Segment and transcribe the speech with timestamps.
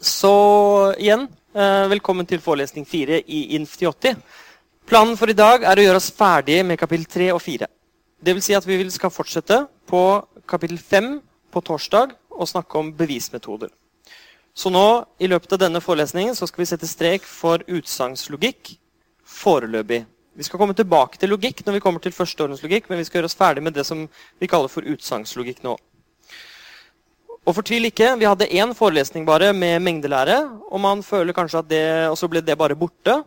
[0.00, 4.16] Så igjen, eh, velkommen til forelesning 4 i INF80.
[4.86, 7.66] Planen for i dag er å gjøre oss ferdige med kapittel 3 og 4.
[8.22, 12.92] Det vil si at vi skal fortsette på kapittel 5 på torsdag og snakke om
[12.92, 13.70] bevismetoder.
[14.54, 18.76] Så nå, i løpet av denne forelesningen så skal vi sette strek for utsagnslogikk
[19.24, 20.04] foreløpig.
[20.36, 23.32] Vi skal komme tilbake til logikk når vi kommer til førsteordenslogikk, men vi skal gjøre
[23.32, 24.08] oss ferdig med det som
[24.38, 25.78] vi kaller for utsagslogikk nå.
[27.46, 31.68] Og fortvil ikke, vi hadde én forelesning bare med mengdelære, og man føler kanskje at
[31.70, 33.20] det, og så ble det bare borte.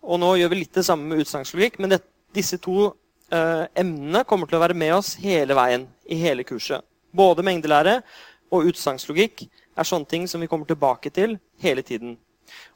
[0.00, 1.98] Og nå gjør vi litt det samme med utsagslogikk, men det,
[2.32, 2.86] disse to
[3.28, 6.80] eh, emnene kommer til å være med oss hele veien i hele kurset.
[7.12, 7.98] Både mengdelære
[8.48, 12.16] og utsagnslogikk er sånne ting som vi kommer tilbake til hele tiden.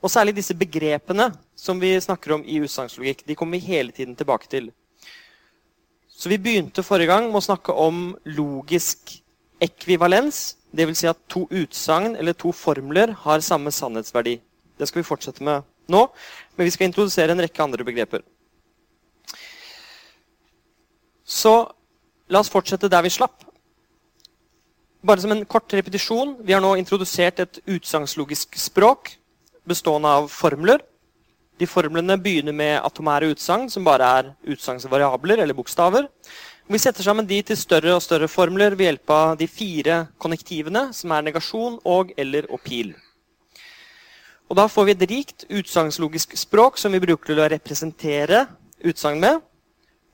[0.04, 4.16] Og særlig disse begrepene som vi snakker om i utsagnslogikk, de kommer vi hele tiden
[4.18, 4.68] tilbake til.
[6.12, 9.16] Så vi begynte forrige gang med å snakke om logisk
[9.62, 10.58] ekvivalens.
[10.72, 10.98] Dvs.
[11.02, 14.38] Si at to utsagn eller to formler har samme sannhetsverdi.
[14.78, 16.06] Det skal vi fortsette med nå,
[16.56, 18.22] men vi skal introdusere en rekke andre begreper.
[21.24, 21.54] Så
[22.32, 23.44] la oss fortsette der vi slapp.
[25.02, 26.36] Bare som en kort repetisjon.
[26.46, 29.16] Vi har nå introdusert et utsagnslogisk språk
[29.68, 30.80] bestående av formler.
[31.58, 36.08] De formlene begynner med atomære utsagn, som bare er utsagnsvariabler eller bokstaver.
[36.70, 40.92] Vi setter sammen de til større og større formler ved hjelp av de fire konnektivene,
[40.94, 42.92] som er negasjon, og, eller og pil.
[44.46, 48.44] Og Da får vi et rikt utsagnslogisk språk som vi bruker til å representere
[48.84, 49.40] utsagn med.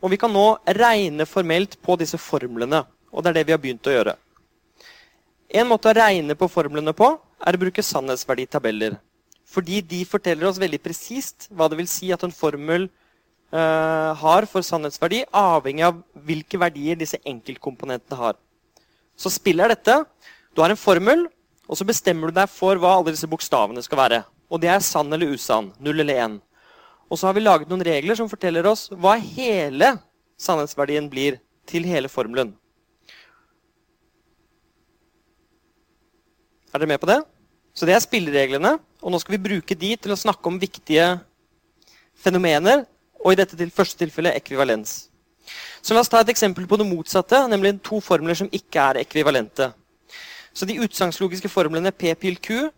[0.01, 0.47] Og vi kan nå
[0.79, 2.85] regne formelt på disse formlene.
[3.13, 4.15] Og det er det vi har begynt å gjøre.
[5.49, 8.97] En måte å regne på formlene på er å bruke sannhetsverditabeller.
[9.49, 12.89] Fordi de forteller oss veldig presist hva det vil si at en formel
[13.51, 18.37] har for sannhetsverdi, avhengig av hvilke verdier disse enkeltkomponentene har.
[19.17, 19.95] Så spillet er dette.
[20.55, 21.25] Du har en formel,
[21.69, 24.21] og så bestemmer du deg for hva alle disse bokstavene skal være.
[24.49, 25.73] Og det er sann eller usann.
[25.81, 26.37] Null eller én.
[27.09, 29.95] Og så har vi laget noen regler som forteller oss hva hele
[30.41, 32.55] sannhetsverdien blir til hele formelen.
[36.69, 37.23] Er dere med på det?
[37.73, 38.77] Så det er spillereglene.
[39.03, 41.17] Og nå skal vi bruke de til å snakke om viktige
[42.19, 42.85] fenomener
[43.25, 45.09] og i dette til, første tilfellet ekvivalens.
[45.83, 49.03] Så La oss ta et eksempel på det motsatte, nemlig to formler som ikke er
[49.05, 49.71] ekvivalente.
[50.53, 52.69] Så De utsagnslogiske formlene P pil Q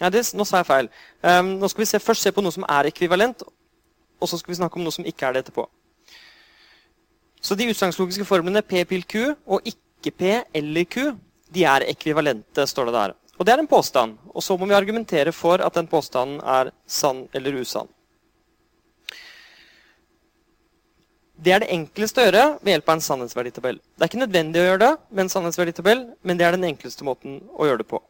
[0.00, 0.88] ja, det, Nå sa jeg feil.
[1.22, 3.44] Um, nå skal vi se, først se på noe som er ekvivalent,
[4.18, 5.68] og så skal vi snakke om noe som ikke er det etterpå.
[7.44, 11.12] Så De utsagnslogiske formlene P pil Q og ikke P eller Q
[11.54, 13.14] de er ekvivalente, står det der.
[13.38, 14.16] Og Det er en påstand.
[14.34, 17.88] Og så må vi argumentere for at den påstanden er sann eller usann.
[21.44, 23.76] Det er det enkleste å gjøre ved hjelp av en sannhetsverditabell.
[23.76, 27.04] Det er ikke nødvendig å gjøre det med en sannhetsverditabell, men det er den enkleste
[27.04, 28.00] måten å gjøre det på.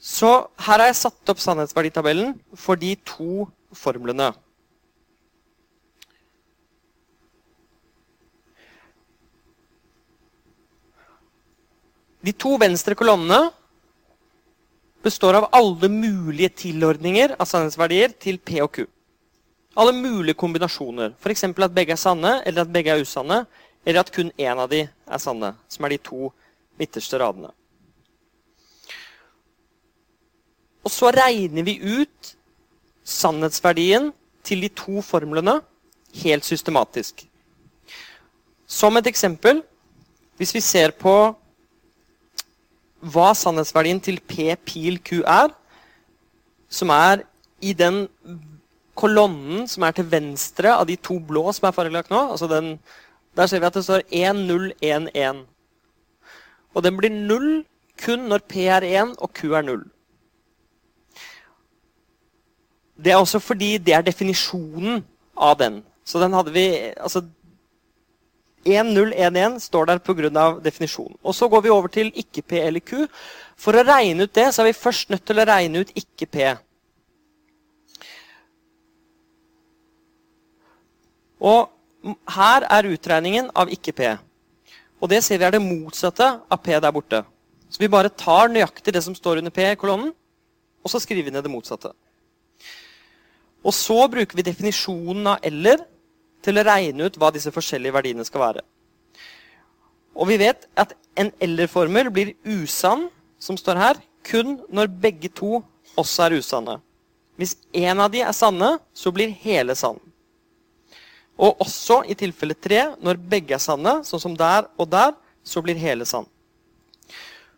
[0.00, 0.28] Så
[0.66, 3.46] her har jeg satt opp sannhetsverditabellen for de to
[3.76, 4.30] formlene.
[12.20, 13.48] De to venstre kolonnene
[15.04, 18.82] består av alle mulige tilordninger av sannhetsverdier til P og Q.
[19.80, 21.14] Alle mulige kombinasjoner.
[21.16, 21.44] F.eks.
[21.44, 23.46] at begge er sanne, eller at begge er usanne.
[23.86, 26.28] Eller at kun én av de er sanne, som er de to
[26.80, 27.48] midterste radene.
[30.84, 32.34] Og så regner vi ut
[33.04, 34.10] sannhetsverdien
[34.44, 35.58] til de to formlene
[36.22, 37.26] helt systematisk.
[38.66, 39.62] Som et eksempel
[40.40, 41.12] Hvis vi ser på
[43.12, 45.50] hva sannhetsverdien til P pil Q er,
[46.64, 47.26] som er
[47.60, 48.06] i den
[48.98, 52.74] kolonnen som er til venstre av de to blå som er fargelagt nå, altså den,
[53.36, 55.44] der ser vi at det står 1011.
[56.74, 57.50] Og den blir null
[58.00, 59.82] kun når P er 1 og Q er 0.
[63.00, 65.04] Det er også fordi det er definisjonen
[65.36, 65.80] av den.
[66.04, 66.66] Så den hadde vi
[67.00, 67.22] altså
[68.66, 70.60] 1011 står der pga.
[70.64, 71.16] definisjonen.
[71.22, 73.06] Og Så går vi over til ikke P eller Q.
[73.56, 76.26] For å regne ut det, så er vi først nødt til å regne ut ikke
[81.40, 81.70] Og
[82.36, 84.10] her er utregningen av ikke P.
[85.00, 87.22] Og det ser vi er det motsatte av P der borte.
[87.70, 90.12] Så vi bare tar nøyaktig det som står under P i kolonnen,
[90.80, 91.92] og så skriver vi ned det motsatte.
[93.64, 95.84] Og så bruker vi definisjonen av eller
[96.44, 98.62] til å regne ut hva disse forskjellige verdiene skal være.
[100.16, 103.08] Og vi vet at en eller-formel blir usann,
[103.40, 105.60] som står her, kun når begge to
[106.00, 106.78] også er usanne.
[107.40, 110.00] Hvis én av de er sanne, så blir hele sann.
[111.40, 115.14] Og også i tilfelle tre, når begge er sanne, sånn som der og der,
[115.44, 116.28] så blir hele sann.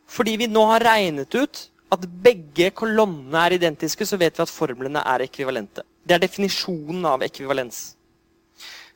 [0.06, 4.52] Fordi vi nå har regnet ut at begge kolonnene er identiske, så vet vi at
[4.52, 5.84] formlene er ekvivalente.
[6.06, 7.93] Det er definisjonen av ekvivalens.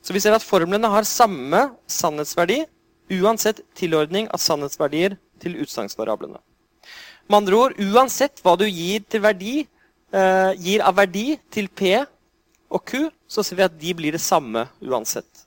[0.00, 2.62] Så vi ser at formlene har samme sannhetsverdi
[3.22, 6.38] uansett tilordning av sannhetsverdier til utsagnsvariablene.
[7.26, 9.66] Med andre ord, uansett hva du gir, verdi,
[10.12, 12.06] eh, gir av verdi til P
[12.70, 15.46] og Q, så ser vi at de blir det samme uansett.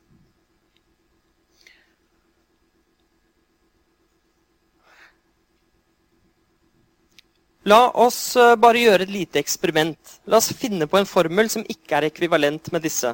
[7.67, 10.13] La oss eh, bare gjøre et lite eksperiment.
[10.31, 13.11] La oss finne på en formel som ikke er ekvivalent med disse.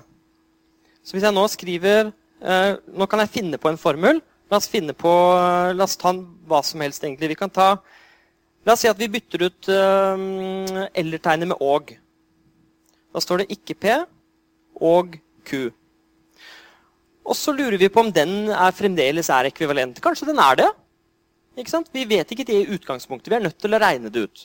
[1.02, 4.22] Så hvis jeg nå skriver eh, Nå kan jeg finne på en formel.
[4.52, 7.34] La oss, finne på, eh, la oss ta hva som helst, egentlig.
[7.34, 7.76] Vi kan ta
[8.66, 11.92] La oss si at vi bytter ut eller-tegnet med og.
[13.16, 13.94] Da står det ikke P
[14.84, 15.16] og
[15.48, 15.70] Q.
[17.26, 20.02] Og så lurer vi på om den er fremdeles er ekvivalent.
[20.04, 20.68] Kanskje den er det?
[21.56, 21.88] Ikke sant?
[21.96, 23.32] Vi vet ikke det i utgangspunktet.
[23.32, 24.44] Vi er nødt til å regne det ut.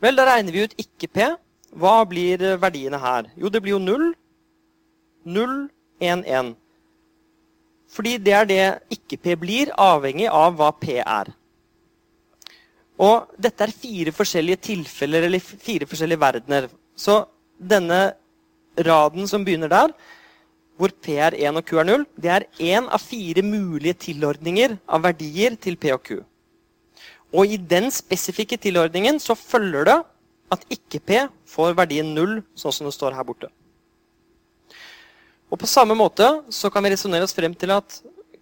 [0.00, 1.26] Vel, da regner vi ut ikke P.
[1.82, 3.28] Hva blir verdiene her?
[3.36, 4.06] Jo, det blir jo 0.
[5.26, 5.58] 0,
[6.00, 6.54] 1, 1.
[7.90, 8.62] Fordi det er det
[8.94, 11.32] ikke-P blir, avhengig av hva P er.
[13.00, 16.68] Og dette er fire forskjellige tilfeller, eller fire forskjellige verdener.
[16.94, 17.18] Så
[17.60, 18.00] denne
[18.80, 19.92] raden som begynner der,
[20.80, 24.78] hvor P er 1 og Q er 0, det er én av fire mulige tilordninger
[24.88, 26.20] av verdier til P og Q.
[27.36, 29.98] Og i den spesifikke tilordningen så følger det
[30.50, 33.50] at ikke-P får verdien 0, sånn som det står her borte.
[35.50, 38.00] Og På samme måte så kan vi resonnere oss frem til at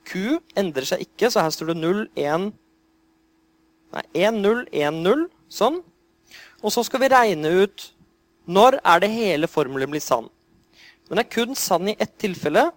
[0.09, 2.49] Q endrer seg ikke, så her står det 0, 1
[3.89, 5.23] Nei, 1, 0, 1, 0.
[5.49, 5.79] Sånn.
[6.61, 7.87] Og så skal vi regne ut
[8.49, 10.31] når er det hele formelen blir sann.
[11.09, 12.71] Den er kun sann i ett tilfelle,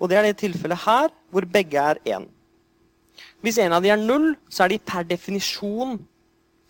[0.00, 2.26] og det er det tilfellet her, hvor begge er én.
[3.44, 5.98] Hvis en av de er null, så er de per definisjon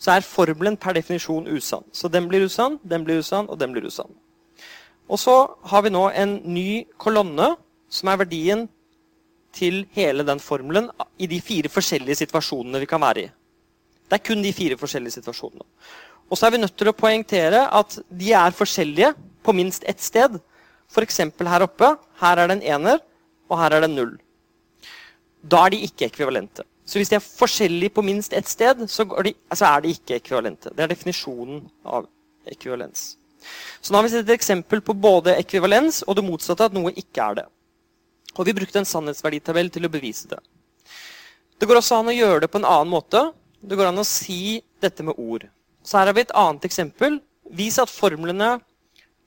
[0.04, 1.84] så er formelen per definisjon usann.
[1.92, 4.10] Så den blir usann, den blir usann, og den blir usann.
[5.08, 5.36] Og så
[5.70, 7.54] har vi nå en ny kolonne,
[7.88, 8.66] som er verdien
[9.54, 13.30] til hele den formelen i de fire forskjellige situasjonene vi kan være i.
[14.04, 15.64] Det er kun de fire forskjellige situasjonene.
[16.30, 19.12] Og så er vi nødt til å poengtere at de er forskjellige
[19.44, 20.38] på minst ett sted.
[20.90, 21.20] F.eks.
[21.20, 21.94] her oppe.
[22.20, 23.02] Her er det en ener,
[23.50, 24.14] og her er det en null.
[25.44, 26.64] Da er de ikke ekvivalente.
[26.84, 30.18] Så hvis de er forskjellige på minst ett sted, så, de, så er de ikke
[30.18, 30.72] ekvivalente.
[30.72, 32.08] Det er definisjonen av
[32.48, 33.14] ekvivalens.
[33.80, 36.92] Så nå har vi sett et eksempel på både ekvivalens og det motsatte, at noe
[36.92, 37.46] ikke er det.
[38.34, 40.40] Og vi brukte en sannhetsverditabell til å bevise det.
[41.60, 43.20] Det går også an å gjøre det på en annen måte.
[43.60, 45.46] Det går an å si dette med ord.
[45.84, 47.20] Så her har vi et annet eksempel.
[47.52, 48.56] Vis at formlene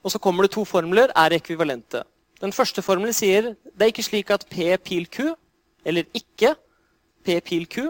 [0.07, 2.03] og så kommer det to formler, er ekvivalente.
[2.41, 5.33] Den første formelen sier det er ikke slik at P pil Q,
[5.83, 6.53] eller ikke
[7.25, 7.89] P pil Q.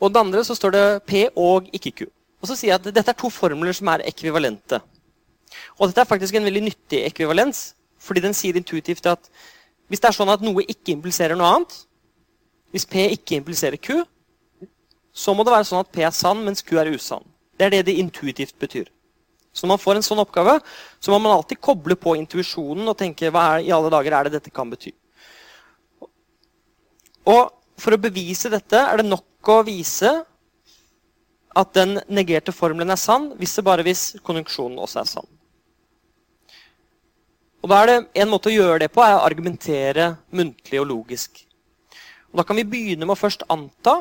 [0.00, 2.06] Og den andre så står det P og ikke Q.
[2.42, 4.80] Og så sier jeg at dette er to formler som er ekvivalente.
[5.78, 9.30] Og dette er faktisk en veldig nyttig ekvivalens, fordi den sier intuitivt at
[9.86, 11.76] hvis det er sånn at noe ikke impliserer noe annet,
[12.72, 14.00] hvis P ikke impliserer Q,
[15.12, 17.24] så må det være sånn at P er sann, mens Q er usann.
[17.58, 18.88] Det er det det intuitivt betyr.
[19.52, 20.56] Så når man får en sånn oppgave,
[20.96, 24.26] så må man alltid koble på intuisjonen og tenke hva er, i alle dager er
[24.26, 24.94] det dette kan bety.
[27.28, 30.10] Og for å bevise dette er det nok å vise
[31.52, 35.28] at den negerte formelen er sann, hvis det bare hvis konjunksjonen også er sann.
[37.62, 40.88] Og da er det En måte å gjøre det på er å argumentere muntlig og
[40.88, 41.44] logisk.
[42.32, 44.00] Og Da kan vi begynne med å først anta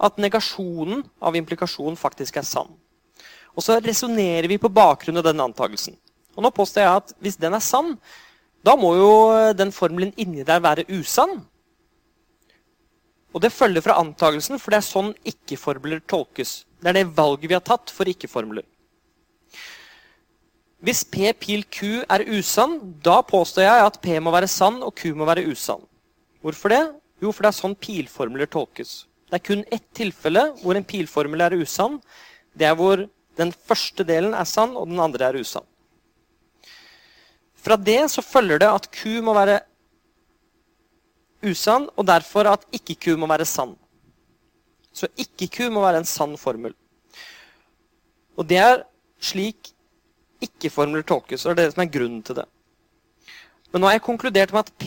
[0.00, 2.70] at negasjonen av implikasjon faktisk er sann.
[3.52, 5.96] Og så resonnerer vi på bakgrunn av den antakelsen.
[6.36, 7.96] Og nå påstår jeg at hvis den er sann,
[8.64, 9.12] da må jo
[9.56, 11.40] den formelen inni der være usann.
[13.30, 16.64] Og det følger fra antakelsen, for det er sånn ikke-formler tolkes.
[16.80, 18.64] Det er det valget vi har tatt for ikke-formler.
[20.80, 24.94] Hvis P pil Q er usann, da påstår jeg at P må være sann og
[24.96, 25.84] Q må være usann.
[26.40, 26.82] Hvorfor det?
[27.20, 29.02] Jo, for det er sånn pilformler tolkes.
[29.30, 32.00] Det er kun ett tilfelle hvor en pilformel er usann.
[32.52, 33.04] Det er hvor
[33.38, 35.66] den første delen er sann, og den andre er usann.
[37.60, 39.60] Fra det så følger det at Q må være
[41.46, 43.76] usann, og derfor at ikke-Q må være sann.
[44.92, 46.74] Så ikke-Q må være en sann formel.
[48.36, 48.82] Og det er
[49.20, 49.70] slik
[50.42, 52.48] ikke-formler tolkes, og det er det som er grunnen til det.
[53.70, 54.86] Men nå har jeg konkludert med at P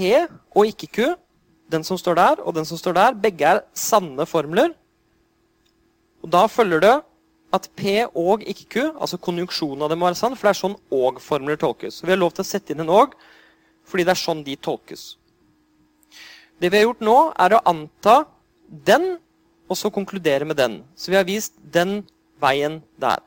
[0.57, 1.13] og ikke-Q,
[1.73, 4.73] den som står der og den som står der, begge er sanne formler.
[6.23, 6.93] Og da følger det
[7.53, 10.61] at P og ikke Q, altså konjunksjonen av dem må være sann, for det er
[10.61, 11.99] sånn og-formler tolkes.
[12.01, 13.13] Vi har lov til å sette inn en og,
[13.85, 15.03] fordi det er sånn de tolkes.
[16.57, 18.23] Det vi har gjort nå, er å anta
[18.87, 19.13] den,
[19.69, 20.79] og så konkludere med den.
[20.95, 22.01] Så vi har vist den
[22.41, 23.21] veien der.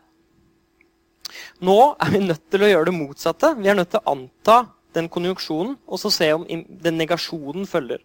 [1.62, 3.52] Nå er vi nødt til å gjøre det motsatte.
[3.58, 4.58] Vi er nødt til å anta
[4.96, 8.00] den konjunksjonen og så se om den negasjonen følger.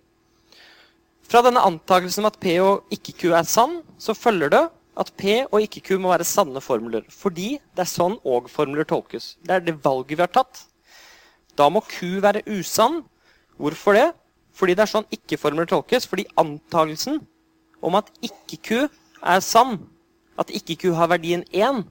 [1.29, 4.63] Fra denne antakelsen om at P og ikke-Q er sann, så følger det
[4.99, 7.05] at P og ikke-Q må være sanne formler.
[7.09, 9.35] Fordi det er sånn og-formler tolkes.
[9.45, 10.65] Det er det valget vi har tatt.
[11.57, 13.01] Da må Q være usann.
[13.61, 14.09] Hvorfor det?
[14.57, 16.07] Fordi det er sånn ikke-formler tolkes.
[16.09, 17.21] Fordi antakelsen
[17.81, 18.87] om at ikke-Q
[19.21, 19.79] er sann,
[20.39, 21.83] at ikke-Q har verdien 1,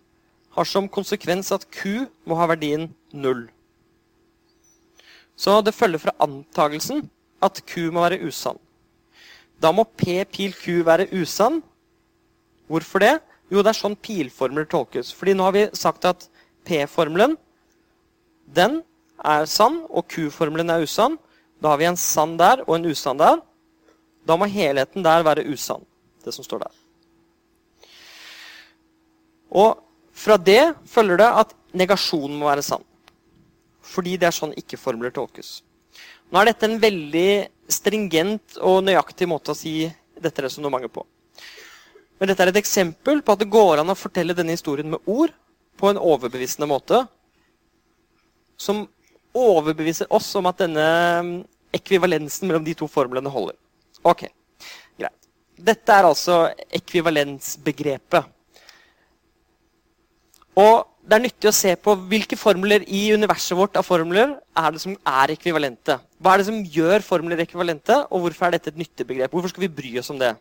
[0.50, 3.46] har som konsekvens at Q må ha verdien 0.
[5.40, 7.06] Så det følger fra antakelsen
[7.42, 8.58] at Q må være usann.
[9.60, 11.60] Da må P pil Q være usann.
[12.70, 13.18] Hvorfor det?
[13.50, 15.10] Jo, det er sånn pilformler tolkes.
[15.12, 16.28] Fordi nå har vi sagt at
[16.66, 17.36] P-formelen
[18.50, 18.80] den
[19.22, 21.18] er sann, og Q-formelen er usann.
[21.60, 23.40] Da har vi en sann der og en usann der.
[24.26, 25.84] Da må helheten der være usann,
[26.24, 26.76] det som står der.
[29.50, 29.80] Og
[30.14, 32.84] fra det følger det at negasjonen må være sann.
[33.82, 35.60] Fordi det er sånn ikke-formler tolkes.
[36.30, 37.30] Nå er dette en veldig
[37.70, 39.82] stringent og nøyaktig måte å si
[40.20, 41.02] dette resonnementet på.
[42.20, 45.10] Men dette er et eksempel på at det går an å fortelle denne historien med
[45.10, 45.32] ord
[45.80, 47.00] på en overbevisende måte.
[48.60, 48.84] Som
[49.34, 50.84] overbeviser oss om at denne
[51.74, 53.56] ekvivalensen mellom de to formlene holder.
[54.06, 54.26] Ok,
[54.98, 55.16] greit.
[55.56, 56.42] Dette er altså
[56.78, 58.28] ekvivalensbegrepet.
[60.60, 64.74] Og det er nyttig å se på hvilke formler i universet vårt av formler er
[64.74, 65.96] det som er ekvivalente.
[66.20, 69.32] Hva er det som gjør formler ekvivalente, og hvorfor er dette et nyttig begrep?
[69.32, 70.34] Hvorfor skal vi bry oss om det?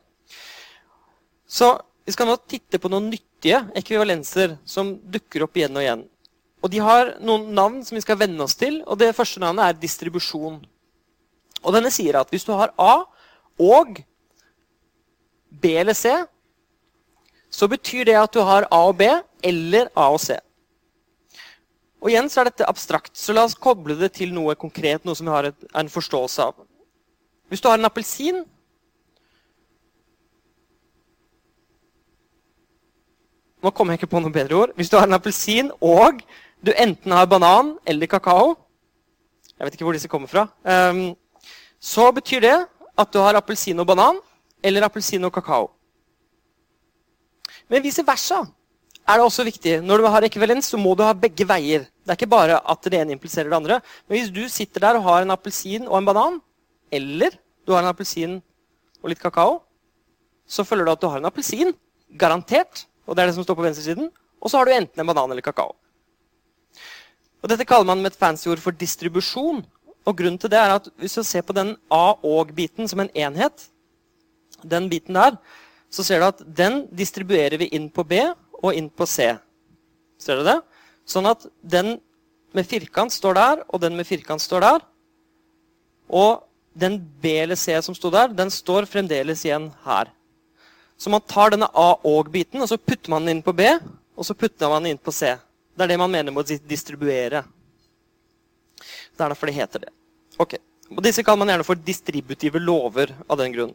[1.48, 1.78] Så
[2.10, 6.00] Vi skal nå titte på noen nyttige ekvivalenser som dukker opp igjen og igjen.
[6.64, 8.80] Og De har noen navn som vi skal venne oss til.
[8.88, 10.58] og Det første navnet er distribusjon.
[11.62, 13.06] Og Denne sier at hvis du har A
[13.60, 14.02] og
[15.52, 16.10] B eller C,
[17.52, 19.06] så betyr det at du har A og B
[19.44, 20.40] eller A og C.
[22.00, 25.18] Og igjen så er dette abstrakt, så la oss koble det til noe konkret, noe
[25.18, 26.56] som vi har et, en forståelse av.
[27.52, 28.44] Hvis du har en appelsin
[33.60, 34.70] Nå kommer jeg ikke på noe bedre ord.
[34.80, 36.22] Hvis du har en appelsin og
[36.64, 38.54] du enten har banan eller kakao
[39.58, 40.46] Jeg vet ikke hvor disse kommer fra.
[40.64, 41.18] Um,
[41.80, 42.56] så betyr det
[43.00, 44.22] at du har appelsin og banan
[44.64, 45.68] eller appelsin og kakao.
[47.68, 48.46] Men vice versa
[49.10, 49.80] er det også viktig.
[49.82, 51.88] Når du har ekvivalens, så må du ha begge veier.
[52.06, 53.80] Det er ikke bare at det ene impliserer det andre.
[54.08, 56.38] Men hvis du sitter der og har en appelsin og en banan,
[56.94, 57.34] eller
[57.66, 58.38] du har en appelsin
[59.02, 59.60] og litt kakao,
[60.50, 61.74] så følger det at du har en appelsin.
[62.22, 62.86] Garantert.
[63.06, 64.12] Og det er det som står på venstresiden.
[64.42, 65.74] Og så har du enten en banan eller kakao.
[67.40, 69.64] Og Dette kaller man med et fancy ord for distribusjon.
[70.06, 73.12] Og grunnen til det er at Hvis du ser på den A og-biten som en
[73.16, 73.70] enhet,
[74.64, 75.38] den biten der,
[75.90, 78.20] så ser du at den distribuerer vi inn på B
[78.60, 79.32] og inn på C.
[80.20, 80.60] Ser du det?
[81.08, 81.98] Sånn at den
[82.56, 84.86] med firkant står der, og den med firkant står der.
[86.10, 86.46] Og
[86.80, 90.12] den B eller C som sto der, den står fremdeles igjen her.
[91.00, 93.70] Så man tar denne A og-biten, og så putter man den inn på B,
[94.20, 95.36] og så putter man den inn på C.
[95.76, 97.46] Det er det man mener med å distribuere.
[98.80, 99.94] Det er derfor det heter det.
[100.40, 100.58] Ok.
[100.90, 103.74] Og Disse kaller man gjerne for distributive lover av den grunn.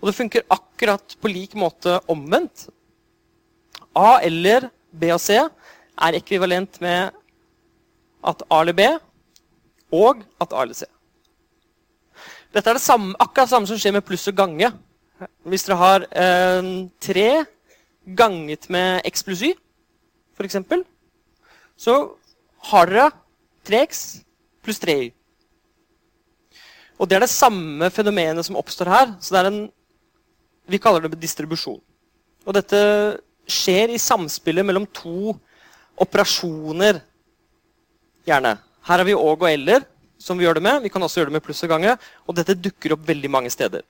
[0.00, 2.66] Og det funker akkurat på lik måte omvendt.
[3.96, 7.16] A eller B og C er ekvivalent med
[8.26, 8.86] at A eller B
[9.96, 10.84] og at A eller C.
[12.54, 14.70] Dette er det samme, akkurat det samme som skjer med pluss og gange.
[15.48, 17.28] Hvis dere har eh, tre
[18.16, 19.52] ganget med x pluss y,
[20.36, 20.56] f.eks.,
[21.76, 21.96] så
[22.70, 23.10] har dere
[23.66, 24.02] 3x
[24.64, 25.10] pluss 3y.
[26.96, 29.10] Og det er det samme fenomenet som oppstår her.
[29.20, 29.64] Så det er en
[30.66, 31.78] Vi kaller det distribusjon.
[32.42, 32.78] Og dette
[33.46, 35.34] skjer i samspillet mellom to
[36.02, 37.00] operasjoner,
[38.26, 38.56] gjerne.
[38.86, 39.86] Her har vi og og eller,
[40.18, 40.82] som vi gjør det med.
[40.82, 41.96] Vi kan også gjøre det med pluss og gange.
[42.26, 43.84] Og dette dukker opp veldig mange steder.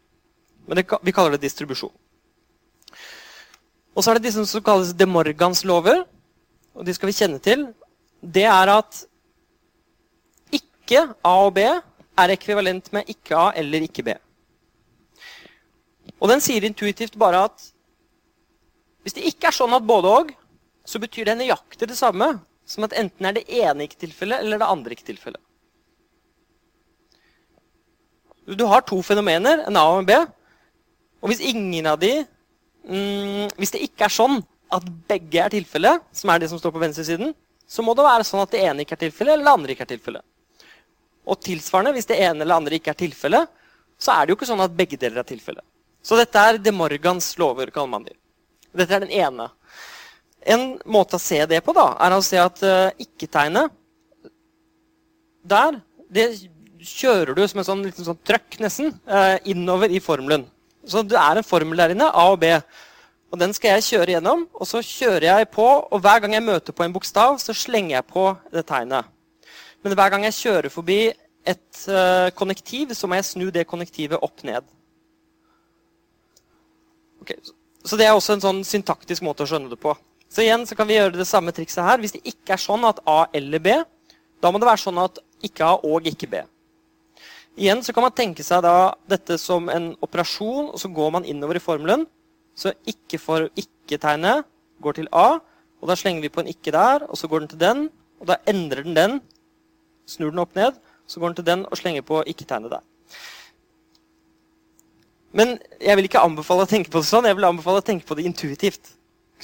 [0.67, 1.93] Men det, vi kaller det distribusjon.
[3.97, 6.05] Og så er det disse som kalles de Morgans lover.
[6.77, 7.69] Og de skal vi kjenne til.
[8.21, 9.05] Det er at
[10.53, 14.17] ikke A og B er ekvivalent med ikke A eller ikke B.
[16.21, 17.71] Og den sier intuitivt bare at
[19.07, 20.31] hvis det ikke er sånn at både og,
[20.83, 22.27] så betyr det nøyaktig det samme
[22.67, 25.39] som at enten er det ene ikke-tilfellet eller det andre ikke-tilfellet.
[28.59, 30.17] Du har to fenomener, en A og en B.
[31.23, 32.13] Og hvis ingen av de
[32.87, 34.37] mm, Hvis det ikke er sånn
[34.75, 37.31] at begge er tilfellet, som er det som står på venstresiden,
[37.67, 39.87] så må det være sånn at det ene ikke er tilfellet, eller det andre ikke
[39.87, 40.27] er tilfellet.
[41.31, 43.51] Og tilsvarende, hvis det ene eller andre ikke er tilfellet,
[44.03, 45.63] så er det jo ikke sånn at begge deler er tilfellet.
[46.03, 48.19] Så dette er De Morgans lover, kaller man dem.
[48.77, 49.49] Dette er den ene.
[50.47, 53.73] En måte å se det på da, er å se at uh, ikke-tegnet
[55.47, 55.81] der
[56.13, 56.27] det
[56.87, 60.47] kjører du som en sånn, liten sånn trøkk nesten, uh, innover i formelen.
[60.87, 62.53] Så det er en formel der inne, A og B.
[63.35, 65.67] Og Den skal jeg kjøre gjennom, og så kjører jeg på.
[65.67, 69.11] Og hver gang jeg møter på en bokstav, så slenger jeg på det tegnet.
[69.83, 71.01] Men hver gang jeg kjører forbi
[71.47, 74.67] et uh, konnektiv, så må jeg snu det konnektivet opp ned.
[77.23, 77.39] Okay.
[77.87, 79.93] Så det er også en sånn syntaktisk måte å skjønne det på.
[80.27, 82.01] Så igjen så kan vi gjøre det samme trikset her.
[82.03, 83.77] Hvis det ikke er sånn at A eller B,
[84.43, 86.43] da må det være sånn at ikke A og ikke B.
[87.57, 91.29] Igjen så kan man tenke seg da dette som en operasjon, og så går man
[91.29, 92.05] innover i formelen.
[92.59, 94.45] Så ikke for ikke-tegnet
[94.83, 95.39] går til A,
[95.81, 97.87] og da slenger vi på en ikke der, og så går den til den,
[98.21, 99.19] og da endrer den den,
[100.09, 100.77] snur den opp ned,
[101.07, 102.85] så går den til den og slenger på ikke-tegnet der.
[105.37, 108.09] Men jeg vil ikke anbefale å tenke på det sånn, jeg vil anbefale å tenke
[108.09, 108.95] på det intuitivt.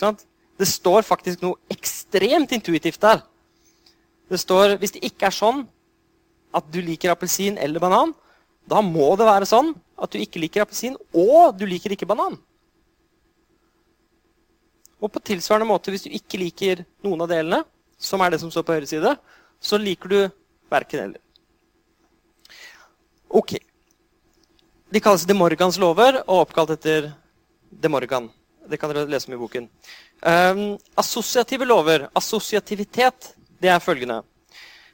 [0.00, 3.20] Det står faktisk noe ekstremt intuitivt der.
[4.32, 5.66] Det står hvis det ikke er sånn
[6.56, 8.14] at du liker appelsin eller banan,
[8.68, 9.72] da må det være sånn
[10.02, 12.38] at du ikke liker appelsin, og du liker ikke banan.
[15.02, 17.62] Og på tilsvarende måte, hvis du ikke liker noen av delene,
[17.98, 19.12] som er det som står på høyre side,
[19.62, 20.18] så liker du
[20.72, 21.20] verken eller.
[23.28, 23.56] Ok.
[24.92, 27.06] De kalles De Morgans lover og oppkalt etter
[27.72, 28.26] De Morgan.
[28.68, 29.70] Det kan dere lese om i boken.
[30.20, 30.60] Um,
[31.00, 33.30] assosiative lover, assosiativitet,
[33.62, 34.20] det er følgende.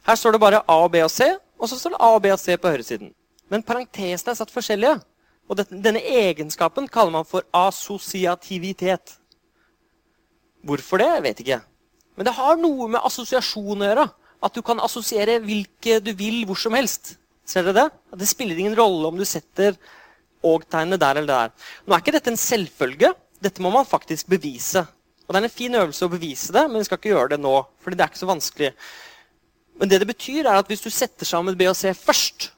[0.07, 1.27] Her står det bare A, og B og C,
[1.59, 3.11] og så står det A, B og C på høyresiden.
[3.51, 5.01] Men parentesene er satt forskjellige.
[5.51, 9.19] Og denne egenskapen kaller man for assosiativitet.
[10.63, 11.11] Hvorfor det?
[11.17, 11.63] Jeg vet ikke.
[12.15, 14.11] Men det har noe med assosiasjon å gjøre.
[14.47, 17.17] At du kan assosiere hvilke du vil hvor som helst.
[17.49, 18.19] Ser dere det?
[18.21, 19.79] Det spiller ingen rolle om du setter
[20.45, 21.75] og-tegnet der eller der.
[21.87, 23.15] Nå er ikke dette en selvfølge.
[23.43, 24.85] Dette må man faktisk bevise.
[25.27, 27.41] Og Det er en fin øvelse å bevise det, men vi skal ikke gjøre det
[27.41, 27.55] nå.
[27.81, 28.71] fordi det er ikke så vanskelig.
[29.79, 32.51] Men det det betyr er at hvis du setter sammen B og C først,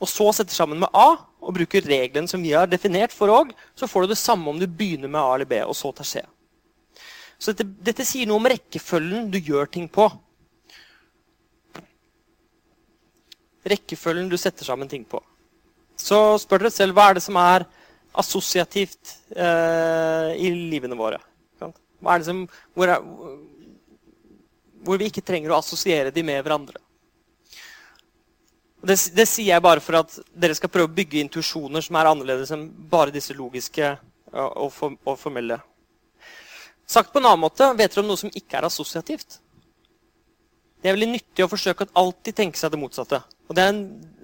[0.00, 3.50] og så setter sammen med A, og bruker reglene som vi har definert for òg,
[3.74, 6.06] så får du det samme om du begynner med A eller B, og så tar
[6.06, 6.22] C.
[7.38, 10.06] Så dette, dette sier noe om rekkefølgen du gjør ting på.
[13.68, 15.20] Rekkefølgen du setter sammen ting på.
[15.98, 17.66] Så spør dere selv hva er det som er
[18.18, 21.20] assosiativt eh, i livene våre.
[22.02, 22.40] Hva er det som,
[22.74, 23.04] hvor, er,
[24.82, 26.80] hvor vi ikke trenger å assosiere de med hverandre.
[28.82, 32.08] Det, det, sier jeg bare for at dere skal prøve å bygge intuisjoner som er
[32.10, 33.92] annerledes enn bare disse logiske
[34.32, 35.60] og, for, og formelle.
[36.90, 39.38] Sagt på en annen måte, vet dere om noe som ikke er assosiativt?
[40.82, 43.20] Det er veldig nyttig å forsøke å alltid tenke seg det motsatte.
[43.46, 43.80] Og det en,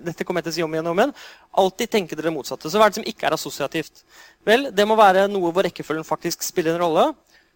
[0.09, 1.15] dette kommer jeg til å si om igjen og om igjen.
[1.63, 2.67] Alltid tenke dere det motsatte.
[2.67, 4.03] Så hva er det som ikke er assosiativt?
[4.47, 7.05] Vel, Det må være noe hvor rekkefølgen faktisk spiller en rolle.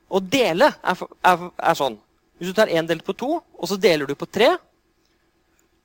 [0.06, 1.96] Å dele er, er, er sånn.
[2.38, 4.52] Hvis du tar én delt på to, og så deler du på tre,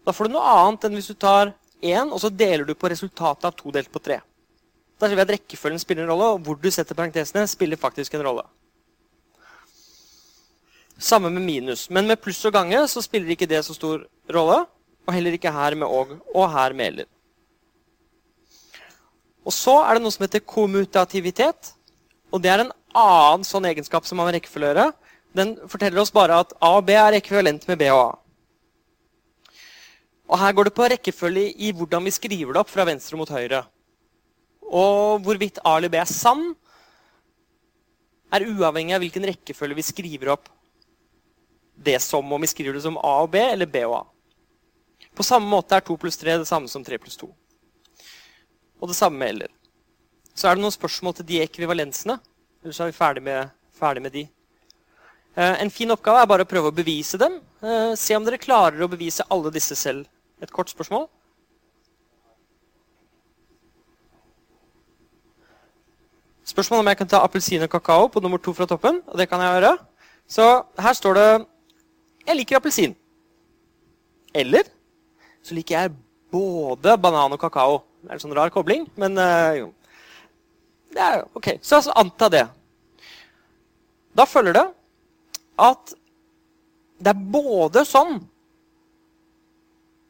[0.06, 1.52] da får du noe annet enn hvis du tar
[1.82, 4.22] én, og så deler du på resultatet av to delt på tre.
[4.98, 8.16] Da ser vi at rekkefølgen spiller en rolle, og hvor du setter parentesene, spiller faktisk
[8.18, 8.46] en rolle.
[10.98, 11.90] Samme med minus.
[11.90, 14.64] Men med pluss og gange så spiller ikke det så stor rolle.
[15.08, 17.10] Og heller ikke her med og, og her med eller.
[19.48, 21.72] Og så er det noe som heter kommutativitet.
[22.34, 24.96] Og det er en annen sånn egenskap som har med
[25.38, 28.12] den forteller oss bare at A og B er ekvivalent med B og A.
[30.28, 33.30] Og Her går det på rekkefølge i hvordan vi skriver det opp fra venstre mot
[33.30, 33.62] høyre.
[34.68, 36.50] Og hvorvidt A eller B er sann,
[38.34, 40.50] er uavhengig av hvilken rekkefølge vi skriver opp
[41.84, 44.04] det som, om vi skriver det som A og B eller B og A.
[45.18, 47.30] På samme måte er 2 pluss 3 det samme som 3 pluss 2.
[48.82, 49.54] Og det samme med eller.
[50.38, 52.20] Så er det noen spørsmål til de ekvivalensene.
[52.62, 54.28] Eller så er vi ferdig med, ferdig med de.
[55.38, 57.40] Eh, en fin oppgave er bare å prøve å bevise dem.
[57.62, 60.06] Eh, se om dere klarer å bevise alle disse selv.
[60.42, 61.08] Et kort spørsmål.
[66.48, 69.02] Spørsmål om jeg kan ta appelsin og kakao på nummer to fra toppen.
[69.08, 69.78] og det kan jeg gjøre.
[70.28, 71.30] Så her står det
[72.28, 72.96] 'Jeg liker appelsin'.
[74.36, 74.68] Eller
[75.42, 75.96] så liker jeg
[76.32, 77.80] både banan og kakao.
[78.04, 79.70] Det er en sånn rar kobling, men uh, jo.
[80.92, 82.44] Det er, jo ok, Så altså, anta det.
[84.18, 84.68] Da følger det
[85.58, 85.94] at
[86.98, 88.20] det er både sånn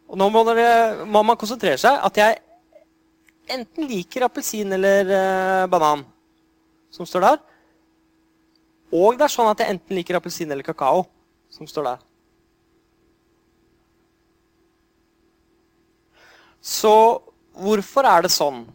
[0.08, 2.38] Og nå må, dere, må man konsentrere seg at jeg
[3.52, 6.06] enten liker appelsin eller eh, banan,
[6.92, 7.42] som står der.
[8.96, 11.04] Og det er sånn at jeg enten liker appelsin eller kakao,
[11.50, 12.04] som står der.
[16.62, 16.94] Så
[17.56, 18.66] hvorfor er det sånn?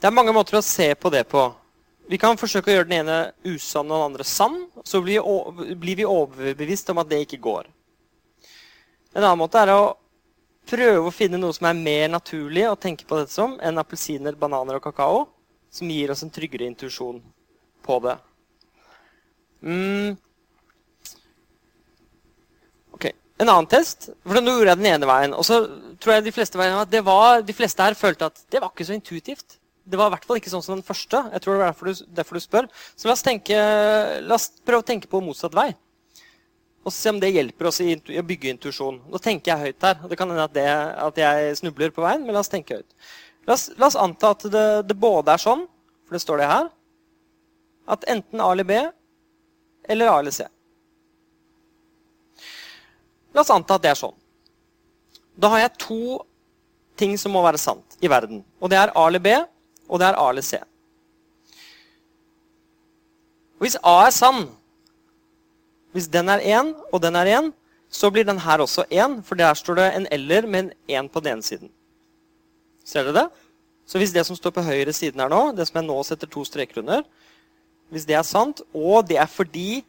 [0.00, 1.42] Det er mange måter å se på det på.
[2.08, 4.56] Vi kan forsøke å gjøre den ene usann og den andre sann.
[4.82, 7.68] Så blir vi overbevist om at det ikke går.
[9.12, 9.82] En annen måte er å
[10.70, 14.38] prøve å finne noe som er mer naturlig å tenke på dette som enn appelsiner,
[14.38, 15.24] bananer og kakao,
[15.70, 17.20] som gir oss en tryggere intuisjon
[17.86, 18.16] på det.
[19.62, 20.16] Mm.
[22.96, 23.14] Okay.
[23.38, 24.10] En annen test.
[24.24, 25.36] for Nå gjorde jeg den ene veien.
[25.36, 25.62] Og så
[26.00, 28.96] tror jeg de fleste, veien, var, de fleste her følte at det var ikke så
[28.96, 29.58] intuitivt.
[29.90, 31.22] Det var i hvert fall ikke sånn som den første.
[31.34, 32.68] Jeg tror det var derfor du, derfor du spør.
[32.94, 33.56] Så la oss, tenke,
[34.22, 35.72] la oss, prøve å tenke på motsatt vei.
[36.84, 39.00] Og se om det hjelper oss i, å bygge intuisjon.
[39.12, 39.98] Nå tenker jeg høyt her.
[40.08, 40.64] Det kan hende at, det,
[41.04, 43.10] at, jeg snubler på veien, men la oss tenke høyt.
[43.48, 45.66] La oss, la oss anta at det, det, både er sånn,
[46.06, 46.70] for det står det her,
[47.90, 48.80] at enten A eller B
[49.90, 50.46] eller A eller C.
[53.34, 54.16] La oss anta at det er sånn.
[55.40, 56.02] Da har jeg to
[57.00, 58.42] ting som må være sant i verden.
[58.60, 59.34] Og det er A eller B
[59.90, 60.60] og det er A eller C.
[63.58, 64.46] Og hvis A er sann,
[65.92, 67.52] hvis den er 1 og den er 1,
[67.90, 71.10] så blir den her også 1, for der står det en eller med en 1
[71.12, 71.70] på den ene siden.
[72.84, 73.28] Ser dere det?
[73.86, 76.30] Så hvis det som står på høyre siden her nå, det som jeg nå setter
[76.30, 77.02] to streker under,
[77.90, 79.82] hvis det er sant, og det er fordi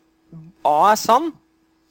[0.66, 1.30] A er sann,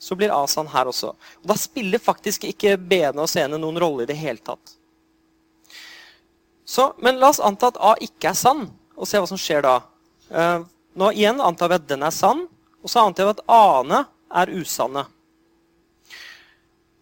[0.01, 1.13] så blir A sann her også.
[1.15, 4.75] Og Da spiller faktisk ikke B-ene og C-ene noen rolle i det hele tatt.
[6.67, 9.63] Så, men la oss anta at A ikke er sann, og se hva som skjer
[9.67, 9.77] da.
[10.31, 10.67] Uh,
[10.99, 12.45] nå igjen antar vi at den er sann,
[12.81, 14.05] og så antar jeg at A-ene
[14.41, 15.05] er usanne.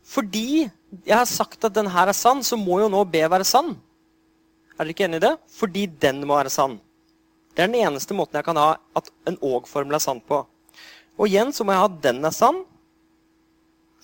[0.09, 0.65] Fordi
[1.05, 3.75] jeg har sagt at den her er sann, så må jo nå B være sann.
[4.79, 5.35] Er dere ikke enig i det?
[5.53, 6.79] Fordi den må være sann.
[7.53, 10.45] Det er den eneste måten jeg kan ha at en og-formel er sann på.
[11.19, 12.63] Og igjen så må jeg ha at den er sann,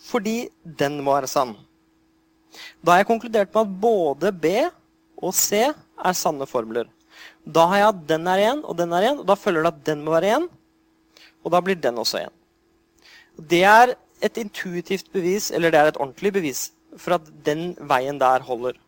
[0.05, 0.49] fordi
[0.83, 1.55] den må være sann.
[2.83, 4.51] Da har jeg konkludert med at både B
[5.23, 6.91] og C er sanne formler.
[7.47, 9.73] Da har jeg at den er én, og den er én, og da følger det
[9.73, 10.49] at den må være 1.
[11.45, 12.33] Og da blir den også én.
[13.37, 16.65] Det er et intuitivt bevis, eller det er et ordentlig bevis,
[16.97, 18.79] for at den veien der holder.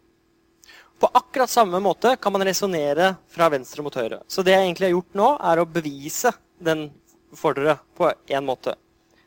[0.97, 4.23] På akkurat samme måte kan man resonnere fra venstre mot høyre.
[4.29, 6.89] Så det jeg egentlig har gjort nå, er å bevise den
[7.37, 8.77] for dere på én måte.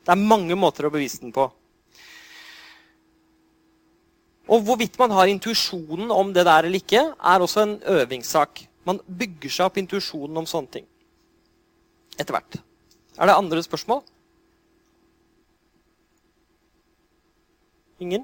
[0.02, 1.46] Det er mange måter å bevise den på.
[4.50, 8.64] Og hvorvidt man har intuisjonen om det der eller ikke, er også en øvingssak.
[8.88, 10.88] Man bygger seg opp intuisjonen om sånne ting
[12.20, 12.58] etter hvert.
[13.20, 14.02] Er det andre spørsmål?
[18.00, 18.24] Ingen?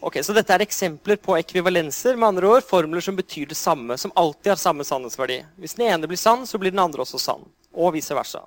[0.00, 3.96] Ok, Så dette er eksempler på ekvivalenser, med andre ord, formler som betyr det samme,
[4.00, 5.38] som alltid har samme sannhetsverdi.
[5.56, 7.44] Hvis den ene blir sann, så blir den andre også sann.
[7.72, 8.42] Og vice versa.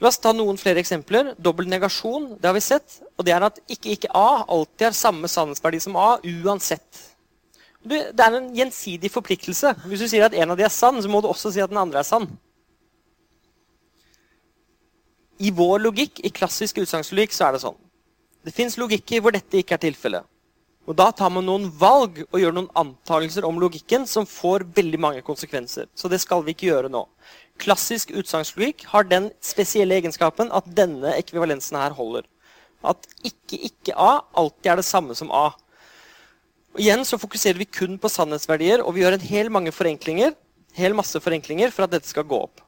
[0.00, 1.34] La oss ta noen flere eksempler.
[1.40, 2.98] Dobbel negasjon det har vi sett.
[3.16, 7.04] Og det er at ikke ikke A alltid har samme sannhetsverdi som A uansett.
[7.86, 9.72] Det er en gjensidig forpliktelse.
[9.86, 11.72] Hvis du sier at en av de er sann, så må du også si at
[11.72, 12.28] den andre er sann.
[15.38, 17.76] I vår logikk, i klassisk utsagnslogikk, så er det sånn.
[18.46, 20.28] Det fins logikker hvor dette ikke er tilfellet.
[20.86, 25.00] Og Da tar man noen valg og gjør noen antakelser om logikken som får veldig
[25.02, 25.88] mange konsekvenser.
[25.98, 27.02] Så det skal vi ikke gjøre nå.
[27.58, 32.22] Klassisk utsagnslogikk har den spesielle egenskapen at denne ekvivalensen her holder.
[32.86, 35.48] At ikke ikke A alltid er det samme som A.
[36.76, 40.36] Og igjen så fokuserer vi kun på sannhetsverdier, og vi gjør en hel mange forenklinger,
[40.76, 42.62] hel masse forenklinger for at dette skal gå opp.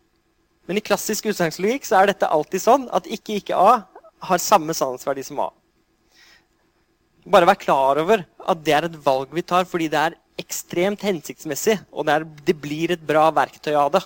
[0.68, 3.70] Men i klassisk utsagnslogikk er dette alltid sånn at ikke ikke A
[4.28, 5.48] har samme sannhetsverdi som A.
[7.28, 11.02] Bare vær klar over at det er et valg vi tar fordi det er ekstremt
[11.02, 14.04] hensiktsmessig, og det, er, det blir et bra verktøy av det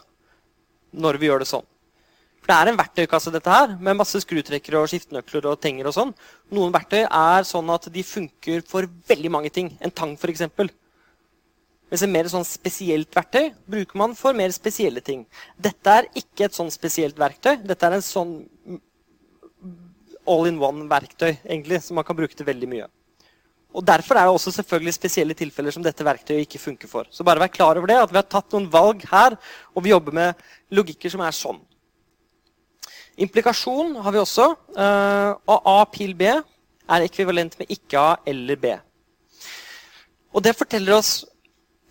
[0.92, 1.66] når vi gjør det sånn.
[2.42, 5.94] For det er en verktøykasse, dette her, med masse skrutrekkere og skiftenøkler og tenger og
[5.94, 6.14] sånn.
[6.55, 9.70] Noen verktøy er sånn at de funker for veldig mange ting.
[9.79, 10.48] En tang, f.eks.
[11.92, 15.26] Mens et mer sånn spesielt verktøy bruker man for mer spesielle ting.
[15.61, 17.59] Dette er ikke et sånn spesielt verktøy.
[17.68, 18.31] Dette er en sånn
[20.24, 22.87] all in one-verktøy, egentlig, som man kan bruke til veldig mye.
[23.76, 27.11] Og Derfor er det også selvfølgelig spesielle tilfeller som dette verktøyet ikke funker for.
[27.12, 29.37] Så bare vær klar over det, at vi har tatt noen valg her,
[29.76, 30.40] og vi jobber med
[30.72, 31.61] logikker som er sånn.
[33.20, 34.48] Implikasjon har vi også.
[34.76, 38.72] Eh, og A pil B er ekvivalent med ikke A eller B.
[40.33, 41.12] Og det forteller oss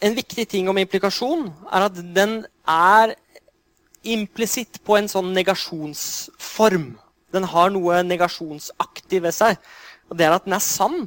[0.02, 3.16] en viktig ting om implikasjon, er at den er
[4.02, 6.88] implisitt på en sånn negasjonsform.
[7.32, 9.60] Den har noe negasjonsaktig ved seg.
[10.10, 11.04] Og det er at den er sann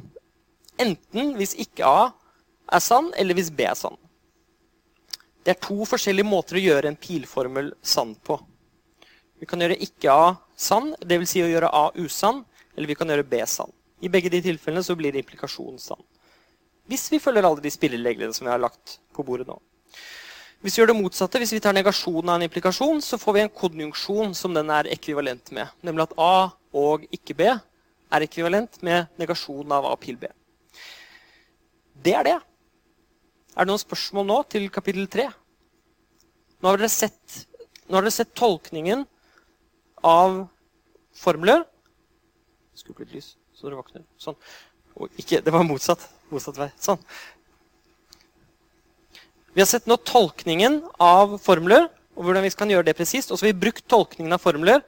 [0.81, 2.09] Enten hvis ikke A
[2.75, 3.95] er sann, eller hvis B er sann.
[5.45, 8.35] Det er to forskjellige måter å gjøre en pilformel sann på.
[9.39, 11.31] Vi kan gjøre ikke A sann, dvs.
[11.31, 12.43] Si å gjøre A usann,
[12.75, 13.71] eller vi kan gjøre B sann.
[14.03, 16.01] I begge de tilfellene så blir implikasjonen sann.
[16.89, 19.57] Hvis vi følger alle de spillereglene som vi har lagt på bordet nå.
[20.61, 23.41] Hvis vi gjør det motsatte, hvis vi tar negasjonen av en implikasjon, så får vi
[23.43, 25.69] en konjunksjon som den er ekvivalent med.
[25.85, 26.35] Nemlig at A
[26.75, 30.29] og ikke B er ekvivalent med negasjonen av A pil B.
[32.05, 32.37] Det er det.
[33.55, 35.27] Er det noen spørsmål nå til kapittel 3?
[36.61, 37.45] Nå har dere sett,
[37.89, 39.05] har dere sett tolkningen
[40.05, 40.45] av
[41.15, 41.65] formler.
[42.75, 44.03] Skru på litt lys, så dere våkner.
[44.21, 44.37] Sånn.
[45.19, 46.03] Ikke, det var motsatt.
[46.31, 46.69] Motsatt vei.
[46.81, 47.01] Sånn.
[49.55, 53.31] Vi har sett nå tolkningen av formler, og hvordan vi kan gjøre det presist.
[53.31, 54.81] Og så har vi brukt tolkningen av formler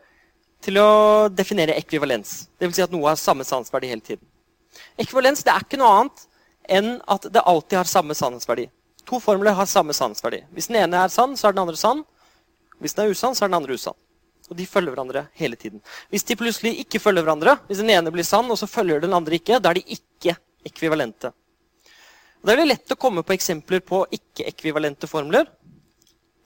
[0.63, 2.47] til å definere ekvivalens.
[2.59, 2.75] Dvs.
[2.75, 4.25] Si at noe har samme sannhetsverdi hele tiden.
[4.99, 6.25] Ekvivalens det er ikke noe annet
[6.77, 8.67] enn at det alltid har samme sannhetsverdi.
[9.07, 10.43] To formler har samme sannhetsverdi.
[10.55, 12.03] Hvis den ene er sann, så er den andre sann.
[12.83, 13.95] Hvis den er usann, så er den andre usann.
[14.47, 15.81] Og de følger hverandre hele tiden.
[16.12, 19.15] Hvis de plutselig ikke følger hverandre, hvis den ene blir sann, og så følger den
[19.17, 21.33] andre ikke, da er de ikke ekvivalente.
[22.47, 25.49] Det er lett å komme på eksempler på ikke-ekvivalente formler.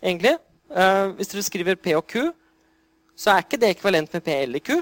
[0.02, 0.38] egentlig.
[0.72, 2.32] Uh, hvis dere skriver P og Q,
[3.14, 4.80] så er ikke det ekvivalent med P eller Q.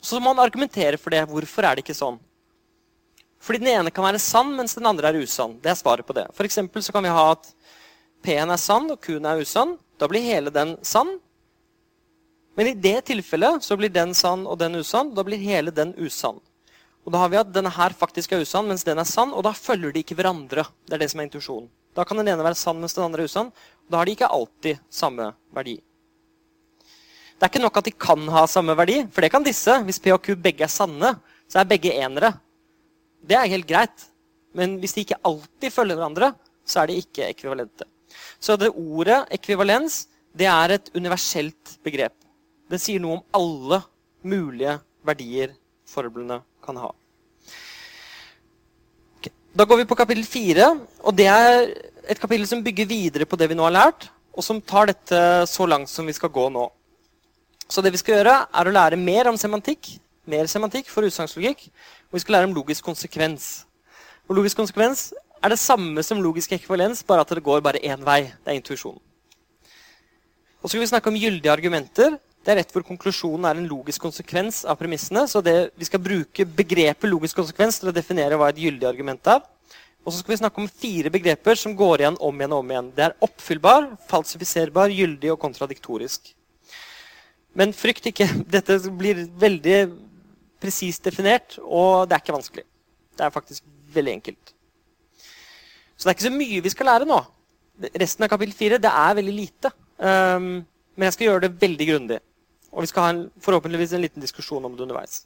[0.00, 1.24] Så må man argumentere for det.
[1.28, 2.20] Hvorfor er det ikke sånn?
[3.44, 5.58] Fordi den ene kan være sann, mens den andre er usann.
[5.60, 6.30] Det er svaret på det.
[6.32, 7.50] For så kan vi ha at
[8.24, 9.76] P-en er sann og Q-en er usann.
[10.00, 11.18] Da blir hele den sann.
[12.54, 15.14] Men i det tilfellet så blir den sann og den usann.
[15.14, 16.38] Da blir hele den usann.
[17.04, 19.34] Og da har vi at denne her faktisk er usann, mens den er sann.
[19.34, 20.64] Og da følger de ikke hverandre.
[20.86, 21.68] Det er det som er intuisjonen.
[21.94, 23.50] Da kan den ene være sann, mens den andre er usann.
[23.84, 25.76] Og da har de ikke alltid samme verdi.
[27.34, 29.74] Det er ikke nok at de kan ha samme verdi, for det kan disse.
[29.84, 31.16] Hvis P og Q begge er sanne,
[31.50, 32.32] så er begge enere.
[33.20, 34.08] Det er helt greit.
[34.54, 36.30] Men hvis de ikke alltid følger hverandre,
[36.64, 37.86] så er de ikke ekvivalente.
[38.40, 42.14] Så det ordet ekvivalens det er et universelt begrep.
[42.74, 43.78] Det sier noe om alle
[44.26, 45.52] mulige verdier
[45.86, 46.90] forblene kan ha.
[49.54, 50.72] Da går vi på kapittel fire.
[51.06, 51.68] Og det er
[52.10, 55.20] et kapittel som bygger videre på det vi nå har lært, og som tar dette
[55.46, 56.66] så langt som vi skal gå nå.
[57.70, 59.94] Så det vi skal gjøre, er å lære mer om semantikk,
[60.28, 61.68] mer semantikk for utsagnslogikk,
[62.10, 63.64] og vi skal lære om logisk konsekvens.
[64.28, 68.02] Og logisk konsekvens er det samme som logisk ekvivalens, bare at det går bare én
[68.04, 68.24] vei.
[68.42, 69.00] Det er intuisjonen.
[70.60, 72.18] Og så skal vi snakke om gyldige argumenter.
[72.44, 75.22] Det er rett hvor konklusjonen er en logisk konsekvens av premissene.
[75.30, 79.30] Så det, vi skal bruke begrepet logisk konsekvens til å definere hva et gyldig argument
[79.32, 79.40] er.
[80.04, 82.72] Og så skal vi snakke om fire begreper som går igjen om igjen og om
[82.74, 82.90] igjen.
[82.92, 86.34] Det er oppfyllbar, falsifiserbar, gyldig og kontradiktorisk.
[87.56, 88.28] Men frykt ikke.
[88.56, 89.78] Dette blir veldig
[90.60, 92.66] presist definert, og det er ikke vanskelig.
[93.16, 93.64] Det er faktisk
[93.96, 94.52] veldig enkelt.
[95.96, 97.22] Så det er ikke så mye vi skal lære nå.
[97.96, 99.72] Resten av kapittel 4 det er veldig lite.
[99.96, 100.52] Um,
[100.94, 102.20] men jeg skal gjøre det veldig grundig.
[102.74, 105.22] Og vi skal ha en, forhåpentligvis en liten diskusjon om det underveis.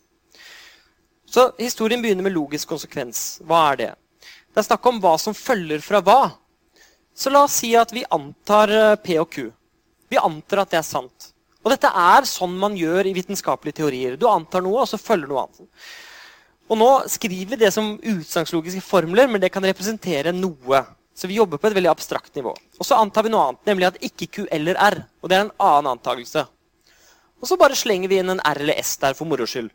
[1.28, 3.40] Så Historien begynner med logisk konsekvens.
[3.44, 3.90] Hva er det?
[4.52, 6.20] Det er snakk om hva som følger fra hva.
[7.16, 9.48] Så la oss si at vi antar eh, P og Q.
[10.08, 11.32] Vi antar at det er sant.
[11.64, 14.14] Og dette er sånn man gjør i vitenskapelige teorier.
[14.16, 15.88] Du antar noe, og så følger noe annet.
[16.68, 20.84] Og nå skriver vi det som utsagnslogiske formler, men det kan representere noe.
[21.18, 22.52] Så vi jobber på et veldig abstrakt nivå.
[22.78, 25.00] Og så antar vi noe annet, nemlig at ikke Q eller R.
[25.20, 26.44] Og det er en annen antakelse.
[27.38, 29.70] Og så bare slenger vi inn en R eller S der for moro skyld.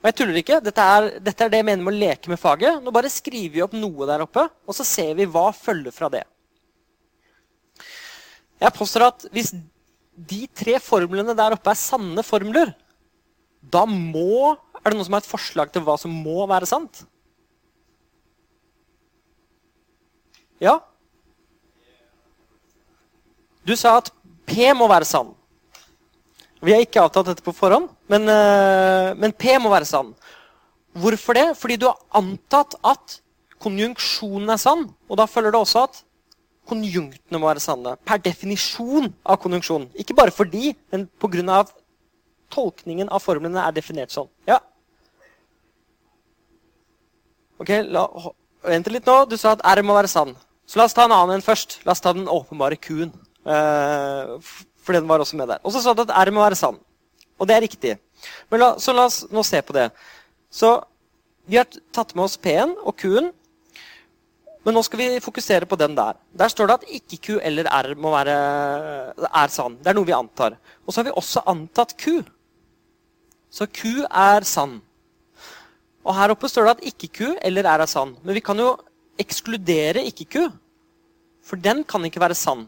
[0.00, 0.60] Og jeg tuller ikke.
[0.64, 2.80] Dette er, dette er det jeg mener med å leke med faget.
[2.80, 6.08] Nå bare skriver vi opp noe der oppe, og så ser vi hva følger fra
[6.12, 6.24] det.
[8.60, 9.52] Jeg påstår at hvis
[10.30, 12.74] de tre formlene der oppe er sanne formler,
[13.60, 17.02] da må Er det noen som har et forslag til hva som må være sant?
[20.56, 20.78] Ja?
[23.68, 24.08] Du sa at
[24.48, 25.34] P må være sann.
[26.60, 30.12] Vi har ikke avtalt dette på forhånd, men, uh, men, P må være sann.
[31.00, 31.46] Hvorfor det?
[31.56, 33.20] Fordi du har antatt at
[33.62, 34.88] konjunksjonen er sann.
[35.08, 36.02] Og da følger det også at
[36.70, 37.94] konjunktene må være sanne.
[38.06, 39.88] Per definisjon av konjunksjon.
[39.98, 41.64] Ikke bare fordi, men pga.
[42.50, 44.28] tolkningen av formlene er definert sånn.
[44.46, 44.58] Ja.
[47.60, 48.08] Ok, la,
[48.66, 49.24] Vent litt nå.
[49.30, 50.34] Du sa at R må være sann.
[50.68, 51.80] Så la oss ta en annen enn først.
[51.86, 53.12] La oss ta den åpenbare Q-en.
[53.46, 54.36] Uh,
[54.90, 55.60] for den var også med der.
[55.62, 56.78] Og så sa du at R må være sann.
[57.38, 57.92] Og det er riktig.
[58.50, 59.86] Men la, så la oss nå se på det.
[60.50, 60.74] Så
[61.46, 63.30] vi har tatt med oss P-en og Q-en.
[64.66, 66.18] Men nå skal vi fokusere på den der.
[66.36, 68.34] Der står det at ikke Q eller R må være,
[69.14, 69.78] er sann.
[69.78, 70.58] Det er noe vi antar.
[70.84, 72.20] Og så har vi også antatt Q.
[73.50, 74.80] Så Q er sann.
[76.04, 78.16] Og her oppe står det at ikke Q eller R er sann.
[78.26, 78.74] Men vi kan jo
[79.22, 80.50] ekskludere ikke Q.
[81.46, 82.66] For den kan ikke være sann.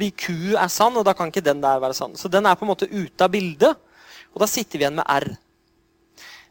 [0.00, 2.14] Fordi Q er sann, og da kan ikke den der være sann.
[2.16, 3.76] Så den er på en måte ute av bildet,
[4.32, 5.26] og da sitter vi igjen med R.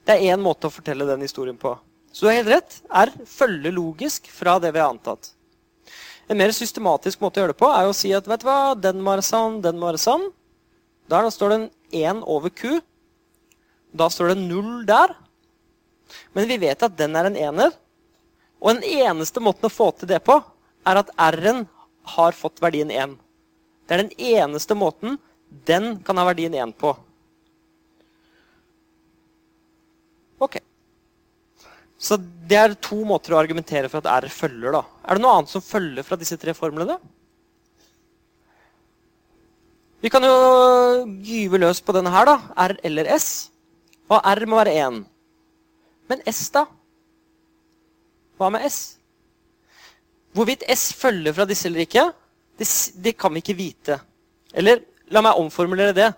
[0.06, 1.72] Det er én måte å fortelle den historien på.
[2.14, 2.76] Så du har helt rett.
[2.94, 5.32] R følger logisk fra det vi har antatt.
[6.30, 8.76] En mer systematisk måte å gjøre det på er å si at vet du hva,
[8.78, 10.28] den må være sann, den må være sann.
[11.10, 12.76] Der da står det en 1 over Q.
[13.98, 15.16] Da står det 0 der.
[16.38, 17.74] Men vi vet at den er en ener.
[18.62, 20.38] Og den eneste måten å få til det på,
[20.86, 21.66] er at R-en
[22.14, 23.18] har fått verdien 1.
[23.90, 25.18] Det er den eneste måten
[25.66, 26.92] den kan ha verdien 1 på.
[30.46, 30.60] Ok.
[31.98, 34.78] Så det er to måter å argumentere for at R følger.
[34.78, 34.84] da.
[35.10, 37.00] Er det noe annet som følger fra disse tre formlene?
[40.00, 42.38] Vi kan jo gyve løs på denne her, da.
[42.70, 43.50] R eller S.
[44.06, 45.02] Og R må være 1.
[46.14, 46.68] Men S, da?
[48.38, 49.00] Hva med S?
[50.38, 52.06] Hvorvidt S følger fra disse eller ikke,
[52.60, 52.68] det,
[53.00, 54.00] det kan vi ikke vite.
[54.54, 56.10] Eller la meg omformulere det.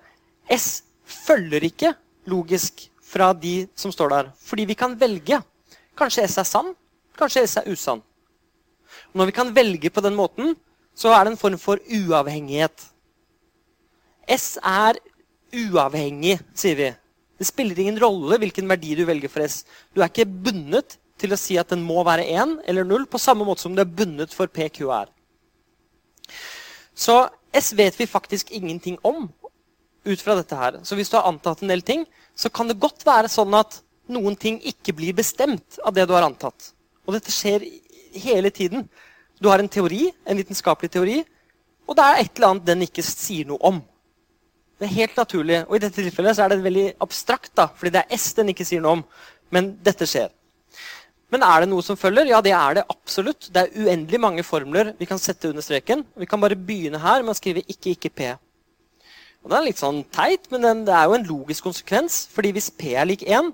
[0.51, 1.93] S følger ikke
[2.31, 4.31] logisk fra de som står der.
[4.39, 5.41] Fordi vi kan velge.
[5.97, 6.73] Kanskje S er sann,
[7.19, 8.01] kanskje S er usann.
[9.13, 10.55] Når vi kan velge på den måten,
[10.95, 12.87] så er det en form for uavhengighet.
[14.31, 14.99] S er
[15.51, 16.89] uavhengig, sier vi.
[17.39, 19.63] Det spiller ingen rolle hvilken verdi du velger for S.
[19.91, 23.21] Du er ikke bundet til å si at den må være 1 eller 0, på
[23.21, 25.09] samme måte som du er bundet for PQR.
[26.95, 29.29] Så S vet vi faktisk ingenting om
[30.03, 30.79] ut fra dette her.
[30.83, 33.81] Så hvis du har antatt en del ting, så kan det godt være sånn at
[34.11, 36.71] noen ting ikke blir bestemt av det du har antatt.
[37.05, 37.63] Og dette skjer
[38.23, 38.87] hele tiden.
[39.41, 41.21] Du har en teori, en vitenskapelig teori,
[41.87, 43.81] og det er et eller annet den ikke sier noe om.
[44.79, 45.57] Det er helt naturlig.
[45.67, 48.51] Og i dette tilfellet så er det veldig abstrakt, da, fordi det er S den
[48.53, 49.03] ikke sier noe om.
[49.53, 50.31] Men dette skjer.
[51.31, 52.27] Men er det noe som følger?
[52.27, 53.47] Ja, det er det absolutt.
[53.53, 56.03] Det er uendelig mange formler vi kan sette under streken.
[56.19, 58.31] Vi kan bare begynne her med å skrive ikke, ikke P.
[59.41, 62.27] Og Det er litt sånn teit, men det er jo en logisk konsekvens.
[62.31, 63.53] fordi hvis P er lik 1,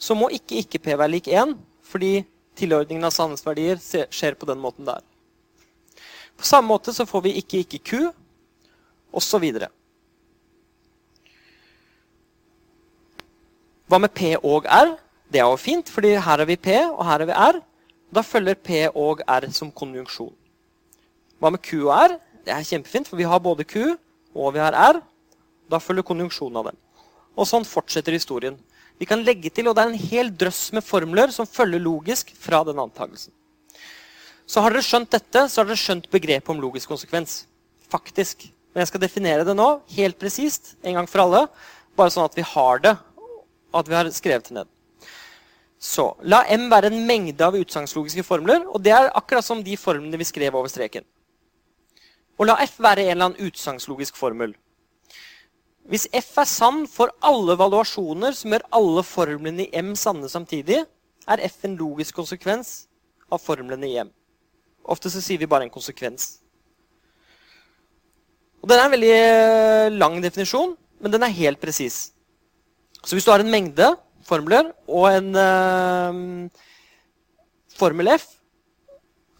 [0.00, 1.54] så må ikke ikke P være lik 1,
[1.84, 2.24] fordi
[2.56, 3.76] tilordningen av sannhetsverdier
[4.10, 5.04] skjer på den måten der.
[6.40, 8.10] På samme måte så får vi ikke ikke Q,
[9.12, 9.44] osv.
[13.90, 14.96] Hva med P og R?
[15.30, 17.60] Det er jo fint, fordi her har vi P, og her har vi R.
[18.10, 20.32] Da følger P og R som konjunksjon.
[21.38, 22.16] Hva med Q og R?
[22.44, 23.94] Det er kjempefint, for vi har både Q
[24.34, 24.98] og vi har R.
[25.70, 26.80] Da følger konjunksjonen av dem.
[27.38, 28.56] Og sånn fortsetter historien.
[28.98, 32.34] Vi kan legge til, og Det er en hel drøss med formler som følger logisk
[32.36, 33.32] fra den antakelsen.
[34.46, 37.44] Så har dere skjønt dette, så har dere skjønt begrepet om logisk konsekvens.
[37.88, 38.50] Faktisk.
[38.74, 41.46] Men jeg skal definere det nå, helt presist, en gang for alle.
[41.96, 42.96] Bare sånn at vi har det,
[43.70, 44.68] og at vi har skrevet det ned.
[45.80, 48.66] Så la M være en mengde av utsagnslogiske formler.
[48.68, 51.06] Og det er akkurat som de formlene vi skrev over streken.
[52.36, 54.52] Og la F være en eller annen utsagnslogisk formel.
[55.88, 60.84] Hvis F er sann for alle valuasjoner som gjør alle formlene i M sanne samtidig,
[61.28, 62.84] er F en logisk konsekvens
[63.32, 64.12] av formlene i M.
[64.84, 66.40] Ofte så sier vi bare en konsekvens.
[68.60, 72.12] Og Den er en veldig eh, lang definisjon, men den er helt presis.
[73.00, 73.88] Så hvis du har en mengde
[74.30, 76.58] formler og en eh,
[77.76, 78.26] formel F,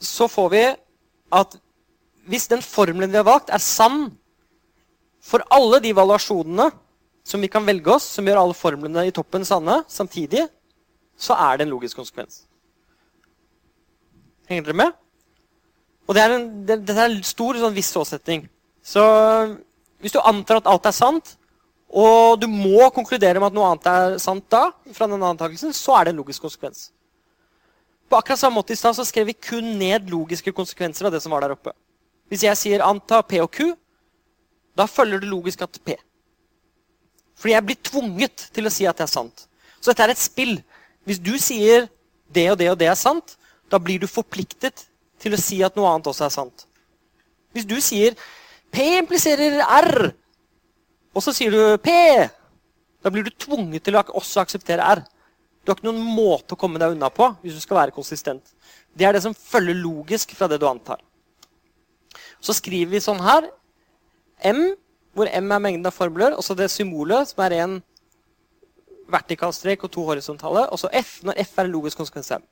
[0.01, 0.65] så får vi
[1.41, 1.59] at
[2.31, 4.11] hvis den formelen vi har valgt, er sann
[5.21, 6.71] for alle de valuasjonene
[7.27, 10.47] som vi kan velge oss, som gjør alle formlene i toppen sanne samtidig,
[11.21, 12.45] så er det en logisk konsekvens.
[14.49, 14.97] Henger dere med?
[16.09, 18.49] Og det er en, det, Dette er en stor sånn viss åsetning.
[18.83, 19.03] Så
[20.01, 21.37] hvis du antar at alt er sant,
[21.91, 25.97] og du må konkludere med at noe annet er sant da, fra denne antakelsen, så
[25.99, 26.89] er det en logisk konsekvens.
[28.11, 31.35] På akkurat samme måte i stad skrev vi kun ned logiske konsekvenser av det som
[31.35, 31.75] var der oppe.
[32.31, 33.73] Hvis jeg sier anta P og Q,
[34.79, 35.97] da følger det logisk at P.
[37.39, 39.47] Fordi jeg blir tvunget til å si at det er sant.
[39.81, 40.59] Så dette er et spill.
[41.09, 41.89] Hvis du sier
[42.31, 43.35] det og det og det er sant,
[43.71, 44.87] da blir du forpliktet
[45.21, 46.67] til å si at noe annet også er sant.
[47.55, 48.15] Hvis du sier
[48.71, 50.13] P impliserer R,
[51.15, 51.93] og så sier du P,
[53.01, 55.03] da blir du tvunget til å også akseptere R.
[55.61, 58.55] Du har ikke noen måte å komme deg unna på hvis du skal være konsistent.
[58.97, 61.03] Det er det som følger logisk fra det du antar.
[62.41, 63.51] Så skriver vi sånn her
[64.47, 64.71] M,
[65.13, 67.77] hvor M er mengden av formler, og så det symbolet, som er en
[69.11, 72.47] vertikal strek og to horisontale, og så F, når F er en logisk konsekvens M.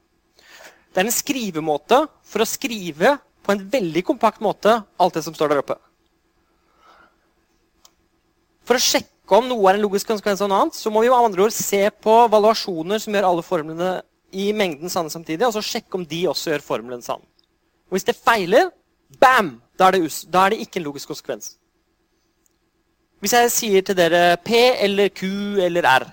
[0.93, 5.37] Det er en skrivemåte for å skrive på en veldig kompakt måte alt det som
[5.37, 5.79] står der oppe.
[8.69, 11.09] For å sjekke om noe er en logisk konsekvens av noe annet, så må vi
[11.09, 13.93] med andre ord se på valuasjoner som gjør alle formlene
[14.37, 17.23] i mengden sanne samtidig, og så sjekke om de også gjør formelen sann.
[17.89, 18.69] Og Hvis det feiler,
[19.21, 19.57] bam!
[19.79, 21.53] Da er det, da er det ikke en logisk konsekvens.
[23.23, 25.25] Hvis jeg sier til dere P eller Q
[25.65, 26.07] eller R,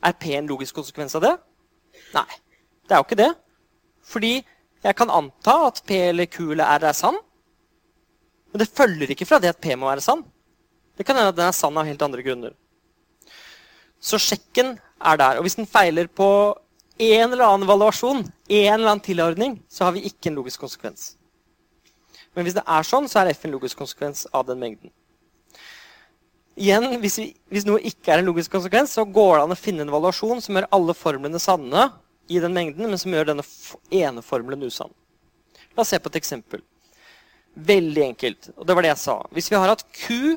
[0.00, 1.34] er P en logisk konsekvens av det?
[2.16, 2.26] Nei,
[2.88, 3.30] det er jo ikke det.
[4.10, 4.32] Fordi
[4.82, 7.20] jeg kan anta at P eller Q eller R er sann.
[8.50, 10.24] Men det følger ikke fra det at P må være sann.
[11.00, 12.52] Det kan hende at den er sann av helt andre grunner.
[14.04, 15.38] Så sjekken er der.
[15.38, 16.28] Og hvis den feiler på
[17.00, 21.14] en eller annen valuasjon, en eller annen tilordning, så har vi ikke en logisk konsekvens.
[22.36, 24.92] Men hvis det er sånn, så er F en logisk konsekvens av den mengden.
[26.60, 29.58] Igjen, hvis, vi, hvis, noe ikke er en logisk konsekvens, så går det an å
[29.58, 31.86] finne en valuasjon som gjør alle formlene sanne
[32.28, 33.46] i den mengden, men som gjør denne
[34.02, 34.92] ene formelen usann.
[35.72, 36.60] La oss se på et eksempel.
[37.56, 38.52] Veldig enkelt.
[38.58, 39.16] Og det var det jeg sa.
[39.32, 40.36] Hvis vi har hatt Q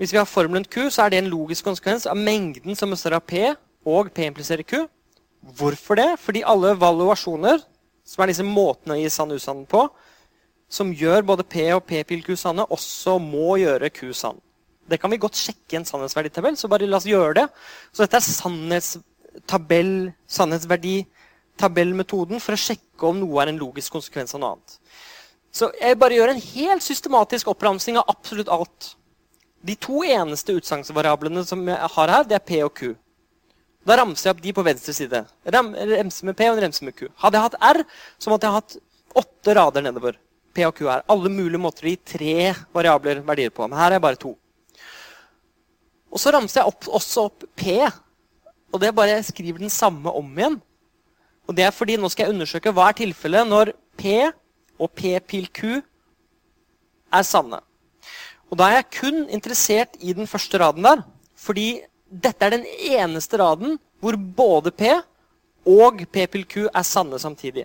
[0.00, 3.18] Hvis vi har formelen Q, så er det en logisk konsekvens av mengden som består
[3.18, 3.52] av P,
[3.84, 4.86] og P impliserer Q.
[5.58, 6.08] Hvorfor det?
[6.22, 7.60] Fordi alle valuasjoner,
[8.06, 9.88] som er disse måtene å gi sann usann på,
[10.72, 14.40] som gjør både P og P-pil Q sanne, også må gjøre Q sann.
[14.88, 17.46] Det kan vi godt sjekke i en sannhetsverditabell, så bare la oss gjøre det.
[17.92, 19.92] Så dette er sannhetstabell,
[20.38, 24.70] sannhetsverditabellmetoden for å sjekke om noe er en logisk konsekvens av noe annet.
[25.52, 28.80] Så jeg bare gjør en helt systematisk oppramsing av absolutt alt.
[29.62, 32.92] De to eneste utsagnsvariablene som jeg har her, det er P og Q.
[33.86, 35.22] Da ramser jeg opp de på venstre side.
[35.54, 37.08] Remse med P og en remse med Q.
[37.22, 37.82] Hadde jeg hatt R,
[38.18, 38.76] så måtte jeg hatt
[39.22, 40.18] åtte rader nedover.
[40.52, 42.36] P og Q er alle mulige måter å gi tre
[42.74, 43.66] variabler verdier på.
[43.66, 44.34] Men her er jeg bare to.
[46.12, 47.78] Og så ramser jeg opp, også opp P.
[48.72, 50.60] Og det er bare jeg skriver den samme om igjen.
[51.48, 54.18] Og det er fordi nå skal jeg undersøke hva er tilfellet når P
[54.78, 55.80] og P pil Q
[57.12, 57.58] er sanne.
[58.52, 61.00] Og da er jeg kun interessert i den første raden der.
[61.40, 61.80] Fordi
[62.12, 64.90] dette er den eneste raden hvor både P
[65.64, 67.64] og P pil Q er sanne samtidig.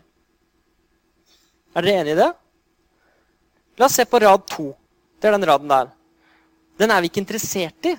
[1.76, 2.30] Er dere enige i det?
[3.78, 4.72] La oss se på rad 2.
[5.20, 5.92] Det er den raden der.
[6.80, 7.98] Den er vi ikke interessert i.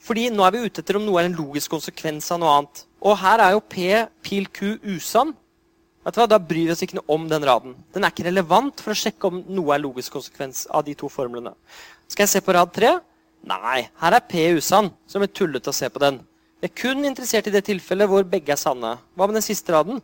[0.00, 2.84] Fordi nå er vi ute etter om noe er en logisk konsekvens av noe annet.
[3.04, 3.90] Og her er jo P
[4.24, 5.34] pil Q usann.
[6.04, 6.28] Vet du hva?
[6.28, 7.74] Da bryr vi oss ikke noe om den raden.
[7.94, 11.08] Den er ikke relevant for å sjekke om noe er logisk konsekvens av de to
[11.08, 11.54] formlene.
[12.12, 12.92] Skal jeg se på rad 3?
[13.48, 14.90] Nei, her er P usann.
[15.08, 16.20] Så det blir tullete å se på den.
[16.60, 18.94] Jeg er kun interessert i det tilfellet hvor begge er sanne.
[19.16, 20.02] Hva med den siste raden?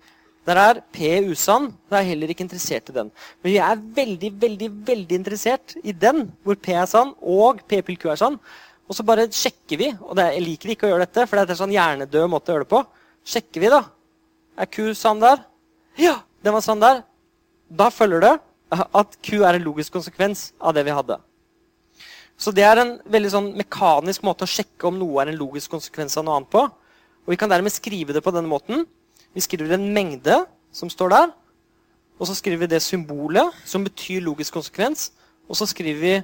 [0.48, 1.68] Der er P usann.
[1.88, 3.12] Da er jeg heller ikke interessert i den.
[3.44, 7.82] Men jeg er veldig veldig, veldig interessert i den, hvor P er sann og P
[7.84, 8.40] pil Q er sann.
[8.88, 9.92] Og så bare sjekker vi.
[10.00, 12.56] Og jeg liker ikke å gjøre dette, for det er en sånn hjernedød måte å
[12.56, 12.82] gjøre det på.
[13.36, 13.84] Sjekker vi, da.
[14.60, 15.44] Er Q sann der?
[15.98, 17.02] Ja, den var sann der.
[17.70, 18.36] Da følger det
[18.70, 21.18] at Q er en logisk konsekvens av det vi hadde.
[22.40, 25.74] Så det er en veldig sånn mekanisk måte å sjekke om noe er en logisk
[25.74, 26.62] konsekvens av noe annet på.
[27.26, 28.86] Og vi kan dermed skrive det på denne måten.
[29.36, 30.38] Vi skriver en mengde
[30.72, 31.32] som står der.
[32.20, 35.10] Og så skriver vi det symbolet som betyr logisk konsekvens.
[35.48, 36.14] Og så skriver vi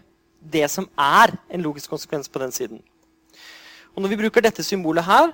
[0.40, 2.80] det som er en logisk konsekvens på den siden.
[3.94, 5.32] Og når vi bruker dette symbolet her,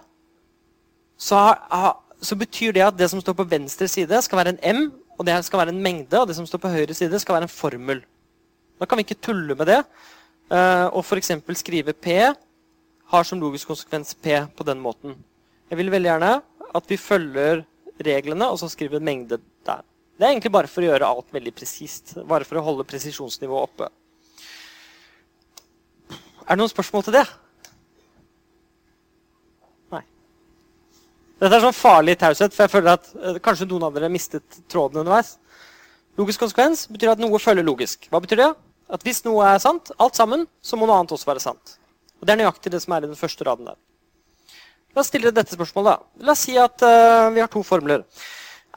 [1.18, 1.38] så,
[2.22, 4.82] så, betyr det at det som står på venstre side, skal være en M,
[5.18, 7.48] og det skal være en mengde, og det som står på høyre side, skal være
[7.48, 8.02] en formel.
[8.80, 9.82] Da kan vi ikke tulle med det.
[10.52, 11.32] Uh, og f.eks.
[11.60, 12.16] skrive P
[13.12, 15.16] har som logisk konsekvens P på den måten.
[15.70, 16.32] Jeg vil veldig gjerne
[16.72, 17.64] at vi følger
[18.02, 19.82] reglene, og så skriver en mengde der.
[20.16, 22.14] Det er egentlig bare for å gjøre alt veldig presist.
[22.28, 23.88] Bare for å holde presisjonsnivået oppe.
[26.42, 27.26] Er det noen spørsmål til det?
[31.42, 34.60] Dette er sånn farlig taushet, for jeg føler at uh, kanskje noen av dere mistet
[34.70, 35.34] tråden underveis.
[36.20, 38.06] Logisk konsekvens betyr at noe følger logisk.
[38.12, 38.50] Hva betyr det?
[38.92, 41.74] At hvis noe er sant, alt sammen, så må noe annet også være sant.
[42.20, 43.80] Og Det er nøyaktig det som er i den første raden der.
[44.94, 45.90] La oss stille dette spørsmålet.
[45.90, 46.24] da.
[46.28, 48.04] La oss si at uh, vi har to formler.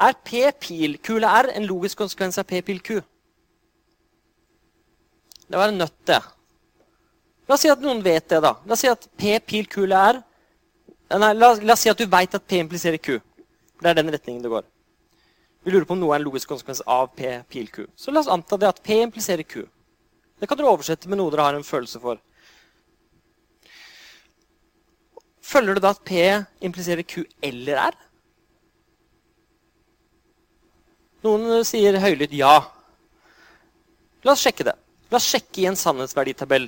[0.02, 2.98] Er P pil Q eller R en logisk konsekvens av P pil Q?
[5.46, 6.24] Det var en nøtt, det.
[7.46, 8.42] La oss si at noen vet det.
[8.42, 8.56] da.
[8.66, 10.26] La oss si at P pil Q eller R
[11.14, 13.20] Nei, la, la oss si at du veit at P impliserer Q.
[13.82, 14.66] Det er den retningen det går.
[15.66, 17.86] Vi lurer på om noe er en logisk konsekvens av P pil Q.
[17.98, 19.66] Så la oss anta det at P impliserer Q.
[20.40, 22.20] Det kan dere oversette med noe dere har en følelse for.
[25.46, 26.22] Følger det da at P
[26.66, 28.00] impliserer Q eller R?
[31.26, 32.56] Noen sier høylytt ja.
[34.26, 34.76] La oss sjekke det.
[35.10, 36.68] La oss sjekke i en sannhetsverditabell.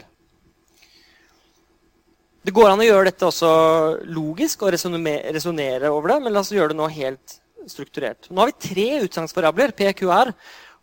[2.48, 3.48] Det går an å gjøre dette også
[4.08, 7.34] logisk og resonnere over det, men la oss gjøre det nå helt
[7.68, 8.30] strukturert.
[8.32, 10.32] Nå har vi tre utsagnsvariabler, PQR,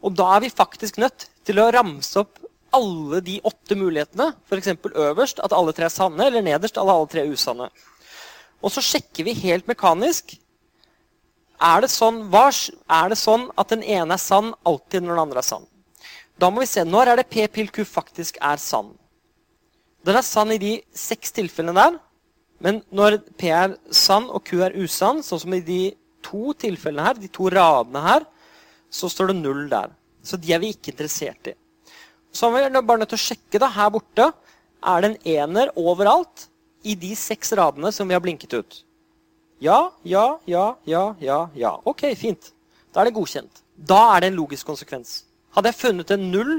[0.05, 2.43] og da er vi faktisk nødt til å ramse opp
[2.77, 4.27] alle de åtte mulighetene.
[4.45, 4.75] F.eks.
[4.93, 7.71] øverst at alle tre er sanne, eller nederst at alle tre er usanne.
[8.61, 10.35] Og så sjekker vi helt mekanisk
[11.65, 15.41] er det, sånn, er det sånn at den ene er sann alltid når den andre
[15.41, 15.65] er sann.
[16.37, 18.93] Da må vi se når er det P pil Q faktisk er sann.
[20.05, 21.99] Den er sann i de seks tilfellene der.
[22.65, 25.83] Men når P er sann og Q er usann, sånn som i de
[26.25, 28.25] to tilfellene her, de to radene her,
[28.93, 29.93] så står det null der.
[30.25, 31.55] Så de er vi ikke interessert i.
[32.35, 34.31] Så er vi bare nødt til å sjekke da, her borte.
[34.85, 36.49] Er det en ener overalt
[36.85, 38.81] i de seks radene som vi har blinket ut?
[39.65, 41.73] Ja, ja, ja, ja, ja, ja.
[41.89, 42.51] Ok, fint.
[42.93, 43.63] Da er det godkjent.
[43.77, 45.23] Da er det en logisk konsekvens.
[45.55, 46.59] Hadde jeg funnet en null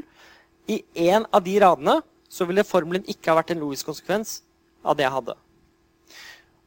[0.72, 2.00] i én av de radene,
[2.36, 4.42] så ville formelen ikke ha vært en logisk konsekvens
[4.84, 5.36] av det jeg hadde.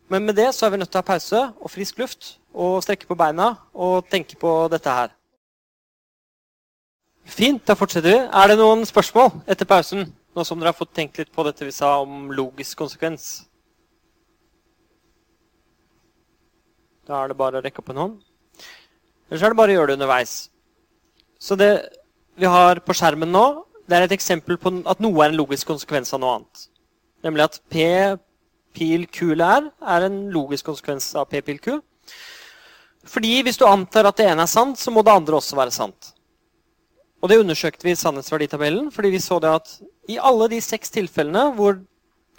[0.09, 2.81] Men med det så er vi nødt til å ha pause og frisk luft og
[2.85, 5.13] strekke på beina og tenke på dette her.
[7.29, 8.21] Fint, da fortsetter vi.
[8.25, 10.07] Er det noen spørsmål etter pausen?
[10.33, 13.29] Nå som dere har fått tenkt litt på dette vi sa om logisk konsekvens.
[17.09, 18.17] Da er det bare å rekke opp en hånd.
[19.29, 20.35] Eller så er det bare å gjøre det underveis.
[21.37, 21.73] Så det
[22.39, 23.45] vi har på skjermen nå,
[23.89, 26.67] det er et eksempel på at noe er en logisk konsekvens av noe annet.
[27.25, 27.87] Nemlig at P
[28.77, 31.79] pil Q lær er en logisk konsekvens av P pil Q.
[33.09, 35.73] Fordi hvis du antar at det ene er sant, så må det andre også være
[35.75, 36.13] sant.
[37.23, 39.73] Og det undersøkte vi i sannhetsverditabellen, fordi vi så det at
[40.09, 41.81] i alle de seks tilfellene hvor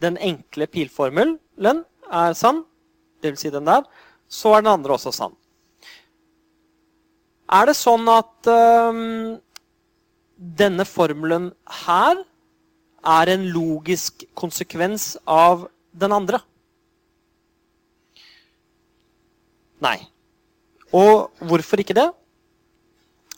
[0.03, 2.63] den enkle pilformelen er sann,
[3.23, 3.41] dvs.
[3.41, 3.83] Si den der,
[4.29, 5.35] så er den andre også sann.
[7.49, 9.39] Er det sånn at um,
[10.39, 11.49] denne formelen
[11.85, 12.21] her
[13.03, 16.39] er en logisk konsekvens av den andre?
[19.83, 19.99] Nei.
[20.95, 22.09] Og hvorfor ikke det?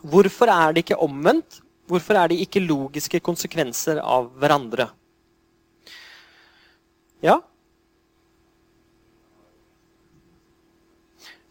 [0.02, 1.62] Hvorfor er det ikke omvendt?
[1.90, 4.88] Hvorfor er det ikke logiske konsekvenser av hverandre?
[7.22, 7.42] Ja?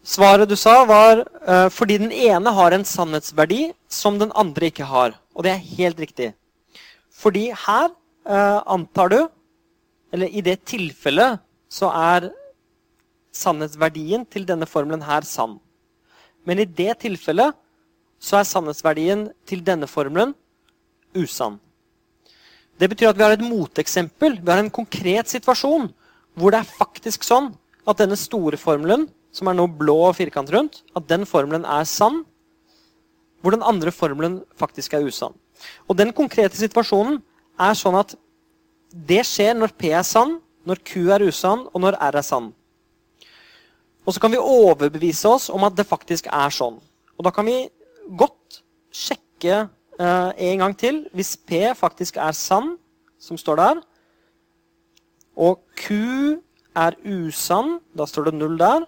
[0.01, 4.87] Svaret du sa, var uh, fordi den ene har en sannhetsverdi som den andre ikke
[4.89, 5.13] har.
[5.37, 6.31] Og det er helt riktig.
[7.13, 9.19] Fordi her uh, antar du,
[10.11, 11.37] eller i det tilfellet,
[11.71, 12.31] så er
[13.31, 15.59] sannhetsverdien til denne formelen her sann.
[16.43, 17.55] Men i det tilfellet
[18.21, 20.33] så er sannhetsverdien til denne formelen
[21.15, 21.59] usann.
[22.81, 24.39] Det betyr at vi har et moteksempel.
[24.41, 25.91] Vi har en konkret situasjon
[26.33, 27.51] hvor det er faktisk sånn
[27.85, 31.87] at denne store formelen, som er nå blå og firkant rundt, at den formelen er
[31.87, 32.23] sann,
[33.41, 35.33] hvor den andre formelen faktisk er usann.
[35.87, 37.19] Og den konkrete situasjonen
[37.61, 38.15] er sånn at
[38.91, 42.51] det skjer når P er sann, når Q er usann, og når R er sann.
[44.05, 46.79] Og så kan vi overbevise oss om at det faktisk er sånn.
[47.17, 47.69] Og da kan vi
[48.17, 48.61] godt
[48.91, 52.75] sjekke eh, en gang til hvis P faktisk er sann,
[53.21, 53.81] som står der,
[55.37, 56.41] og Q
[56.75, 58.87] er usann, da står det null der,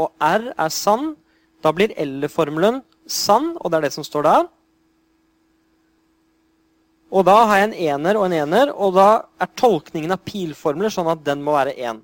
[0.00, 1.14] og R er sann,
[1.60, 2.80] da blir L-formelen
[3.10, 4.48] sann, og det er det som står der.
[7.10, 9.08] Og da har jeg en ener og en ener, og da
[9.42, 12.02] er tolkningen av pilformler sånn at den må være 1.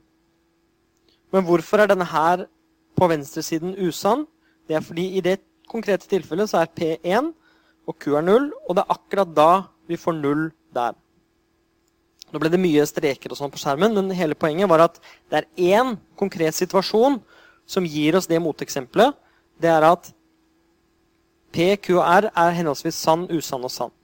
[1.34, 2.46] Men hvorfor er denne her
[2.98, 4.26] på venstresiden usann?
[4.66, 5.38] Det er fordi i det
[5.70, 7.32] konkrete tilfellet så er P 1
[7.86, 9.50] og Q er 0, og det er akkurat da
[9.86, 10.96] vi får 0 der.
[12.32, 14.98] Nå ble det mye streker og sånn på skjermen, men hele poenget var at
[15.30, 17.20] det er én konkret situasjon
[17.66, 19.16] som gir oss det moteksempelet.
[19.60, 20.10] Det er at
[21.54, 23.94] P, Q og R er henholdsvis sann, usann og sann.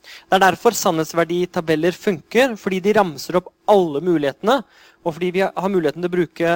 [0.00, 4.60] Det er derfor sannhetsverditabeller funker, fordi de ramser opp alle mulighetene,
[5.04, 6.52] og fordi vi har muligheten til å bruke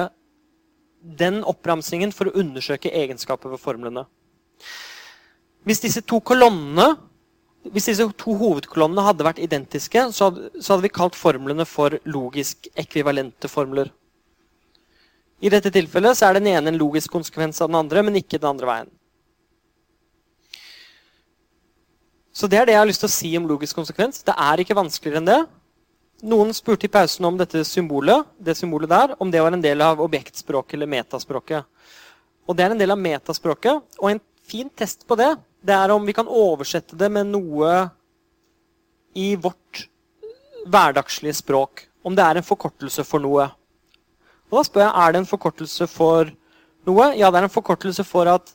[1.05, 4.05] den oppramsingen for å undersøke egenskaper ved formlene.
[5.65, 6.95] Hvis disse to kolonnene
[7.73, 11.97] hvis disse to hovedkolonnene hadde vært identiske, så hadde, så hadde vi kalt formlene for
[12.05, 13.89] logisk ekvivalente formler.
[15.43, 18.39] I dette tilfellet så er den ene en logisk konsekvens av den andre, men ikke
[18.39, 18.93] den andre veien.
[22.35, 24.23] Så det er det jeg har lyst til å si om logisk konsekvens.
[24.27, 25.41] Det er ikke vanskeligere enn det.
[26.27, 29.83] Noen spurte i pausen om dette symbolet, det symbolet der, om det var en del
[29.83, 31.67] av objektspråket eller metaspråket.
[32.47, 33.83] Og det er en del av metaspråket.
[34.01, 35.31] Og en fin test på det,
[35.65, 37.75] det er om vi kan oversette det med noe
[39.15, 39.85] i vårt
[40.67, 41.85] hverdagslige språk.
[42.05, 43.47] Om det er en forkortelse for noe.
[44.55, 46.29] Og da spør jeg er det en forkortelse for
[46.87, 47.09] noe.
[47.19, 48.53] Ja, det er en forkortelse for at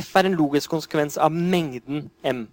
[0.00, 2.46] F er en logisk konsekvens av mengden M.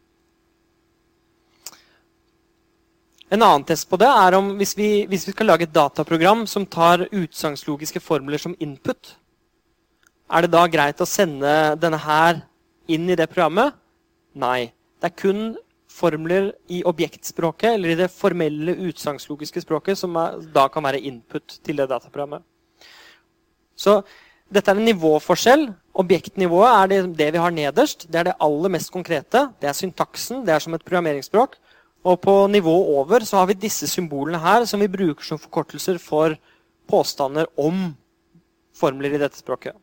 [3.31, 6.43] En annen test på det er om hvis vi, hvis vi skal lage et dataprogram
[6.49, 9.13] som tar utsagnslogiske formler som input,
[10.27, 12.43] er det da greit å sende denne her
[12.91, 13.79] inn i det programmet?
[14.35, 14.73] Nei.
[14.99, 15.43] Det er kun
[15.89, 21.61] formler i objektspråket eller i det formelle utsagnslogiske språket som er, da kan være input
[21.63, 22.43] til det dataprogrammet.
[23.79, 24.01] Så
[24.51, 25.69] dette er en nivåforskjell.
[25.99, 28.07] Objektnivået er det, det vi har nederst.
[28.11, 29.45] Det er det aller mest konkrete.
[29.61, 30.43] Det er syntaksen.
[30.45, 31.55] Det er som et programmeringsspråk.
[32.07, 35.99] Og på nivået over så har vi disse symbolene her som vi bruker som forkortelser
[35.99, 36.35] for
[36.89, 37.89] påstander om
[38.75, 39.75] formler i dette språket.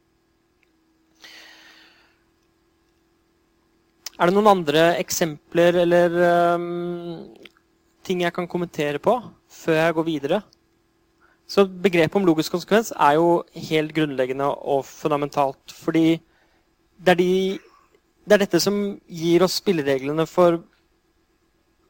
[4.17, 6.15] Er det noen andre eksempler eller
[6.57, 7.27] um,
[8.07, 9.19] ting jeg kan kommentere på
[9.53, 10.39] før jeg går videre?
[11.47, 15.75] Så Begrepet om logisk konsekvens er jo helt grunnleggende og fundamentalt.
[15.75, 16.19] Fordi
[16.97, 17.33] det er, de,
[18.27, 20.59] det er dette som gir oss spillereglene for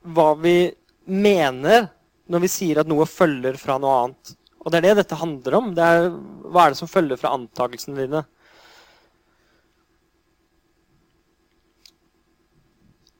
[0.06, 0.58] hva vi
[1.06, 1.88] mener
[2.30, 4.36] når vi sier at noe følger fra noe annet.
[4.66, 5.70] Og det er det dette handler om.
[5.74, 6.08] Det er,
[6.50, 8.24] hva er det som følger fra antakelsene dine?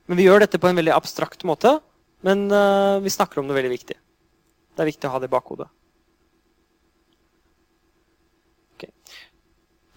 [0.07, 1.77] Men vi gjør dette på en veldig abstrakt måte.
[2.27, 3.95] Men uh, vi snakker om noe veldig viktig.
[4.75, 5.69] Det er viktig å ha det i bakhodet.
[8.75, 8.91] Okay.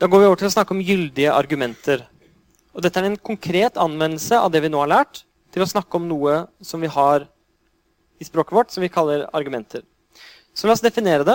[0.01, 2.07] Da går vi over til å snakke om gyldige argumenter.
[2.73, 5.19] Og dette er en konkret anvendelse av det vi nå har lært,
[5.53, 7.27] til å snakke om noe som vi har
[8.17, 9.83] i språket vårt, som vi kaller argumenter.
[10.57, 11.35] Så la oss definere det.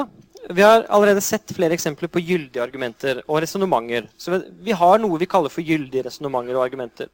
[0.50, 4.08] Vi har allerede sett flere eksempler på gyldige argumenter og resonnementer.
[4.18, 7.12] Så vi har noe vi kaller for gyldige resonnementer og argumenter.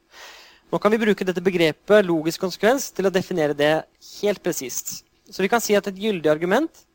[0.72, 3.74] Nå kan vi bruke dette begrepet logisk konsekvens til å definere det
[4.22, 5.02] helt presist.
[5.28, 6.86] Så vi kan si at et gyldig argument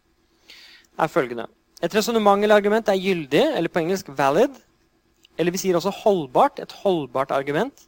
[0.97, 1.45] er følgende.
[1.83, 4.55] Et resonnement eller argument er gyldig, eller på engelsk valid.
[5.37, 7.85] Eller vi sier også holdbart, et holdbart argument.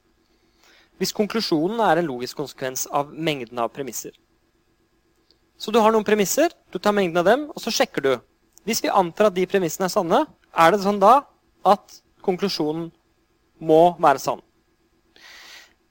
[1.02, 4.12] Hvis konklusjonen er en logisk konsekvens av mengden av premisser.
[5.60, 8.12] Så du har noen premisser, du tar mengden av dem, og så sjekker du.
[8.68, 10.20] Hvis vi antar at de premissene er sanne,
[10.54, 11.24] er det sånn da
[11.68, 12.92] at konklusjonen
[13.60, 14.44] må være sann.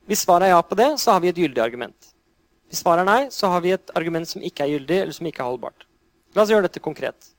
[0.09, 2.13] Hvis svaret er ja på det, så har vi et gyldig argument.
[2.69, 5.29] Hvis svaret er nei, så har vi et argument som ikke er gyldig, eller som
[5.29, 5.85] ikke er holdbart.
[6.37, 7.33] La oss gjøre dette konkret.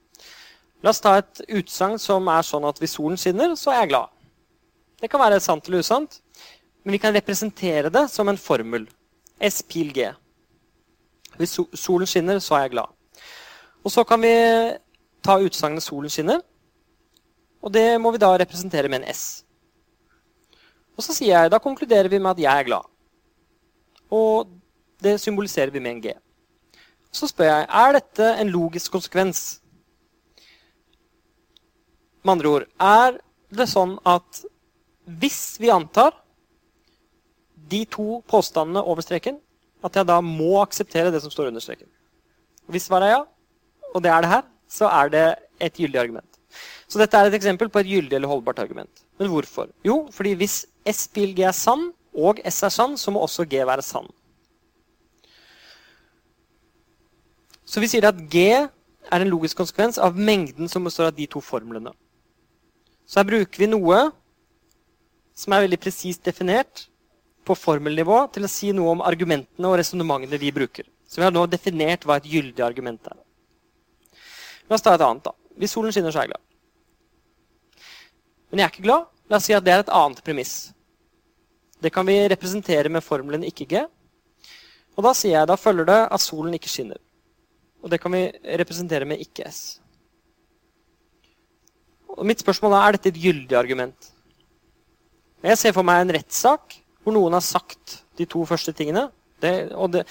[0.84, 3.92] La oss ta et utsagn som er sånn at hvis solen skinner, så er jeg
[3.94, 4.14] glad.
[5.00, 6.20] Det kan være sant eller usant,
[6.84, 8.88] men vi kan representere det som en formel.
[9.44, 10.08] S pil G.
[11.40, 12.96] Hvis solen skinner, så er jeg glad.
[13.84, 14.34] Og så kan vi
[15.24, 16.42] ta utsagnet 'solen skinner',
[17.62, 19.44] og det må vi da representere med en S.
[20.98, 22.84] Og så sier jeg, da konkluderer vi med at jeg er glad.
[24.12, 24.48] Og
[25.04, 26.14] det symboliserer vi med en G.
[27.12, 29.62] Så spør jeg er dette en logisk konsekvens.
[32.24, 33.20] Med andre ord, er
[33.56, 34.42] det sånn at
[35.20, 36.14] hvis vi antar
[37.70, 39.40] de to påstandene over streken,
[39.86, 41.88] at jeg da må akseptere det som står under streken?
[42.70, 43.22] Hvis svaret er ja,
[43.94, 45.28] og det er det her, så er det
[45.64, 46.40] et gyldig argument.
[46.90, 49.06] Så dette er et eksempel på et gyldig eller holdbart argument.
[49.22, 49.70] Men hvorfor?
[49.86, 53.46] Jo, fordi hvis S bil G er sann, og S er sann, så må også
[53.50, 54.10] G være sann.
[57.70, 61.28] Så vi sier at G er en logisk konsekvens av mengden som består av de
[61.30, 61.94] to formlene.
[63.10, 64.00] Så her bruker vi noe
[65.34, 66.86] som er veldig presist definert
[67.48, 70.86] på formelnivå til å si noe om argumentene og resonnementene vi bruker.
[71.10, 73.18] Så vi har nå definert hva et gyldig argument er.
[74.70, 75.26] La oss ta et annet.
[75.26, 75.34] da.
[75.58, 76.44] Hvis solen skinner, så er jeg glad.
[78.50, 80.54] Men jeg er ikke glad, La oss si at det er et annet premiss.
[81.80, 83.84] Det kan vi representere med formelen ikke-G.
[84.98, 86.98] Og da sier jeg, da følger det at solen ikke skinner.
[87.86, 88.24] Og det kan vi
[88.58, 89.80] representere med ikke-S.
[92.20, 94.12] Og Mitt spørsmål er er dette et gyldig argument.
[95.44, 99.06] Jeg ser for meg en rettssak hvor noen har sagt de to første tingene.
[99.40, 100.04] Det, og det,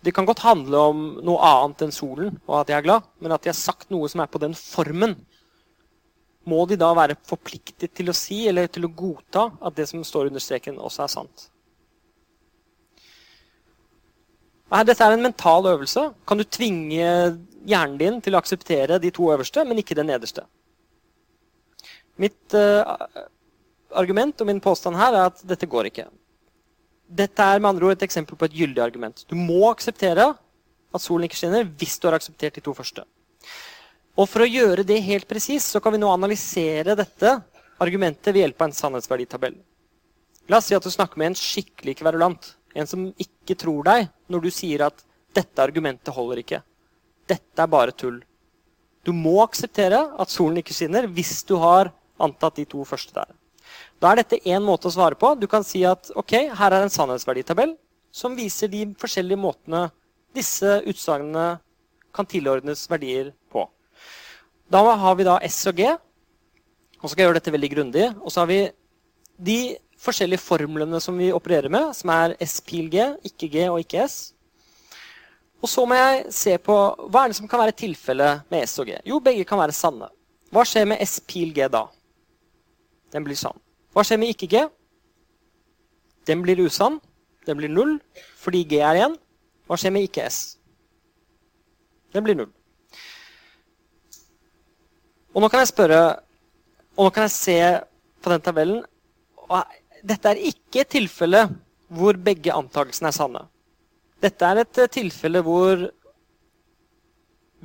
[0.00, 3.34] det, kan godt handle om noe annet enn solen og at jeg er glad, men
[3.36, 5.18] at de har sagt noe som er på den formen
[6.48, 10.00] må de da være forpliktet til å si eller til å godta at det som
[10.00, 11.44] står under streken, også er sant?
[14.86, 16.06] Dette er en mental øvelse.
[16.24, 17.04] Kan du tvinge
[17.68, 20.46] hjernen din til å akseptere de to øverste, men ikke den nederste?
[22.20, 22.84] Mitt uh,
[23.96, 26.06] argument og min påstand her er at dette går ikke.
[27.10, 29.24] Dette er med andre ord et eksempel på et gyldig argument.
[29.26, 33.06] Du må akseptere at solen ikke skinner hvis du har akseptert de to første.
[34.18, 37.38] Og For å gjøre det helt presis så kan vi nå analysere dette
[37.80, 39.54] argumentet ved hjelp av en sannhetsverditabell.
[40.50, 42.50] La oss si at du snakker med en skikkelig kverulant.
[42.74, 45.04] En som ikke tror deg når du sier at
[45.34, 46.62] 'dette argumentet holder ikke'.
[47.26, 48.20] Dette er bare tull.
[49.06, 51.92] Du må akseptere at solen ikke skinner hvis du har
[52.22, 53.30] antatt de to første der.
[54.00, 55.34] Da er dette én måte å svare på.
[55.36, 57.76] Du kan si at ok, her er en sannhetsverditabell
[58.10, 59.88] som viser de forskjellige måtene
[60.34, 61.60] disse utsagnene
[62.14, 63.66] kan tilordnes verdier på.
[64.70, 65.90] Da har vi da S og G.
[67.00, 68.08] Og så skal jeg gjøre dette veldig grundig.
[68.20, 68.60] Og så har vi
[69.40, 69.60] de
[70.00, 74.04] forskjellige formlene som vi opererer med, som er S pil G, ikke G og ikke
[74.06, 74.18] S.
[75.60, 76.76] Og så må jeg se på
[77.12, 78.96] hva er det som kan være tilfellet med S og G.
[79.04, 80.08] Jo, begge kan være sanne.
[80.50, 81.84] Hva skjer med S pil G da?
[83.12, 83.58] Den blir sann.
[83.94, 84.62] Hva skjer med ikke G?
[86.28, 87.00] Den blir usann.
[87.46, 87.98] Den blir null
[88.38, 89.16] fordi G er igjen.
[89.66, 90.40] Hva skjer med ikke S?
[92.14, 92.50] Den blir null.
[95.34, 96.00] Og nå kan jeg spørre
[96.98, 97.58] Og nå kan jeg se
[98.20, 98.80] på den tabellen
[100.02, 101.44] Dette er ikke et tilfelle
[101.90, 103.40] hvor begge antakelsene er sanne.
[104.22, 105.88] Dette er et eh, tilfelle hvor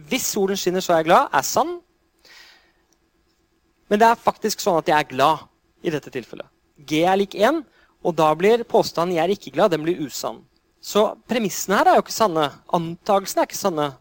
[0.10, 1.76] hvis solen skinner, så er jeg glad, er sann.
[3.90, 5.46] Men det er faktisk sånn at jeg er glad
[5.86, 6.48] i dette tilfellet.
[6.86, 7.62] G er lik 1,
[8.06, 10.44] og da blir påstanden 'jeg er ikke glad' den blir usann.
[10.82, 12.52] Så premissene her er jo ikke sanne.
[12.74, 13.98] Antakelsene er ikke sanne.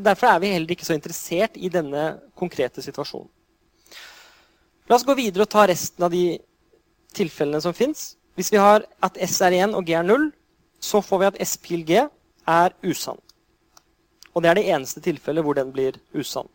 [0.00, 3.28] Derfor er vi heller ikke så interessert i denne konkrete situasjonen.
[4.88, 6.38] La oss gå videre og ta resten av de
[7.12, 8.16] tilfellene som fins.
[8.34, 10.32] Hvis vi har at S er 1 og G er 0,
[10.80, 12.00] så får vi at S pil G
[12.48, 13.20] er usann.
[14.34, 16.48] Og det er det eneste tilfellet hvor den blir usann.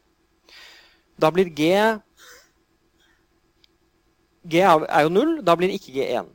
[1.21, 1.69] Da blir G
[4.47, 6.29] G er jo null, da blir ikke G 1.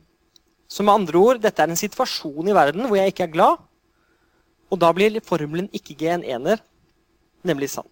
[0.69, 3.63] Så med andre ord, dette er en situasjon i verden hvor jeg ikke er glad.
[4.73, 6.63] Og da blir formelen ikke G en ener,
[7.45, 7.89] nemlig sann.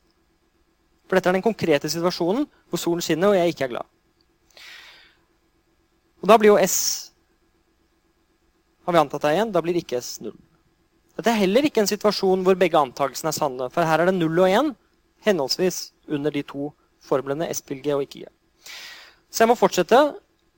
[1.09, 3.89] For dette er den konkrete situasjonen hvor solen skinner og jeg ikke er glad.
[6.21, 7.09] Og da blir jo S
[8.85, 9.53] Har vi antatt det igjen?
[9.53, 10.37] Da blir ikke S null.
[11.18, 13.68] Dette er heller ikke en situasjon hvor begge antakelsene er sanne.
[13.71, 14.71] For her er det null og én
[15.27, 16.71] henholdsvis under de to
[17.05, 18.31] formlene S til G og ikke G.
[19.31, 19.99] Så jeg må fortsette,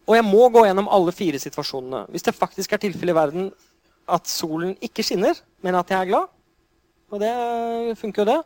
[0.09, 2.07] og jeg må gå gjennom alle fire situasjonene.
[2.11, 3.49] Hvis det faktisk er tilfellet i verden
[4.11, 6.31] at solen ikke skinner, men at jeg er glad,
[7.13, 8.39] og det funker jo det,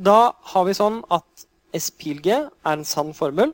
[0.00, 1.44] da har vi sånn at
[1.76, 3.52] S pil G er en sann formel.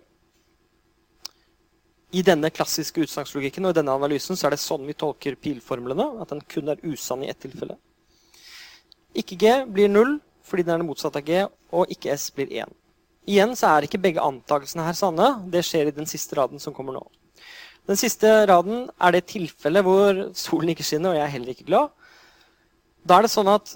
[2.14, 6.06] I denne klassiske utsagnslogikken og i denne analysen så er det sånn vi tolker pilformlene.
[6.22, 7.76] At den kun er usann i ett tilfelle.
[9.18, 10.16] Ikke G blir null
[10.48, 11.42] fordi den er det motsatte av G,
[11.76, 12.70] og ikke S blir 1.
[13.28, 15.28] Igjen så er ikke begge antakelsene her sanne.
[15.52, 17.04] Det skjer i den siste raden som kommer nå.
[17.88, 21.68] Den siste raden er det tilfellet hvor solen ikke skinner, og jeg er heller ikke
[21.68, 21.92] glad.
[23.04, 23.72] Da er det sånn at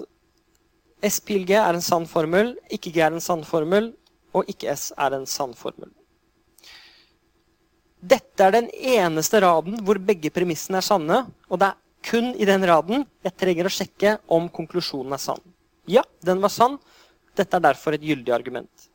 [1.03, 3.91] S pil G er en sann formel, ikke G er en sann formel,
[4.33, 5.91] og ikke S er en sann formel.
[8.03, 11.19] Dette er den eneste raden hvor begge premissene er sanne.
[11.47, 15.43] Og det er kun i den raden jeg trenger å sjekke om konklusjonen er sann.
[15.87, 16.79] Ja, den var sann.
[17.37, 18.89] Dette er derfor et gyldig argument.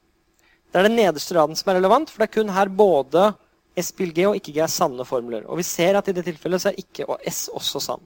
[0.68, 3.30] Det er den nederste raden som er relevant, for det er kun her både
[3.78, 5.46] S bil G og ikke G er sanne formler.
[5.48, 8.04] Og vi ser at i det tilfellet så er ikke og S også sann.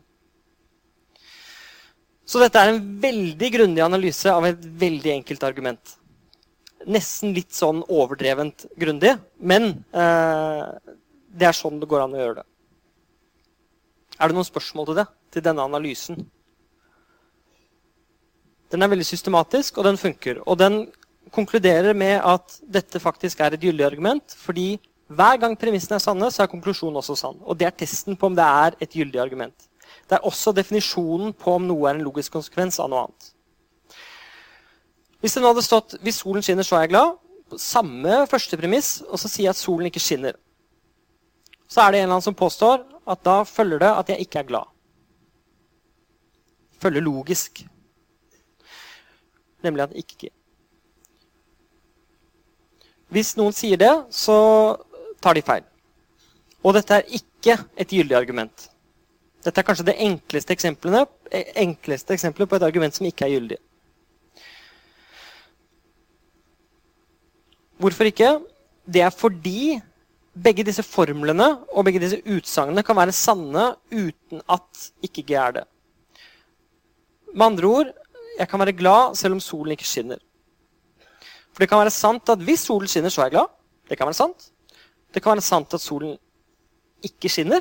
[2.28, 5.96] Så dette er en veldig grundig analyse av et veldig enkelt argument
[6.88, 9.14] nesten litt sånn overdrevent grundig.
[9.38, 10.92] Men eh,
[11.32, 12.46] det er sånn det går an å gjøre det.
[14.18, 15.06] Er det noen spørsmål til det?
[15.34, 16.24] Til denne analysen?
[18.72, 20.40] Den er veldig systematisk, og den funker.
[20.46, 20.84] Og den
[21.32, 24.34] konkluderer med at dette faktisk er et gyldig argument.
[24.38, 24.80] fordi
[25.12, 27.40] hver gang premissene er sanne, så er konklusjonen også sann.
[27.42, 29.68] Og det er testen på om det er et gyldig argument.
[30.08, 33.32] Det er også definisjonen på om noe er en logisk konsekvens av noe annet.
[35.20, 37.18] Hvis det nå hadde stått 'hvis solen skinner, så er jeg glad',
[37.58, 40.32] samme første premiss, og så sier jeg at solen ikke skinner,
[41.68, 44.38] så er det en eller annen som påstår at da følger det at jeg ikke
[44.38, 44.66] er glad.
[46.80, 47.66] Følger logisk.
[49.62, 50.30] Nemlig at ikke
[53.12, 54.36] Hvis noen sier det, så
[55.20, 55.64] tar de feil.
[56.62, 58.68] Og dette er ikke et gyldig argument.
[59.42, 61.10] Dette er kanskje det enkleste eksempelet,
[61.58, 63.58] enkleste eksempelet på et argument som ikke er gyldig.
[67.82, 68.36] Hvorfor ikke?
[68.86, 69.80] Det er fordi
[70.32, 75.58] begge disse formlene og begge disse utsagnene kan være sanne uten at ikke G er
[75.58, 75.64] det.
[77.34, 77.90] Med andre ord,
[78.38, 80.22] jeg kan være glad selv om solen ikke skinner.
[81.52, 83.52] For det kan være sant at hvis solen skinner, så er jeg glad.
[83.88, 84.48] Det kan være sant.
[85.12, 86.16] Det kan være sant at solen
[87.04, 87.60] ikke skinner.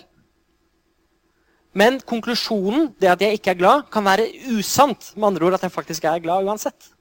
[1.76, 4.28] Men konklusjonen, det at jeg ikke er glad, kan være
[4.58, 5.14] usant.
[5.16, 6.92] Med andre ord at jeg faktisk er glad uansett.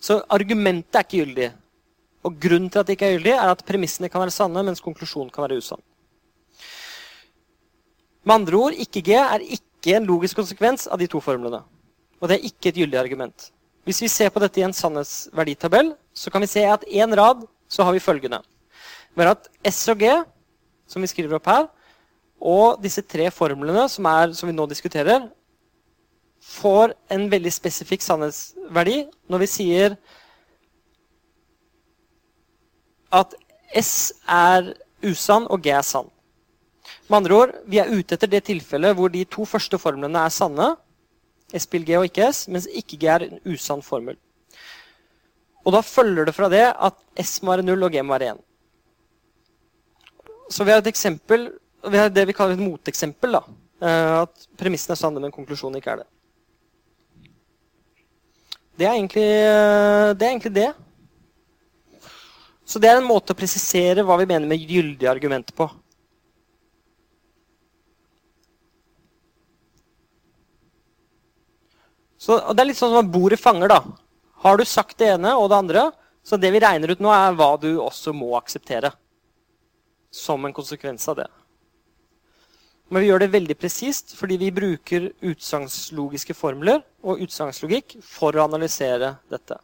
[0.00, 1.50] Så argumentet er ikke gyldig.
[2.26, 4.82] Og Grunnen til at det ikke er gyldig, er at premissene kan være sanne, mens
[4.84, 5.82] konklusjonen kan være usann.
[8.26, 11.62] Med andre ord, ikke-G er ikke en logisk konsekvens av de to formlene.
[12.20, 13.50] Og det er ikke et gyldig argument.
[13.86, 17.44] Hvis vi ser på dette i en sannhetsverditabell, så kan vi se at én rad
[17.68, 18.40] så har vi følgende.
[19.14, 20.12] Vi har at S og G,
[20.88, 21.66] som vi skriver opp her,
[22.40, 25.28] og disse tre formlene som, er, som vi nå diskuterer,
[26.46, 29.00] får en veldig spesifikk sannhetsverdi
[29.32, 29.96] når vi sier
[33.16, 33.32] at
[33.76, 36.10] S er usann og G er sann.
[37.08, 40.30] Med andre ord, Vi er ute etter det tilfellet hvor de to første formlene er
[40.30, 40.74] sanne,
[41.54, 44.16] S til G og ikke S, mens ikke G er en usann formel.
[45.66, 48.36] Og Da følger det fra det at S må være 0 og G må være
[48.36, 48.42] 1.
[50.54, 51.48] Så vi har et eksempel,
[51.90, 53.32] vi har det vi kaller et moteksempel.
[53.32, 53.42] da,
[53.82, 56.06] eh, At premissene er sanne, men konklusjonen ikke er det.
[58.78, 59.26] Det er egentlig
[60.18, 60.22] det.
[60.22, 60.74] Er egentlig det.
[62.64, 65.70] Så det er en måte å presisere hva vi mener med gyldige argumenter på.
[72.18, 73.68] Så Det er litt sånn som bordet fanger.
[73.68, 74.05] da.
[74.46, 75.88] Har du sagt det ene og det andre,
[76.22, 78.92] så det vi regner ut nå, er hva du også må akseptere.
[80.14, 81.26] Som en konsekvens av det.
[82.86, 88.44] Men vi gjør det veldig presist fordi vi bruker utsagnslogiske formler og utsagnslogikk for å
[88.46, 89.58] analysere dette.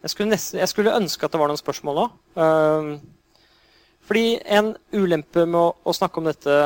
[0.00, 2.06] Jeg skulle, nesten, jeg skulle, ønske at det var noen spørsmål nå.
[2.38, 6.56] Uh, fordi en ulempe med å, å, snakke om dette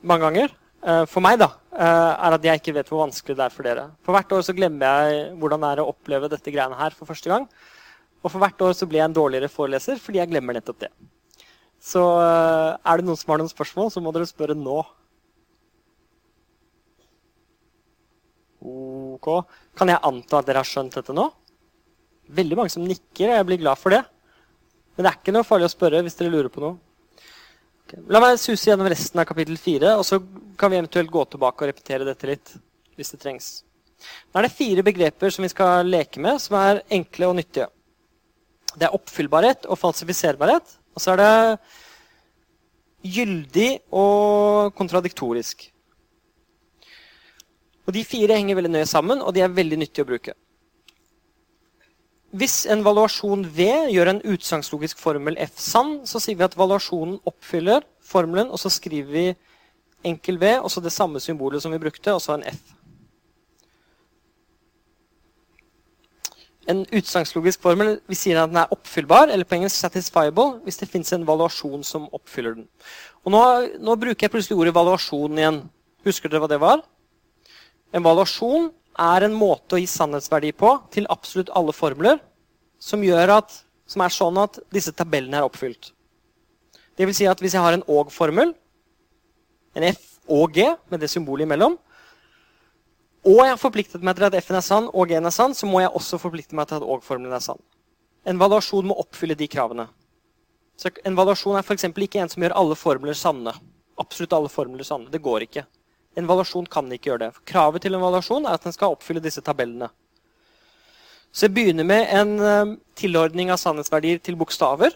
[0.00, 3.52] mange ganger, uh, for meg, da, er at jeg ikke vet hvor vanskelig det er
[3.52, 3.88] for dere.
[4.06, 7.08] For hvert år så glemmer jeg hvordan det er å oppleve dette greiene her for
[7.08, 7.44] første gang.
[8.22, 10.90] Og for hvert år så blir jeg en dårligere foreleser fordi jeg glemmer nettopp det.
[11.82, 14.80] Så eh, er det noen som har noen spørsmål, så må dere spørre nå.
[18.66, 19.28] Ok.
[19.78, 21.28] Kan jeg anta at dere har skjønt dette nå?
[22.36, 24.02] Veldig mange som nikker, og jeg blir glad for det.
[24.96, 26.78] Men det er ikke noe farlig å spørre hvis dere lurer på noe.
[27.86, 28.02] Okay.
[28.10, 30.18] La meg suse gjennom resten av kapittel 4, og så
[30.58, 32.56] kan vi eventuelt gå tilbake og repetere dette litt.
[32.96, 33.46] hvis det trengs.
[34.32, 37.66] Da er det fire begreper som vi skal leke med, som er enkle og nyttige.
[38.72, 40.78] Det er oppfyllbarhet og falsifiserbarhet.
[40.96, 41.58] Og så er det
[43.16, 45.68] gyldig og kontradiktorisk.
[47.86, 50.34] Og De fire henger veldig nøye sammen, og de er veldig nyttige å bruke.
[52.36, 57.16] Hvis en valuasjon V gjør en utsagnslogisk formel F sann, så sier vi at valuasjonen
[57.24, 59.26] oppfyller formelen, og så skriver vi
[60.04, 62.76] enkel V, og så det samme symbolet som vi brukte, og så en F.
[66.66, 70.88] en utsagnslogisk formel vi sier at den er oppfyllbar, eller på engelsk 'satisfiable', hvis det
[70.88, 72.68] fins en valuasjon som oppfyller den.
[73.24, 73.42] Og nå,
[73.78, 75.60] nå, bruker jeg plutselig ordet valuasjon igjen.
[76.04, 76.82] Husker dere hva det var?
[77.94, 82.20] En valuasjon er en måte å gi sannhetsverdi på til absolutt alle formler
[82.80, 85.92] som, at, som er sånn at disse tabellene er oppfylt.
[86.96, 88.54] Det vil si at hvis jeg har en og-formel,
[89.76, 91.76] en F og G med det symbolet imellom,
[93.26, 95.66] og jeg har forpliktet meg til at F-en er sann og G-en er sann, så
[95.66, 97.60] må jeg også forplikte meg til at og-formelen er sann.
[98.26, 99.88] En valuasjon må oppfylle de kravene.
[100.78, 101.88] Så en valuasjon er f.eks.
[101.88, 103.52] ikke en som gjør alle formler sanne.
[103.98, 105.10] Absolutt alle formler sanne.
[105.10, 105.64] Det går ikke.
[106.16, 107.44] En valuasjon kan ikke gjøre det.
[107.48, 109.90] Kravet til en valuasjon er at den skal oppfylle disse tabellene.
[111.36, 114.94] Så jeg begynner med en um, tilordning av sannhetsverdier til bokstaver.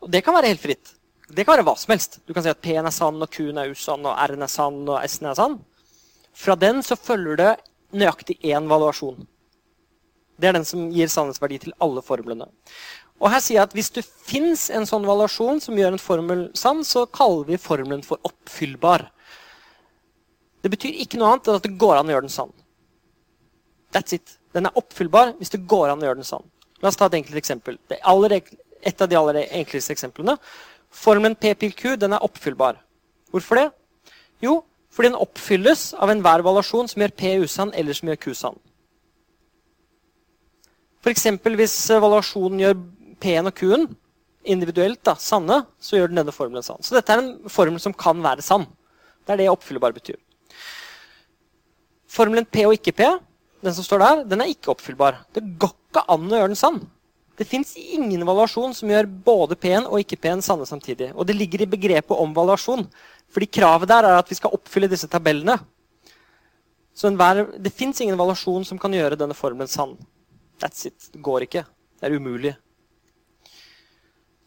[0.00, 0.92] Og det kan være helt fritt.
[1.30, 2.20] Det kan være hva som helst.
[2.26, 4.80] Du kan si at P-en er sann, og Q-en er usann, og R-en er sann,
[4.86, 5.58] og S-en er sann.
[6.34, 7.50] Fra den så følger det
[7.90, 9.26] nøyaktig én valuasjon.
[10.40, 12.48] Det er den som gir sannhetsverdi til alle formlene.
[13.20, 16.44] Og her sier jeg at Hvis det fins en sånn valuasjon som gjør en formel
[16.56, 19.10] sann, så kaller vi formelen for oppfyllbar.
[20.60, 22.52] Det betyr ikke noe annet enn at det går an å gjøre den sann.
[23.94, 24.36] That's it.
[24.54, 26.46] Den er oppfyllbar hvis det går an å gjøre den sann.
[26.80, 27.78] La oss ta et enkelt eksempel.
[28.08, 28.40] Aller,
[28.82, 30.36] et av de aller enkleste eksemplene.
[30.90, 32.80] Formelen P pil Q den er oppfyllbar.
[33.30, 33.68] Hvorfor det?
[34.42, 38.34] Jo, fordi den oppfylles av enhver valasjon som gjør P usann eller som gjør Q
[38.34, 38.58] sann.
[41.00, 41.28] F.eks.
[41.56, 42.80] hvis valuasjonen gjør
[43.20, 43.86] P-en og Q-en
[44.50, 46.80] individuelt da, sanne, så gjør den denne formelen sann.
[46.84, 48.66] Så dette er en formel som kan være sann.
[49.24, 50.18] Det er det oppfyllbar betyr.
[52.10, 53.06] Formelen P og ikke P,
[53.62, 55.22] den som står der, den er ikke oppfyllbar.
[55.36, 56.80] Det går ikke an å gjøre den sann.
[57.40, 61.12] Det fins ingen valuasjon som gjør både P-en og ikke P-en sanne samtidig.
[61.14, 62.82] Og det ligger i begrepet om valuasjon.
[63.32, 65.56] Fordi kravet der er at vi skal oppfylle disse tabellene.
[66.92, 69.96] Så enhver, Det fins ingen valuasjon som kan gjøre denne formelen sann.
[70.60, 71.08] That's it.
[71.12, 71.64] Det går ikke.
[72.00, 72.56] Det er umulig.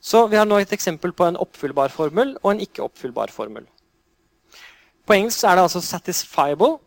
[0.04, 3.66] Så vi har nå et eksempel på en oppfyllbar formel og en ikke oppfyllbar formel.
[5.08, 6.80] På engelsk er det altså 'satisfiable'.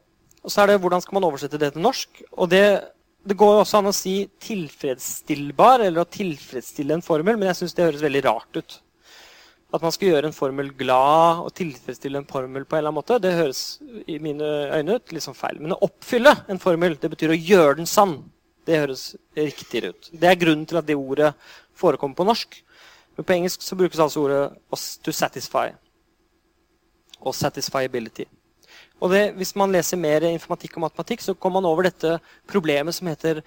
[0.47, 2.23] Og så er det hvordan skal man oversette det til norsk.
[2.39, 2.65] Og det,
[3.27, 7.75] det går også an å si 'tilfredsstillbar' eller å tilfredsstille en formel, men jeg syns
[7.75, 8.77] det høres veldig rart ut.
[9.75, 13.01] At man skal gjøre en formel glad og tilfredsstille en formel på en eller annen
[13.01, 15.59] måte, det høres i mine øyne ut litt sånn feil.
[15.59, 18.21] Men å oppfylle en formel, det betyr å gjøre den sann.
[18.67, 20.11] Det høres riktigere ut.
[20.15, 21.35] Det er grunnen til at det ordet
[21.75, 22.63] forekommer på norsk.
[23.19, 24.55] Men på engelsk så brukes altså ordet
[25.03, 25.75] 'to satisfy'
[27.21, 28.31] og 'satisfiability'.
[29.01, 32.95] Og det, Hvis man leser mer informatikk og matematikk, så kommer man over dette problemet
[32.95, 33.43] som heter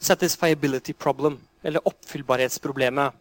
[0.00, 3.12] 'satisfiability problem', eller oppfyllbarhetsproblemet.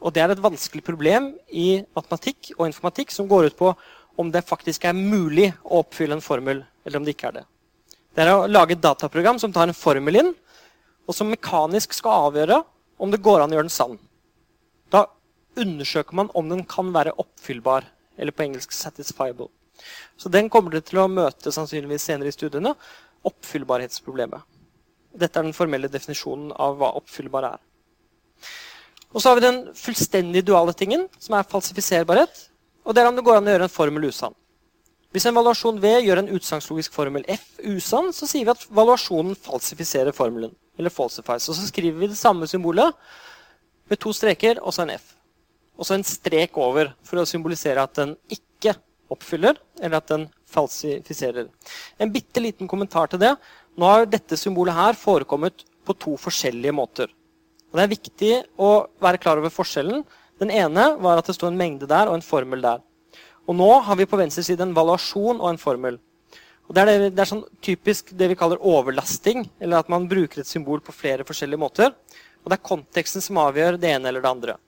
[0.00, 3.74] Og det er et vanskelig problem i matematikk og informatikk som går ut på
[4.18, 7.44] om det faktisk er mulig å oppfylle en formel, eller om det ikke er det.
[8.14, 10.34] Det er å lage et dataprogram som tar en formel inn,
[11.06, 12.64] og som mekanisk skal avgjøre
[12.98, 13.98] om det går an å gjøre den sann.
[14.90, 15.06] Da
[15.56, 17.84] undersøker man om den kan være oppfyllbar,
[18.18, 19.50] eller på engelsk 'satisfiable'.
[20.18, 22.74] Så den kommer dere til å møte sannsynligvis senere i studiene.
[23.28, 24.44] Oppfyllbarhetsproblemet.
[25.18, 27.62] Dette er den formelle definisjonen av hva oppfyllbar er.
[29.14, 32.44] Og så har vi den fullstendig duale tingen, som er falsifiserbarhet.
[32.84, 34.36] Og det er om det går an å gjøre en formel usann.
[35.12, 39.36] Hvis en valuasjon V gjør en utsagnslogisk formel F usann, så sier vi at valuasjonen
[39.40, 40.52] falsifiserer formelen.
[40.78, 41.48] Eller falsifies.
[41.48, 42.92] Og så skriver vi det samme symbolet
[43.88, 45.14] med to streker og så en F.
[45.80, 48.47] Og så en strek over for å symbolisere at den ikke
[49.12, 51.48] oppfyller, eller at den falsifiserer.
[51.98, 53.34] En bitte liten kommentar til det.
[53.78, 57.12] Nå har dette symbolet her forekommet på to forskjellige måter.
[57.68, 60.04] Og Det er viktig å være klar over forskjellen.
[60.40, 62.84] Den ene var at det sto en mengde der og en formel der.
[63.48, 65.98] Og nå har vi på venstre side en valuasjon og en formel.
[66.68, 70.42] Og det, er det, er sånn typisk det vi kaller overlasting, eller at man bruker
[70.42, 71.94] et symbol på flere forskjellige måter.
[72.44, 74.58] Og det er konteksten som avgjør det ene eller det andre.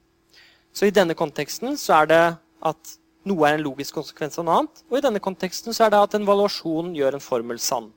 [0.73, 2.23] Så i denne konteksten så er det
[2.71, 2.97] at
[3.29, 4.85] noe er en logisk konsekvens av noe annet.
[4.89, 7.91] Og i denne konteksten så er det at en valuasjon gjør en formel sann.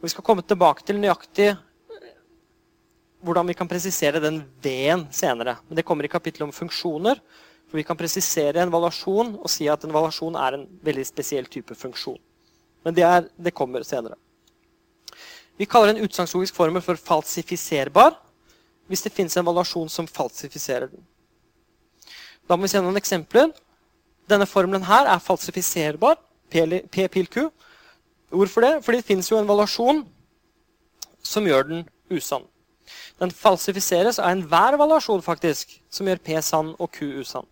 [0.00, 1.50] Og vi skal komme tilbake til nøyaktig
[3.20, 5.58] hvordan vi kan presisere den V-en senere.
[5.68, 7.20] Men det kommer i kapittelet om funksjoner.
[7.68, 11.46] For vi kan presisere en valuasjon og si at en valuasjon er en veldig spesiell
[11.46, 12.18] type funksjon.
[12.82, 14.16] Men det, er, det kommer senere.
[15.60, 18.16] Vi kaller en utsagnslogisk formel for falsifiserbar
[18.90, 21.04] hvis det fins en valuasjon som falsifiserer den.
[22.50, 23.52] Da må vi se noen eksempler.
[24.30, 26.18] Denne formelen her er falsifiserbar.
[26.50, 27.44] P pil Q.
[28.34, 28.72] Hvorfor det?
[28.82, 30.02] Fordi det fins jo en valuasjon
[31.22, 32.42] som gjør den usann.
[33.22, 37.46] Den falsifiseres av enhver valuasjon faktisk, som gjør P sann og Q usann.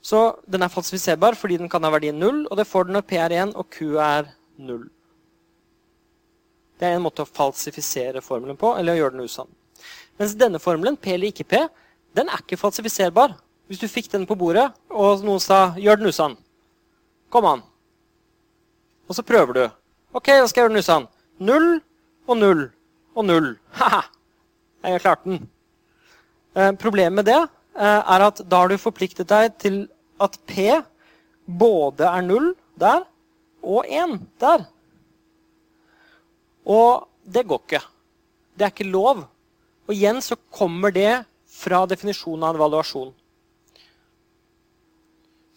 [0.00, 3.04] Så den er falsifiserbar fordi den kan ha verdien 0, og det får den når
[3.04, 4.86] P er 1 og Q er 0.
[6.78, 9.50] Det er en måte å falsifisere formelen på, eller å gjøre den usann.
[10.16, 11.60] Mens denne formelen, P eller ikke P,
[12.16, 13.34] den er ikke falsifiserbar.
[13.68, 16.38] Hvis du fikk den på bordet, og noen sa 'gjør den usann',
[17.30, 17.62] kom an.
[19.08, 19.64] Og så prøver du.
[20.12, 21.08] OK, da skal jeg gjøre den usann.
[21.38, 21.80] Null
[22.26, 22.70] og null
[23.14, 23.58] og null.
[23.78, 24.02] Ha-ha!
[24.84, 25.48] Jeg klarte den.
[26.56, 27.38] Eh, problemet med det
[27.76, 29.88] eh, er at da har du forpliktet deg til
[30.20, 30.70] at P
[31.44, 33.04] både er null der
[33.62, 34.64] og én der.
[36.64, 37.82] Og det går ikke.
[38.56, 39.24] Det er ikke lov.
[39.88, 43.12] Og igjen så kommer det fra definisjonen av en.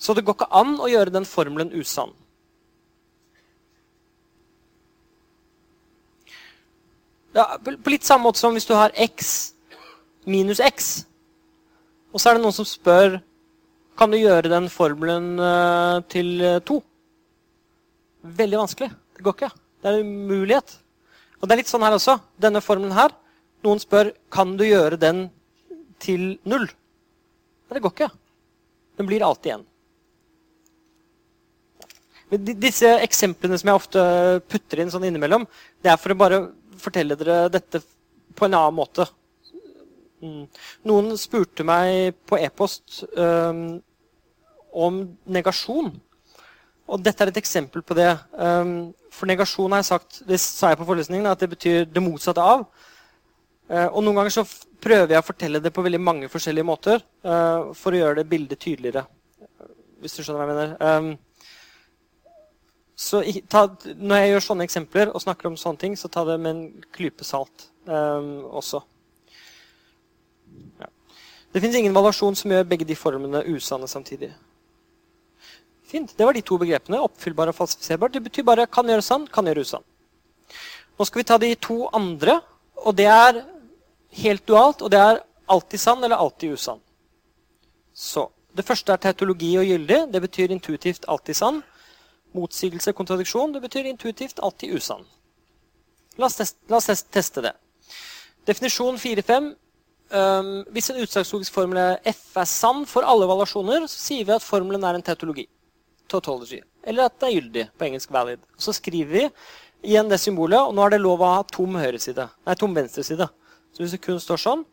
[0.02, 2.16] Så det går ikke an å gjøre den formelen usann.
[7.38, 9.54] Ja, på litt samme måte som hvis du har x
[10.28, 10.90] minus x,
[12.12, 13.22] og så er det noen som spør
[14.00, 16.80] kan du gjøre den formelen uh, til 2.
[18.42, 18.90] Veldig vanskelig.
[19.16, 19.52] Det går ikke.
[19.82, 20.74] Det er en umulighet.
[21.40, 22.18] Og det er litt sånn her også.
[22.42, 23.14] Denne formelen her.
[23.62, 25.28] Noen spør kan du gjøre den
[26.02, 26.66] til 0.
[26.66, 28.10] Men det går ikke.
[28.98, 29.54] Den blir alltid
[32.32, 32.52] 1.
[32.62, 34.04] Disse eksemplene som jeg ofte
[34.50, 35.48] putter inn sånn innimellom,
[35.84, 36.44] det er for å bare
[36.82, 37.82] fortelle dere dette
[38.38, 39.06] på en annen måte.
[40.22, 40.46] Mm.
[40.88, 43.82] Noen spurte meg på e-post um,
[44.72, 45.92] om negasjon.
[46.92, 48.12] Og dette er et eksempel på det.
[48.36, 52.04] Um, for negasjon har jeg sagt, det sa jeg på forelesningen, at det betyr det
[52.04, 52.68] motsatte av.
[53.72, 54.46] Uh, og noen ganger så
[54.82, 58.30] prøver jeg å fortelle det på veldig mange forskjellige måter uh, for å gjøre det
[58.32, 59.06] bildet tydeligere.
[60.02, 60.72] Hvis du skjønner hva jeg mener.
[60.82, 61.12] Um,
[63.02, 63.64] så ta,
[63.98, 66.84] når jeg gjør sånne eksempler og snakker om sånne ting, så ta det med en
[66.94, 68.84] klype salt um, også.
[70.78, 70.90] Ja.
[71.56, 74.30] Det fins ingen valuasjon som gjør begge de formene usanne samtidig.
[75.90, 76.14] Fint.
[76.14, 77.02] Det var de to begrepene.
[77.02, 78.14] Oppfyllbar og falsifiserbar.
[78.14, 79.88] Det betyr bare kan gjøre sann, kan gjøre usann.
[80.96, 82.38] Nå skal vi ta de to andre,
[82.86, 83.42] og det er
[84.22, 86.86] helt dualt, og det er alltid sann eller alltid usann.
[87.94, 90.00] Så, Det første er tautologi og gyldig.
[90.12, 91.62] Det betyr intuitivt alltid sann.
[92.38, 95.04] Motsigelse, kontradiksjon, det betyr intuitivt alltid usann.
[96.20, 97.54] La oss, teste, la oss teste det.
[98.48, 99.52] Definisjon 4-5.
[100.12, 101.80] Um, hvis en utslagslogisk formel
[102.12, 105.46] F er sann for alle valuasjoner, så sier vi at formelen er en tautologi.
[106.12, 106.60] Tautology.
[106.84, 108.44] Eller at det er gyldig, på engelsk valid.
[108.60, 109.24] Så skriver vi
[109.88, 111.78] igjen det symbolet, og nå er det lov å ha tom.
[111.80, 113.30] Nei, tom venstreside.
[113.72, 114.66] Så hvis det kun står sånn,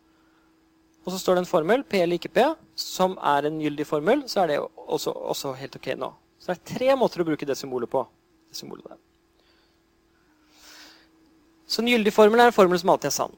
[1.05, 2.43] og så står det en formel, P eller ikke P,
[2.77, 6.11] som er en gyldig formel, så er det også, også helt ok nå.
[6.49, 8.01] Så det er tre måter å bruke det symbolet på.
[8.49, 8.97] Det symbolet der.
[11.69, 13.35] Så en gyldig formel er en formel som alltid er sann.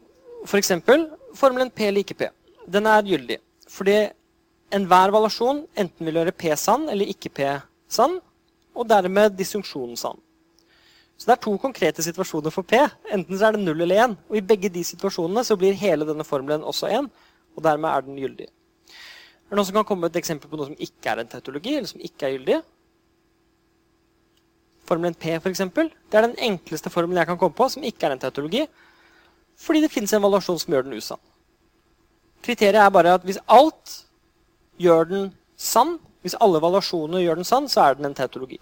[0.47, 0.71] F.eks.
[0.87, 1.09] For
[1.41, 2.29] formelen P like P.
[2.71, 3.41] Den er gyldig
[3.71, 3.97] fordi
[4.75, 7.51] enhver valasjon enten vil gjøre P sann eller ikke P
[7.91, 8.17] sann,
[8.75, 10.19] og dermed disjunksjonen sann.
[11.19, 12.79] Så det er to konkrete situasjoner for P.
[13.11, 14.19] Enten så er det null eller én.
[14.31, 17.11] Og i begge de situasjonene så blir hele denne formelen også én,
[17.59, 18.47] og dermed er den gyldig.
[18.47, 21.35] Er det noen som kan komme med et eksempel på noe som ikke er en
[21.35, 22.63] tautologi, eller som ikke er gyldig?
[24.91, 25.63] Formelen P, f.eks.
[25.71, 28.67] Det er den enkleste formelen jeg kan komme på som ikke er en teatologi,
[29.61, 31.21] Fordi det fins en valuasjon som gjør den usann.
[32.43, 33.99] Kriteriet er bare at hvis alt
[34.81, 35.27] gjør den
[35.57, 38.57] sann, hvis alle valuasjoner gjør den sann, så er den en teatologi.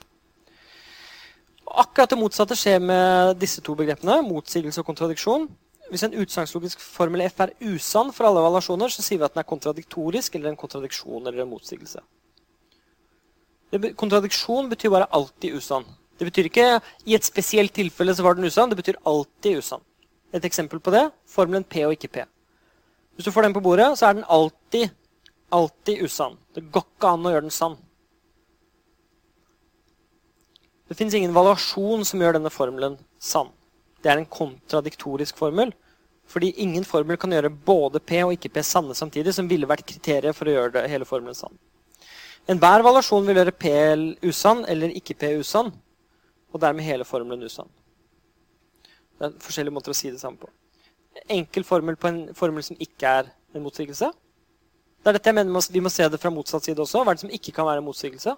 [1.68, 5.46] Akkurat det motsatte skjer med disse to begrepene, motsigelse og kontradiksjon.
[5.92, 9.44] Hvis en utsagnslogisk formel F er usann for alle valuasjoner, så sier vi at den
[9.44, 12.02] er kontradiktorisk eller en kontradiksjon eller en motsigelse.
[13.96, 15.84] kontradiksjon betyr bare alltid usann.
[16.18, 16.68] Det betyr ikke
[17.06, 18.70] i et spesielt tilfelle så var den usann.
[18.70, 19.84] Det betyr alltid usann.
[20.34, 22.24] Et eksempel på det formelen P og ikke P.
[23.14, 24.90] Hvis du får den på bordet, så er den alltid,
[25.50, 26.36] alltid usann.
[26.54, 27.78] Det går ikke an å gjøre den sann.
[30.88, 33.50] Det fins ingen valuasjon som gjør denne formelen sann.
[34.02, 35.72] Det er en kontradiktorisk formel.
[36.28, 39.86] Fordi ingen formel kan gjøre både P og ikke P sanne samtidig, som ville vært
[39.88, 41.56] kriteriet for å gjøre det, hele formelen sann.
[42.48, 43.72] Enhver valuasjon vil gjøre P
[44.28, 45.72] usann eller ikke P usann,
[46.52, 47.68] og dermed hele formelen usann.
[49.18, 50.50] Det er forskjellige måter å si det samme på.
[51.34, 54.10] Enkel formel på en formel som ikke er en motsigelse.
[54.98, 57.02] Det er dette jeg mener Vi må se det fra motsatt side også.
[57.02, 58.34] Hva er det som ikke kan være en motsigelse?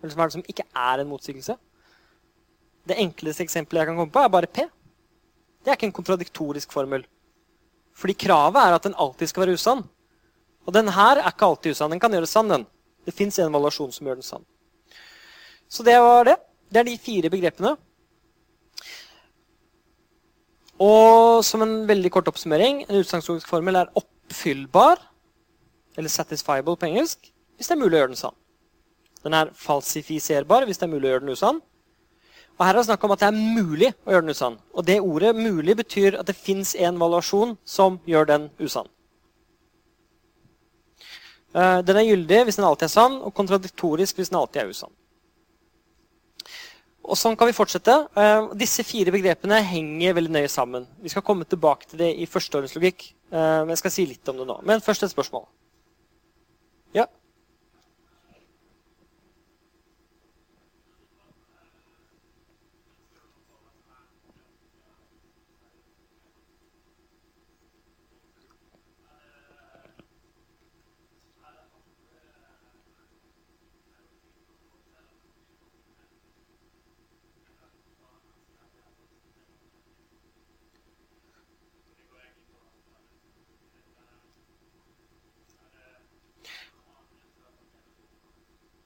[0.00, 1.56] Eller hva er det som ikke er en motsigelse?
[2.88, 4.66] Det enkleste eksempelet jeg kan komme på, er bare P.
[5.60, 7.04] Det er ikke en kontradiktorisk formel.
[7.94, 9.82] Fordi kravet er at den alltid skal være usann.
[10.66, 11.92] Og den her er ikke alltid usann.
[11.92, 12.66] Den kan gjøre sann, den.
[13.04, 14.46] Det fins en valuasjon som gjør den sann.
[15.68, 16.36] Så det var det.
[16.70, 17.74] Det er de fire begrepene.
[20.80, 25.02] Og som en veldig kort oppsummering en utsagnslogisk formel er oppfyllbar,
[25.98, 28.36] eller satisfiable på engelsk, hvis det er mulig å gjøre den sann.
[29.24, 31.58] Den er falsifiserbar hvis det er mulig å gjøre den usann.
[32.56, 34.56] Og her er det snakk om at det er mulig å gjøre den usann.
[34.76, 38.88] Og det ordet 'mulig' betyr at det fins en valuasjon som gjør den usann.
[41.54, 44.68] Eh, den er gyldig hvis den alltid er sann, og kontradiktorisk hvis den alltid er
[44.68, 44.92] usann.
[47.10, 47.94] Og Sånn kan vi fortsette.
[48.14, 50.86] Eh, disse fire begrepene henger veldig nøye sammen.
[51.02, 53.10] Vi skal komme tilbake til det i førsteordenslogikk.
[53.30, 54.56] Uh, men jeg skal si litt om det nå.
[54.66, 55.44] Men først et spørsmål.
[56.96, 57.04] Ja?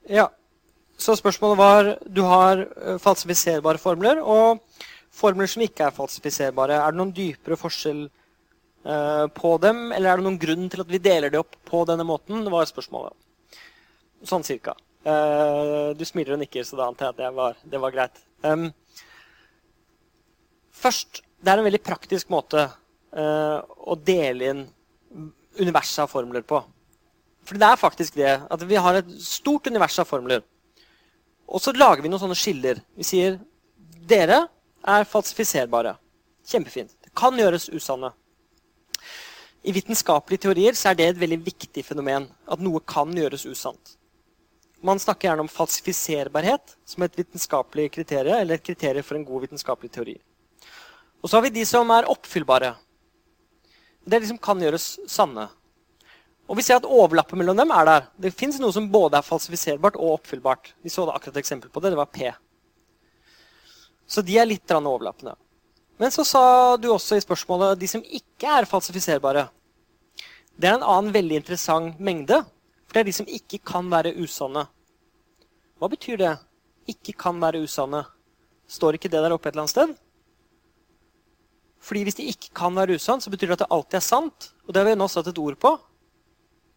[0.09, 0.29] Ja.
[0.97, 4.61] Så spørsmålet var Du har uh, falsifiserbare formler og
[5.15, 6.77] formler som ikke er falsifiserbare.
[6.79, 10.91] Er det noen dypere forskjell uh, på dem, eller er det noen grunn til at
[10.91, 12.43] vi deler det opp på denne måten?
[12.51, 13.15] Var spørsmålet.
[14.27, 14.75] Sånn cirka.
[15.05, 18.23] Uh, du smiler og nikker, så da antar jeg at det var, det var greit.
[18.43, 18.69] Um,
[20.75, 22.69] først, det er en veldig praktisk måte
[23.15, 24.63] å dele inn
[25.61, 26.57] universet av formler på.
[27.45, 30.41] For det er faktisk det at vi har et stort univers av formler.
[31.45, 32.81] Og så lager vi noen sånne skiller.
[32.97, 33.37] Vi sier
[34.09, 34.47] dere
[34.85, 35.95] er falsifiserbare.
[36.45, 36.93] Kjempefint.
[37.01, 38.11] Det kan gjøres usanne.
[39.65, 42.27] I vitenskapelige teorier så er det et veldig viktig fenomen.
[42.49, 43.95] At noe kan gjøres usant.
[44.85, 49.47] Man snakker gjerne om falsifiserbarhet som et vitenskapelig kriterium, eller et kriterium for en god
[49.47, 50.17] vitenskapelig teori.
[51.23, 52.75] Og så har vi de som er oppfyllbare.
[54.05, 55.47] Det er de som kan gjøres sanne.
[56.45, 58.09] Og vi ser at overlappet mellom dem er der.
[58.21, 60.75] Det fins noe som både er falsifiserbart og oppfyllbart.
[60.85, 61.93] Vi så akkurat et eksempel på det.
[61.93, 62.29] Det var P.
[64.05, 65.33] Så de er litt overlappende.
[65.97, 66.43] Men så sa
[66.77, 69.47] du også i spørsmålet de som ikke er falsifiserbare.
[70.55, 72.43] Det er en annen veldig interessant mengde.
[72.85, 74.67] For det er de som ikke kan være usanne.
[75.79, 76.35] Hva betyr det?
[76.91, 78.03] Ikke kan være usanne.
[78.69, 79.95] Står ikke det der oppe et eller annet sted?
[81.85, 84.53] Fordi Hvis de ikke kan være usanne, så betyr det at det alltid er sant.
[84.67, 85.73] Og det har vi nå satt et ord på.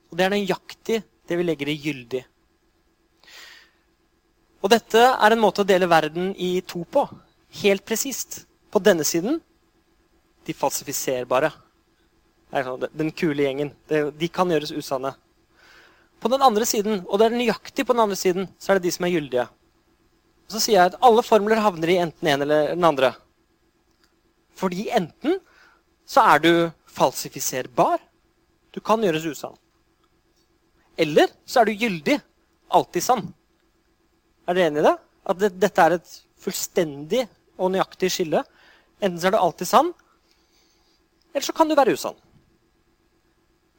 [0.08, 2.22] Og det er nøyaktig det vi legger i gyldig.
[4.58, 7.04] Og dette er en måte å dele verden i to på.
[7.62, 8.44] Helt presist.
[8.68, 9.38] På denne siden
[10.44, 11.50] de falsifiserbare.
[12.48, 13.70] Sånn, den kule gjengen.
[13.88, 15.12] De kan gjøres usanne.
[16.18, 18.88] På den andre siden, og det er nøyaktig på den andre siden, så er det
[18.88, 19.44] de som er gyldige.
[20.48, 23.12] Og så sier jeg at alle formler havner i enten en eller den andre.
[24.58, 25.38] Fordi enten
[26.08, 26.52] så er du
[26.96, 28.00] falsifiserbar.
[28.74, 29.54] Du kan gjøres usann.
[30.98, 32.18] Eller så er du gyldig.
[32.74, 33.28] Alltid sann.
[34.48, 34.96] Er dere enig i det?
[35.28, 37.24] At det, dette er et fullstendig
[37.58, 38.42] og nøyaktig skille.
[38.98, 39.92] Enten så er du alltid sann,
[41.32, 42.16] eller så kan du være usann.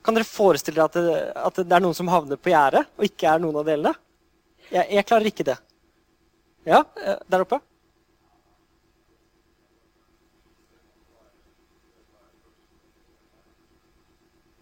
[0.05, 3.03] Kan dere forestille dere at det, at det er noen som havner på gjerdet, og
[3.03, 3.91] ikke er noen av delene?
[4.69, 5.57] Jeg, jeg klarer ikke det.
[6.69, 7.59] Ja, eh, der oppe?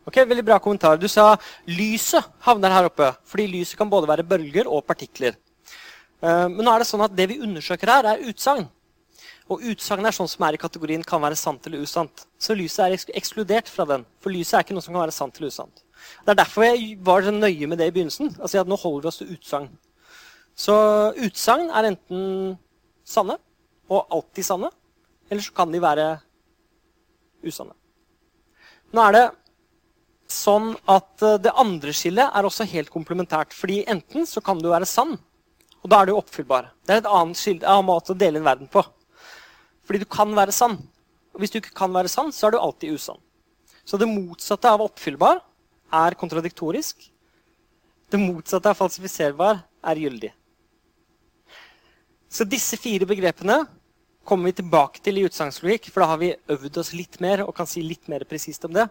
[0.08, 0.96] Ok, Veldig bra kommentar.
[0.98, 1.34] Du sa
[1.68, 3.12] lyset havner her oppe.
[3.28, 5.36] Fordi lyset kan både være bølger og partikler.
[6.24, 8.70] Eh, men nå er det sånn at det vi undersøker her, er utsagn.
[9.52, 12.24] Og utsagn er sånn som er i kategorien kan være sant eller usant.
[12.40, 14.06] Så lyset er ekskludert fra den.
[14.24, 15.84] For lyset er ikke noe som kan være sant eller usant.
[16.24, 18.34] Det er derfor jeg var så nøye med det i begynnelsen.
[18.40, 19.70] Altså at Nå holder vi oss til utsagn.
[20.56, 20.76] Så
[21.28, 22.56] utsagn er enten
[23.08, 23.38] sanne
[23.92, 24.72] og alltid sanne.
[25.28, 26.08] Eller så kan de være
[27.44, 27.76] usanne.
[28.96, 29.26] Nå er det
[30.32, 33.54] sånn at eh, det andre skillet er også helt komplementært.
[33.54, 35.18] fordi enten så kan du være sann,
[35.84, 36.72] og da er du oppfyllbar.
[36.86, 38.84] Det er et annet skille, annen måte å dele inn verden på.
[39.88, 40.78] Fordi du kan være sann.
[41.34, 43.20] Og hvis du ikke kan være sann, så er du alltid usann.
[43.88, 45.40] Så det motsatte av oppfyllbar
[45.96, 47.08] er kontradiktorisk.
[48.12, 50.34] Det motsatte av falsifiserbar er gyldig.
[52.28, 53.62] Så disse fire begrepene
[54.28, 57.54] kommer vi tilbake til i utsagnslogikk, for da har vi øvd oss litt mer og
[57.56, 58.90] kan si litt mer presist om det.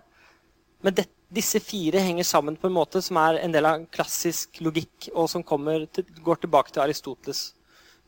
[0.80, 4.60] Men det, disse fire henger sammen på en måte som er en del av klassisk
[4.62, 7.52] logikk, og som til, går tilbake til Aristoteles.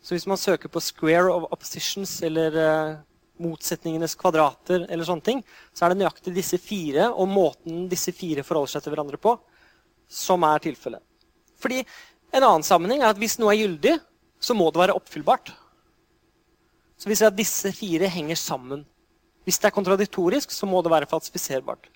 [0.02, 2.98] Så hvis man søker på 'square of oppositions' eller uh,
[3.38, 8.42] motsetningenes kvadrater, eller sånne ting, så er det nøyaktig disse fire og måten disse fire
[8.42, 9.38] forholder seg til hverandre på,
[10.08, 11.02] som er tilfellet.
[11.58, 11.82] Fordi
[12.32, 13.98] en annen sammenheng er at hvis noe er gyldig,
[14.38, 15.50] så må det være oppfyllbart.
[16.98, 18.86] Så vi ser at disse fire henger sammen.
[19.44, 21.88] Hvis det er kontradiktorisk, så må det være falsifiserbart.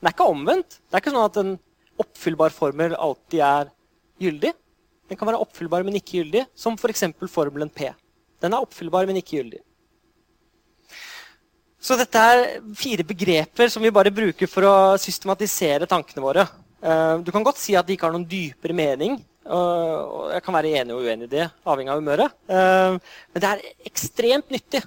[0.00, 0.78] Det er ikke omvendt.
[0.82, 1.54] Det er ikke sånn at en
[2.04, 3.70] oppfyllbar formel alltid er
[4.22, 4.54] gyldig.
[5.08, 7.06] Den kan være oppfyllbar, men ikke gyldig, som f.eks.
[7.20, 7.90] For formelen P.
[8.42, 9.60] Den er oppfyllbar, men ikke gyldig.
[11.84, 12.44] Så dette er
[12.80, 16.46] fire begreper som vi bare bruker for å systematisere tankene våre.
[16.80, 19.18] Eh, du kan godt si at de ikke har noen dypere mening.
[19.44, 22.36] Og jeg kan være enig og uenig i det, avhengig av humøret.
[22.48, 22.96] Eh,
[23.34, 24.80] men det er ekstremt nyttig.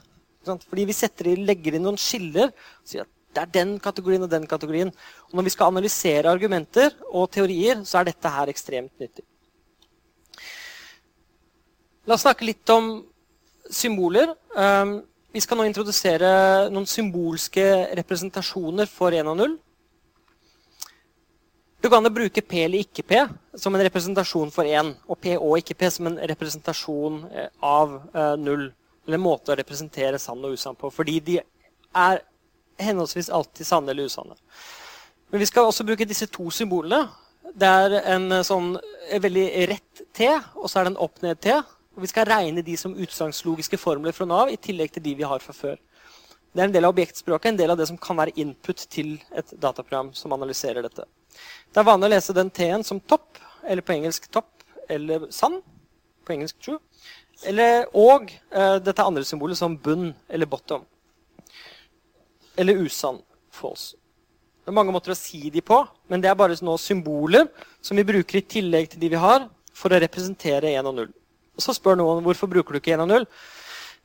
[0.47, 2.49] Fordi vi setter, legger inn noen skiller.
[2.49, 4.89] og sier at det er den kategorien og den kategorien.
[5.29, 9.25] Og når vi skal analysere argumenter og teorier, så er dette her ekstremt nyttig.
[12.07, 13.03] La oss snakke litt om
[13.69, 14.31] symboler.
[14.55, 15.01] Um,
[15.35, 16.29] vi skal nå introdusere
[16.71, 17.65] noen symbolske
[17.99, 19.57] representasjoner for 1 og 0.
[21.83, 23.19] Du kan bruke P eller ikke P
[23.59, 27.99] som en representasjon for 1, og P og ikke P som en representasjon eh, av
[28.41, 28.65] 0.
[28.65, 28.73] Eh,
[29.07, 30.89] eller en måte å representere sann og usann på.
[30.91, 32.23] Fordi de er
[32.81, 34.35] henholdsvis alltid sanne eller usanne.
[35.31, 37.07] Men vi skal også bruke disse to symbolene.
[37.57, 41.57] Det er en sånn en veldig rett T, og så er det en opp-ned-T.
[41.97, 45.27] Og vi skal regne de som utsagnslogiske formler fra Nav, i tillegg til de vi
[45.27, 45.77] har fra før.
[46.53, 49.15] Det er en del av objektspråket, en del av det som kan være input til
[49.35, 51.05] et dataprogram som analyserer dette.
[51.73, 54.51] Det er vanlig å lese den T-en som topp, eller på engelsk topp,
[54.89, 55.59] eller sann,
[56.25, 56.79] på engelsk true.
[57.45, 60.85] Eller, og uh, dette andre symbolet som bunn eller bottom.
[62.57, 63.21] Eller usann,
[63.53, 63.95] false.
[64.65, 65.77] Det er mange måter å si de på,
[66.11, 67.47] men det er bare nå symboler
[67.79, 69.45] som vi bruker i tillegg til de vi har,
[69.77, 71.13] for å representere 1 og 0.
[71.57, 73.27] Og så spør noen hvorfor bruker du ikke 1 og 0.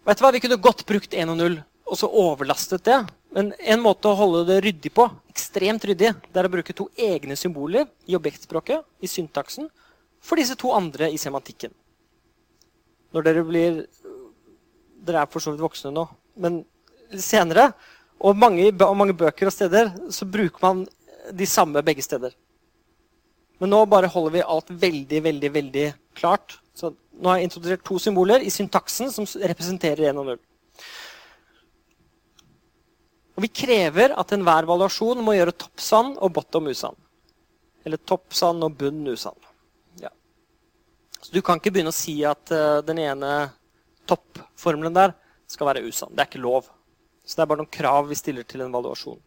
[0.06, 1.58] Vet du hva, Vi kunne godt brukt 1 og 0
[1.92, 2.98] og så overlastet det.
[3.36, 6.88] Men en måte å holde det ryddig på, ekstremt ryddig, det er å bruke to
[6.96, 9.68] egne symboler i objektspråket, i syntaksen,
[10.22, 11.72] for disse to andre i semantikken.
[13.12, 13.82] Når dere blir
[15.02, 16.04] Dere er for så vidt voksne nå,
[16.38, 16.60] men
[17.18, 17.72] senere,
[18.22, 20.84] og mange, og mange bøker og steder, så bruker man
[21.34, 22.34] de samme begge steder.
[23.62, 25.86] Men nå bare holder vi alt veldig, veldig, veldig
[26.18, 26.56] klart.
[26.74, 30.40] Så nå har jeg introdusert to symboler i syntaksen som representerer 1 og 0.
[33.32, 36.98] Og vi krever at enhver valuasjon må gjøre toppsann og bottom usann.
[37.86, 39.38] Eller toppsann og bunn usann.
[40.02, 40.12] Ja.
[41.20, 43.32] Så du kan ikke begynne å si at uh, den ene
[44.10, 45.14] toppformelen der
[45.50, 46.12] skal være usann.
[46.14, 46.70] Det er ikke lov.
[47.24, 49.20] Så det er bare noen krav vi stiller til en valuasjon.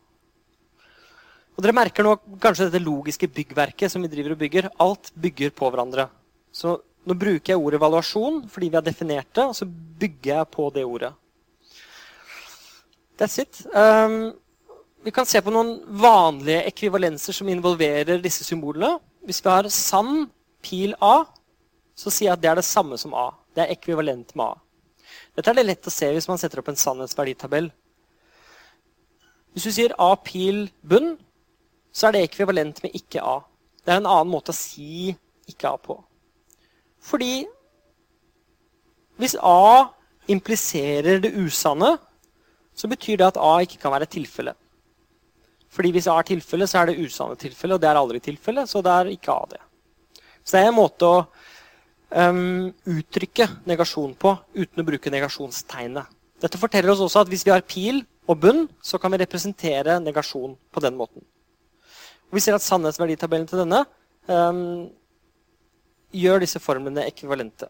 [1.55, 4.69] Og Dere merker nå kanskje dette logiske byggverket som vi driver og bygger.
[4.84, 6.09] Alt bygger på hverandre.
[6.51, 10.51] Så nå bruker jeg ordet valuasjon fordi vi har definert det, og så bygger jeg
[10.51, 11.13] på det ordet.
[13.15, 13.61] That's it.
[13.72, 14.34] Um,
[15.05, 18.97] vi kan se på noen vanlige ekvivalenser som involverer disse symbolene.
[19.23, 20.26] Hvis vi har sann
[20.65, 21.23] pil A,
[21.95, 23.30] så sier jeg at det er det samme som A.
[23.55, 24.55] Det er ekvivalent med A.
[25.38, 27.69] Dette er det lett å se hvis man setter opp en sannhetsverditabell.
[29.56, 31.14] Hvis du sier A pil bunn,
[31.95, 33.38] så er det ekvivalent med ikke A.
[33.86, 35.14] Det er en annen måte å si
[35.48, 35.95] ikke A på.
[36.99, 37.45] Fordi
[39.15, 39.88] hvis A
[40.27, 41.94] impliserer det usanne,
[42.76, 44.57] så betyr det at A ikke kan være tilfelle.
[45.72, 48.65] Fordi hvis A er tilfelle, så er det usanne tilfelle, og det er aldri tilfelle,
[48.68, 49.61] så det er ikke A det.
[50.44, 51.22] Så det er en måte å
[52.11, 56.11] um, uttrykke negasjon på uten å bruke negasjonstegnet.
[56.44, 59.99] Dette forteller oss også at hvis vi har pil og bunn, så kan vi representere
[60.02, 61.23] negasjon på den måten.
[62.30, 63.84] Og vi ser at sannhetsverditabellen til denne
[64.27, 64.88] um,
[66.15, 67.69] gjør disse formlene ekvivalente.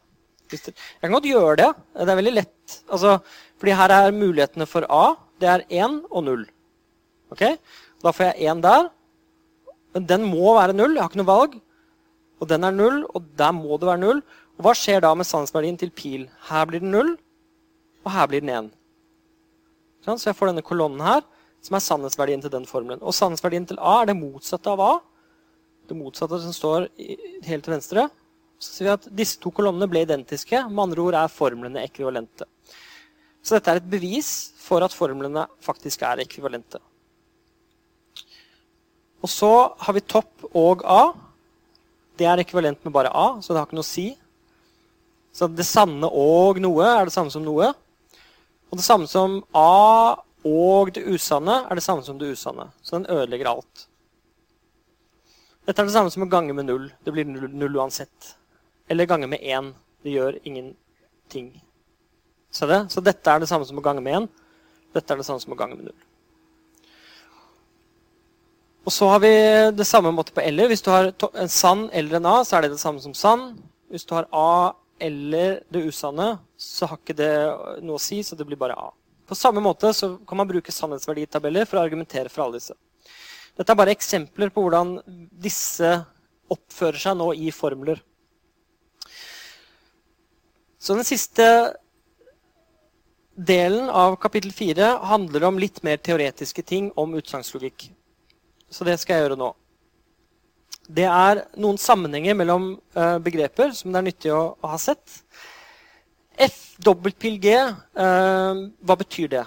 [0.52, 1.70] Jeg kan godt gjøre det.
[1.98, 2.76] Det er veldig lett.
[2.86, 3.18] Altså,
[3.60, 5.16] fordi her er mulighetene for A.
[5.42, 6.46] Det er 1 og 0.
[7.34, 7.58] Okay?
[8.04, 8.90] Da får jeg 1 der.
[9.96, 10.94] Men den må være 0.
[10.94, 11.60] Jeg har ikke noe valg.
[12.40, 14.24] Og den er 0, og der må det være 0.
[14.56, 16.28] Og hva skjer da med sannhetsverdien til pil?
[16.50, 17.16] Her blir den 0,
[18.06, 18.70] og her blir den 1.
[20.06, 21.26] Så jeg får denne kolonnen her,
[21.66, 23.02] som er sannhetsverdien til den formelen.
[23.02, 24.94] Og sannhetsverdien til A er det motsatte av A.
[25.90, 26.90] Det motsatte som står
[27.48, 28.08] helt til venstre.
[28.62, 30.62] Så sier vi at disse to kolonnene ble identiske.
[30.70, 32.48] Med andre ord er formlene ekvivalente.
[33.46, 34.30] Så dette er et bevis
[34.62, 36.80] for at formlene faktisk er ekvivalente.
[39.26, 39.52] Og så
[39.82, 41.14] har vi topp og A.
[42.18, 44.12] Det er ekvivalent med bare A, så det har ikke noe å si.
[45.36, 47.74] Så det sanne og noe er det samme som noe.
[48.72, 50.16] Og det samme som A
[50.46, 52.70] og det usanne er det samme som det usanne.
[52.82, 53.88] Så den ødelegger alt.
[55.66, 56.90] Dette er det samme som å gange med null.
[57.02, 58.36] Det blir null, null uansett.
[58.90, 59.72] Eller gange med én.
[60.06, 61.48] Det gjør ingenting.
[62.54, 62.82] Ser det?
[62.94, 64.28] Så dette er det samme som å gange med én.
[64.94, 66.06] Dette er det samme som å gange med null.
[68.86, 69.34] Og så har vi
[69.74, 70.70] det samme måte på eller.
[70.70, 73.56] Hvis du har en sann eller en A, så er det det samme som sann.
[73.90, 77.34] Hvis du har A eller det usanne, så har ikke det
[77.84, 78.92] noe å si, så det blir bare A.
[79.26, 82.76] På samme måte så kan man bruke sannhetsverditabeller for å argumentere for alle disse.
[83.56, 85.00] Dette er bare eksempler på hvordan
[85.42, 85.96] disse
[86.52, 88.02] oppfører seg nå i formler.
[90.78, 91.48] Så den siste
[93.36, 97.90] delen av kapittel 4 handler om litt mer teoretiske ting om utsagnslogikk.
[98.70, 99.52] Så det skal jeg gjøre nå
[100.88, 105.22] det er noen sammenhenger mellom uh, begreper som det er nyttig å, å ha sett.
[106.38, 109.46] F dobbelt pil G, uh, hva betyr det?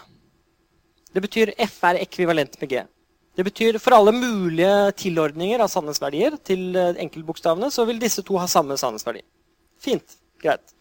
[1.15, 2.82] Det betyr F er ekvivalent med G.
[3.39, 8.39] Det betyr For alle mulige tilordninger av sannhetsverdier til uh, enkeltbokstavene så vil disse to
[8.40, 9.23] ha samme sannhetsverdi.
[9.78, 10.19] Fint.
[10.43, 10.74] Greit.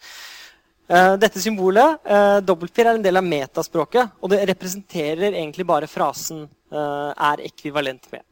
[0.88, 4.18] Uh, dette symbolet, uh, dobbeltpil, er en del av metaspråket.
[4.24, 8.26] Og det representerer egentlig bare frasen 'er ekvivalent med'.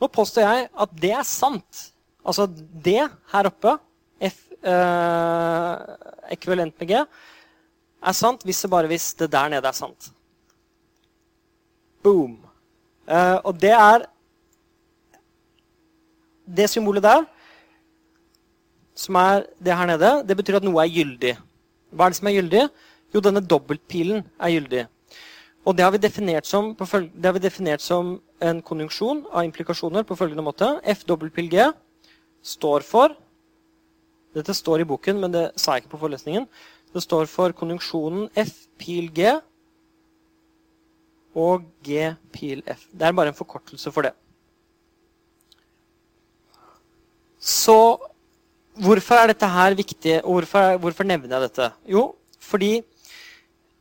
[0.00, 1.86] Nå påstår jeg at det er sant.
[2.26, 3.76] Altså det her oppe,
[4.20, 5.74] F eh,
[6.34, 7.00] ekvivalent med G,
[8.06, 10.10] er sant hvis det bare hvis det der nede er sant.
[12.04, 12.36] Boom.
[13.06, 14.06] Eh, og det er
[16.46, 17.24] Det symbolet der,
[18.94, 21.32] som er det her nede, det betyr at noe er gyldig.
[21.90, 22.60] Hva er det som er gyldig?
[23.10, 24.84] Jo, denne dobbeltpilen er gyldig.
[25.66, 30.04] Og det har vi definert som, det har vi definert som en konjunksjon av implikasjoner
[30.06, 30.68] på følgende måte.
[30.84, 31.70] FWPLG
[32.44, 33.16] står for
[34.36, 36.44] Dette står i boken, men det sa jeg ikke på forelesningen.
[36.92, 39.30] Det står for konjunksjonen F pil G
[41.36, 42.84] og G pil F.
[42.92, 44.12] Det er bare en forkortelse for det.
[47.40, 47.96] Så
[48.76, 51.70] hvorfor er dette her viktig, og hvorfor, hvorfor nevner jeg dette?
[51.88, 52.10] Jo,
[52.40, 52.82] fordi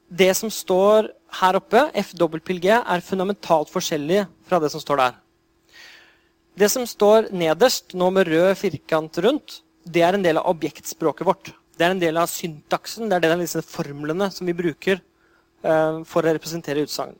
[0.08, 5.16] det som står her oppe, FWPLG, er fundamentalt forskjellig fra det som står der.
[6.56, 11.28] Det som står nederst, nå med rød firkant rundt, det er en del av objektspråket
[11.28, 11.52] vårt.
[11.76, 14.56] Det er en del av syntaksen, det er en del av disse formlene som vi
[14.56, 17.18] bruker uh, for å representere utsagn.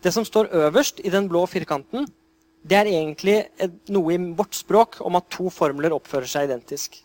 [0.00, 2.08] Det som står øverst i den blå firkanten,
[2.68, 3.36] det er egentlig
[3.92, 6.96] noe i vårt språk om at to formler oppfører seg identisk.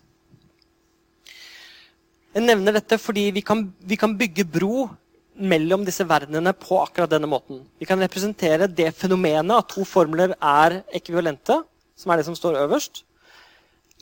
[2.33, 4.87] Jeg nevner dette fordi vi kan, vi kan bygge bro
[5.35, 7.63] mellom disse verdenene på akkurat denne måten.
[7.79, 11.61] Vi kan representere det fenomenet at to formler er ekvivalente,
[11.97, 13.03] som er det som står øverst,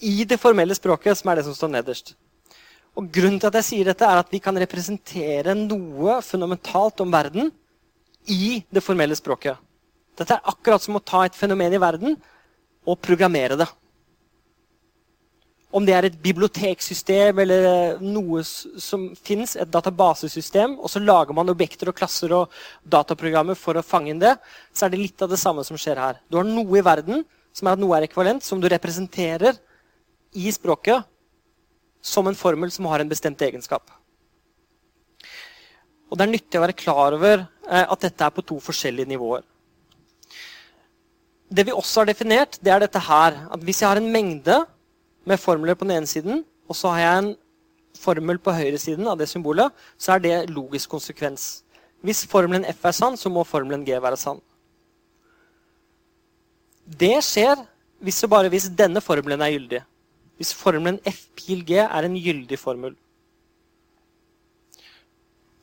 [0.02, 2.16] i det formelle språket, som er det som står nederst.
[2.98, 7.14] Og Grunnen til at jeg sier dette, er at vi kan representere noe fundamentalt om
[7.14, 7.52] verden
[8.28, 9.56] i det formelle språket.
[10.20, 12.18] Dette er akkurat som å ta et fenomen i verden
[12.84, 13.70] og programmere det.
[15.72, 21.52] Om det er et biblioteksystem eller noe som fins, et databasesystem, og så lager man
[21.54, 22.52] objekter og klasser og
[22.84, 24.34] dataprogrammer for å fange inn det,
[24.76, 26.20] så er det litt av det samme som skjer her.
[26.28, 27.24] Du har noe i verden
[27.56, 29.56] som er at noe er ekvalent, som du representerer
[30.36, 31.08] i språket
[32.02, 33.88] som en formel som har en bestemt egenskap.
[36.12, 39.08] Og Det er nyttig å være klar over eh, at dette er på to forskjellige
[39.14, 39.46] nivåer.
[41.52, 43.38] Det vi også har definert, det er dette her.
[43.52, 44.58] At hvis jeg har en mengde
[45.26, 47.34] med formler på den ene siden, og så har jeg en
[47.98, 51.64] formel på høyre siden av det symbolet, så er det logisk konsekvens.
[52.02, 54.42] Hvis formelen F er sann, så må formelen G være sann.
[56.86, 57.60] Det skjer
[58.02, 59.84] hvis og bare hvis denne formelen er gyldig.
[60.42, 62.96] Hvis formelen F pil G er en gyldig formel.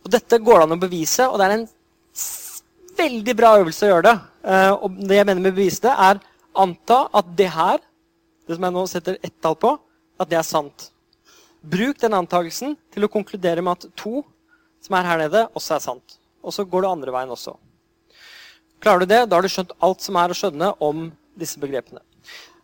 [0.05, 1.67] Og Dette går det an å bevise, og det er en
[2.99, 4.17] veldig bra øvelse å gjøre det.
[4.47, 6.23] Eh, og det jeg mener med å bevise det, er
[6.59, 7.83] anta at det her,
[8.49, 9.75] det som jeg nå setter ett tall på,
[10.19, 10.89] at det er sant.
[11.63, 14.23] Bruk den antakelsen til å konkludere med at to
[14.85, 16.19] som er her nede, også er sant.
[16.43, 17.57] Og så går det andre veien også.
[18.83, 21.09] Klarer du det, da har du skjønt alt som er å skjønne om
[21.39, 22.01] disse begrepene.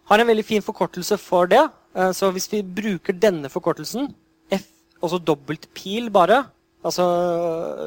[0.09, 1.63] Har en veldig fin forkortelse for det.
[1.97, 4.13] Eh, så hvis vi bruker denne forkortelsen,
[4.53, 4.69] F,
[5.01, 6.45] altså dobbelt pil bare,
[6.85, 7.05] altså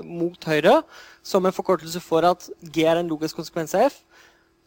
[0.03, 0.81] mot høyre,
[1.23, 4.01] som en forkortelse for at G er en logisk konsekvens av F,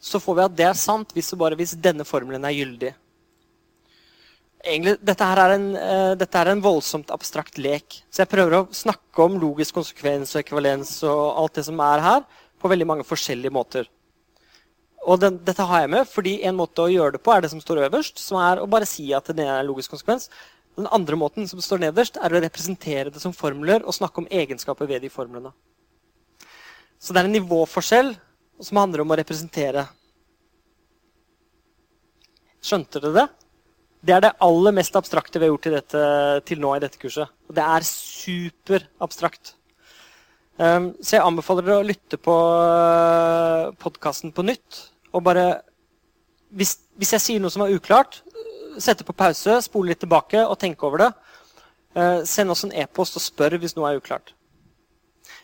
[0.00, 2.94] så får vi at det er sant hvis, bare hvis denne formelen er gyldig.
[4.60, 8.02] Egentlig, dette, er en, uh, dette er en voldsomt abstrakt lek.
[8.12, 12.04] Så jeg prøver å snakke om logisk konsekvens og ekvivalens og alt det som er
[12.04, 12.28] her,
[12.60, 13.88] på veldig mange forskjellige måter.
[15.08, 17.50] Og den, dette har jeg med, fordi En måte å gjøre det på er det
[17.54, 20.28] som står øverst, som er å bare si at det er en logisk konsekvens.
[20.76, 24.28] Den andre måten, som står nederst, er å representere det som formler og snakke om
[24.30, 25.54] egenskaper ved de formlene.
[27.00, 28.12] Så det er en nivåforskjell
[28.60, 29.86] som handler om å representere.
[32.60, 33.28] Skjønte dere det?
[34.00, 36.04] Det er det aller mest abstrakte vi har gjort til, dette,
[36.48, 37.28] til nå i dette kurset.
[37.50, 39.54] Og det er superabstrakt.
[40.60, 44.80] Um, så jeg anbefaler dere å lytte på uh, podkasten på nytt.
[45.12, 45.44] Og bare
[46.56, 48.22] hvis, hvis, jeg sier noe som er uklart,
[48.80, 51.10] sette på pause, spole litt tilbake og tenke over det.
[51.96, 54.32] Uh, send oss en e-post og spør hvis noe er uklart.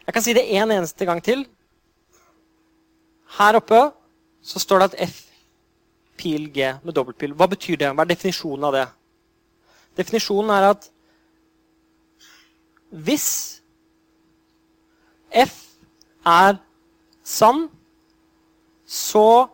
[0.07, 1.45] Jeg kan si det en eneste gang til.
[3.37, 3.83] Her oppe
[4.47, 5.26] så står det at F
[6.17, 7.35] pil G med dobbeltpil.
[7.37, 7.93] Hva betyr det?
[7.93, 8.87] Hva er definisjonen av det?
[9.97, 10.89] Definisjonen er at
[13.07, 13.29] hvis
[15.37, 15.55] F
[16.27, 16.59] er
[17.27, 17.67] sann,
[18.87, 19.49] så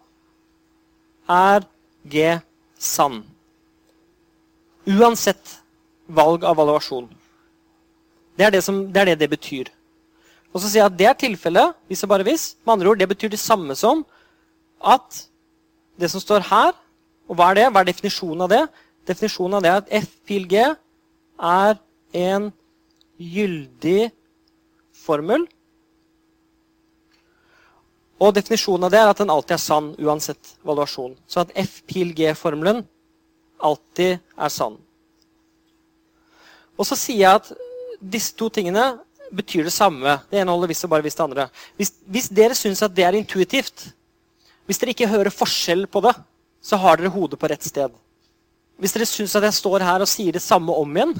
[1.29, 1.65] er
[2.05, 2.37] G
[2.79, 3.23] sann.
[4.87, 5.59] Uansett
[6.07, 7.09] valg av valuasjon.
[8.37, 9.71] Det er det, som, det, er det det betyr.
[10.53, 12.47] Og så sier jeg at det er tilfellet hvis og bare hvis.
[12.65, 14.05] Med andre ord, Det betyr det samme som
[14.85, 15.27] at
[16.01, 16.73] det som står her
[17.29, 17.67] Og hva er det?
[17.73, 18.63] Hva er definisjonen av det?
[19.09, 21.79] Definisjonen av det er at F pil G er
[22.13, 22.51] en
[23.19, 24.11] gyldig
[24.93, 25.47] formel.
[28.23, 31.17] Og definisjonen av det er at den alltid er sann uansett valuasjon.
[31.27, 32.85] Så at F pil G-formelen
[33.63, 34.77] alltid er sann.
[36.79, 37.51] Og så sier jeg at
[38.13, 38.93] disse to tingene
[39.33, 40.19] betyr det samme.
[40.31, 41.49] Det ene holder hvis og bare hvis det andre.
[41.79, 43.89] Hvis, hvis dere syns at det er intuitivt,
[44.67, 46.13] hvis dere ikke hører forskjell på det,
[46.63, 47.95] så har dere hodet på rett sted.
[48.81, 51.13] Hvis dere syns at jeg står her og sier det samme om igjen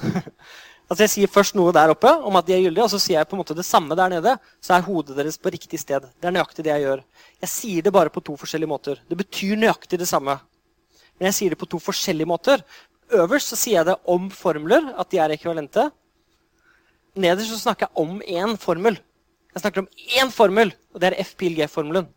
[0.89, 3.19] altså Jeg sier først noe der oppe om at de er gyldige, og så sier
[3.19, 4.35] jeg på en måte det samme der nede.
[4.61, 6.05] Så er hodet deres på riktig sted.
[6.19, 7.03] Det er nøyaktig det jeg gjør.
[7.45, 8.99] Jeg sier det bare på to forskjellige måter.
[9.09, 10.37] Det betyr nøyaktig det samme.
[11.17, 12.63] Men jeg sier det på to forskjellige måter.
[13.13, 15.87] Øverst så sier jeg det om formler, at de er ekvivalente.
[17.15, 18.97] Nederst så snakker jeg om én formel.
[19.53, 19.89] Jeg snakker om
[20.19, 22.07] én formel, og det er F-PIL-G-formelen.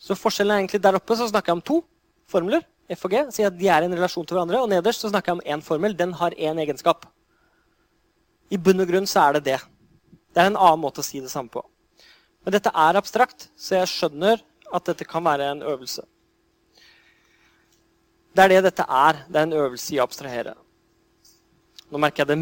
[0.00, 1.80] Så forskjellen er egentlig der oppe så snakker jeg om to
[2.30, 2.64] formler.
[2.92, 4.60] F og G, sier at de er i en relasjon til hverandre.
[4.60, 5.96] Og nederst så snakker jeg om én formel.
[5.96, 7.06] Den har én egenskap.
[8.52, 9.60] I bunn og grunn så er det det.
[10.34, 11.62] Det er en annen måte å si det samme på.
[12.44, 14.42] Men dette er abstrakt, så jeg skjønner
[14.74, 16.04] at dette kan være en øvelse.
[18.34, 19.24] Det er det dette er.
[19.30, 20.56] Det er en øvelse i å abstrahere.
[21.92, 22.38] Nå merker jeg det,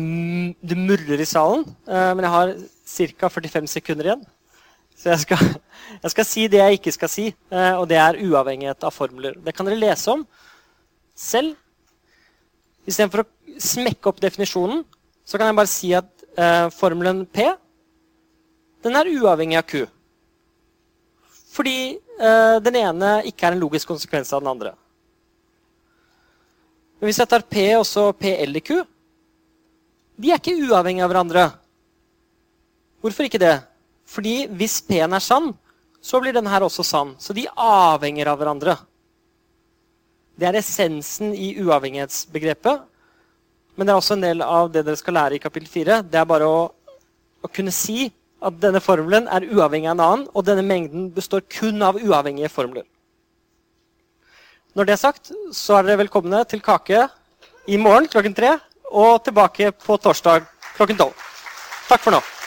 [0.72, 2.52] det murrer i salen, eh, men jeg har
[3.20, 3.28] ca.
[3.36, 4.22] 45 sekunder igjen.
[4.96, 5.42] Så jeg skal,
[6.02, 9.36] jeg skal, si det jeg ikke skal si, eh, og det er uavhengighet av formler.
[9.42, 10.26] Det kan dere lese om
[11.18, 11.56] selv.
[12.86, 14.84] Istedenfor å smekke opp definisjonen,
[15.26, 17.50] så kan jeg bare si at eh, formelen P
[18.82, 19.84] den er uavhengig av Q.
[21.52, 24.72] Fordi eh, den ene ikke er en logisk konsekvens av den andre.
[26.98, 28.80] Men hvis jeg tar P og så PL i Q,
[30.22, 31.44] de er ikke uavhengige av hverandre.
[33.02, 33.56] Hvorfor ikke det?
[34.12, 35.52] Fordi hvis P-en er sann,
[36.02, 37.14] så blir denne her også sann.
[37.22, 38.76] Så de avhenger av hverandre.
[40.36, 42.82] Det er essensen i uavhengighetsbegrepet.
[43.76, 46.00] Men det er også en del av det dere skal lære i kapittel 4.
[46.10, 46.66] Det er bare å,
[47.40, 48.10] å kunne si
[48.42, 52.50] at denne formelen er uavhengig av en annen, og denne mengden består kun av uavhengige
[52.52, 52.84] formler.
[54.76, 57.06] Når det er sagt, så er dere velkomne til kake
[57.70, 58.56] i morgen klokken tre
[58.90, 61.26] og tilbake på torsdag klokken tolv.
[61.88, 62.41] Takk for nå.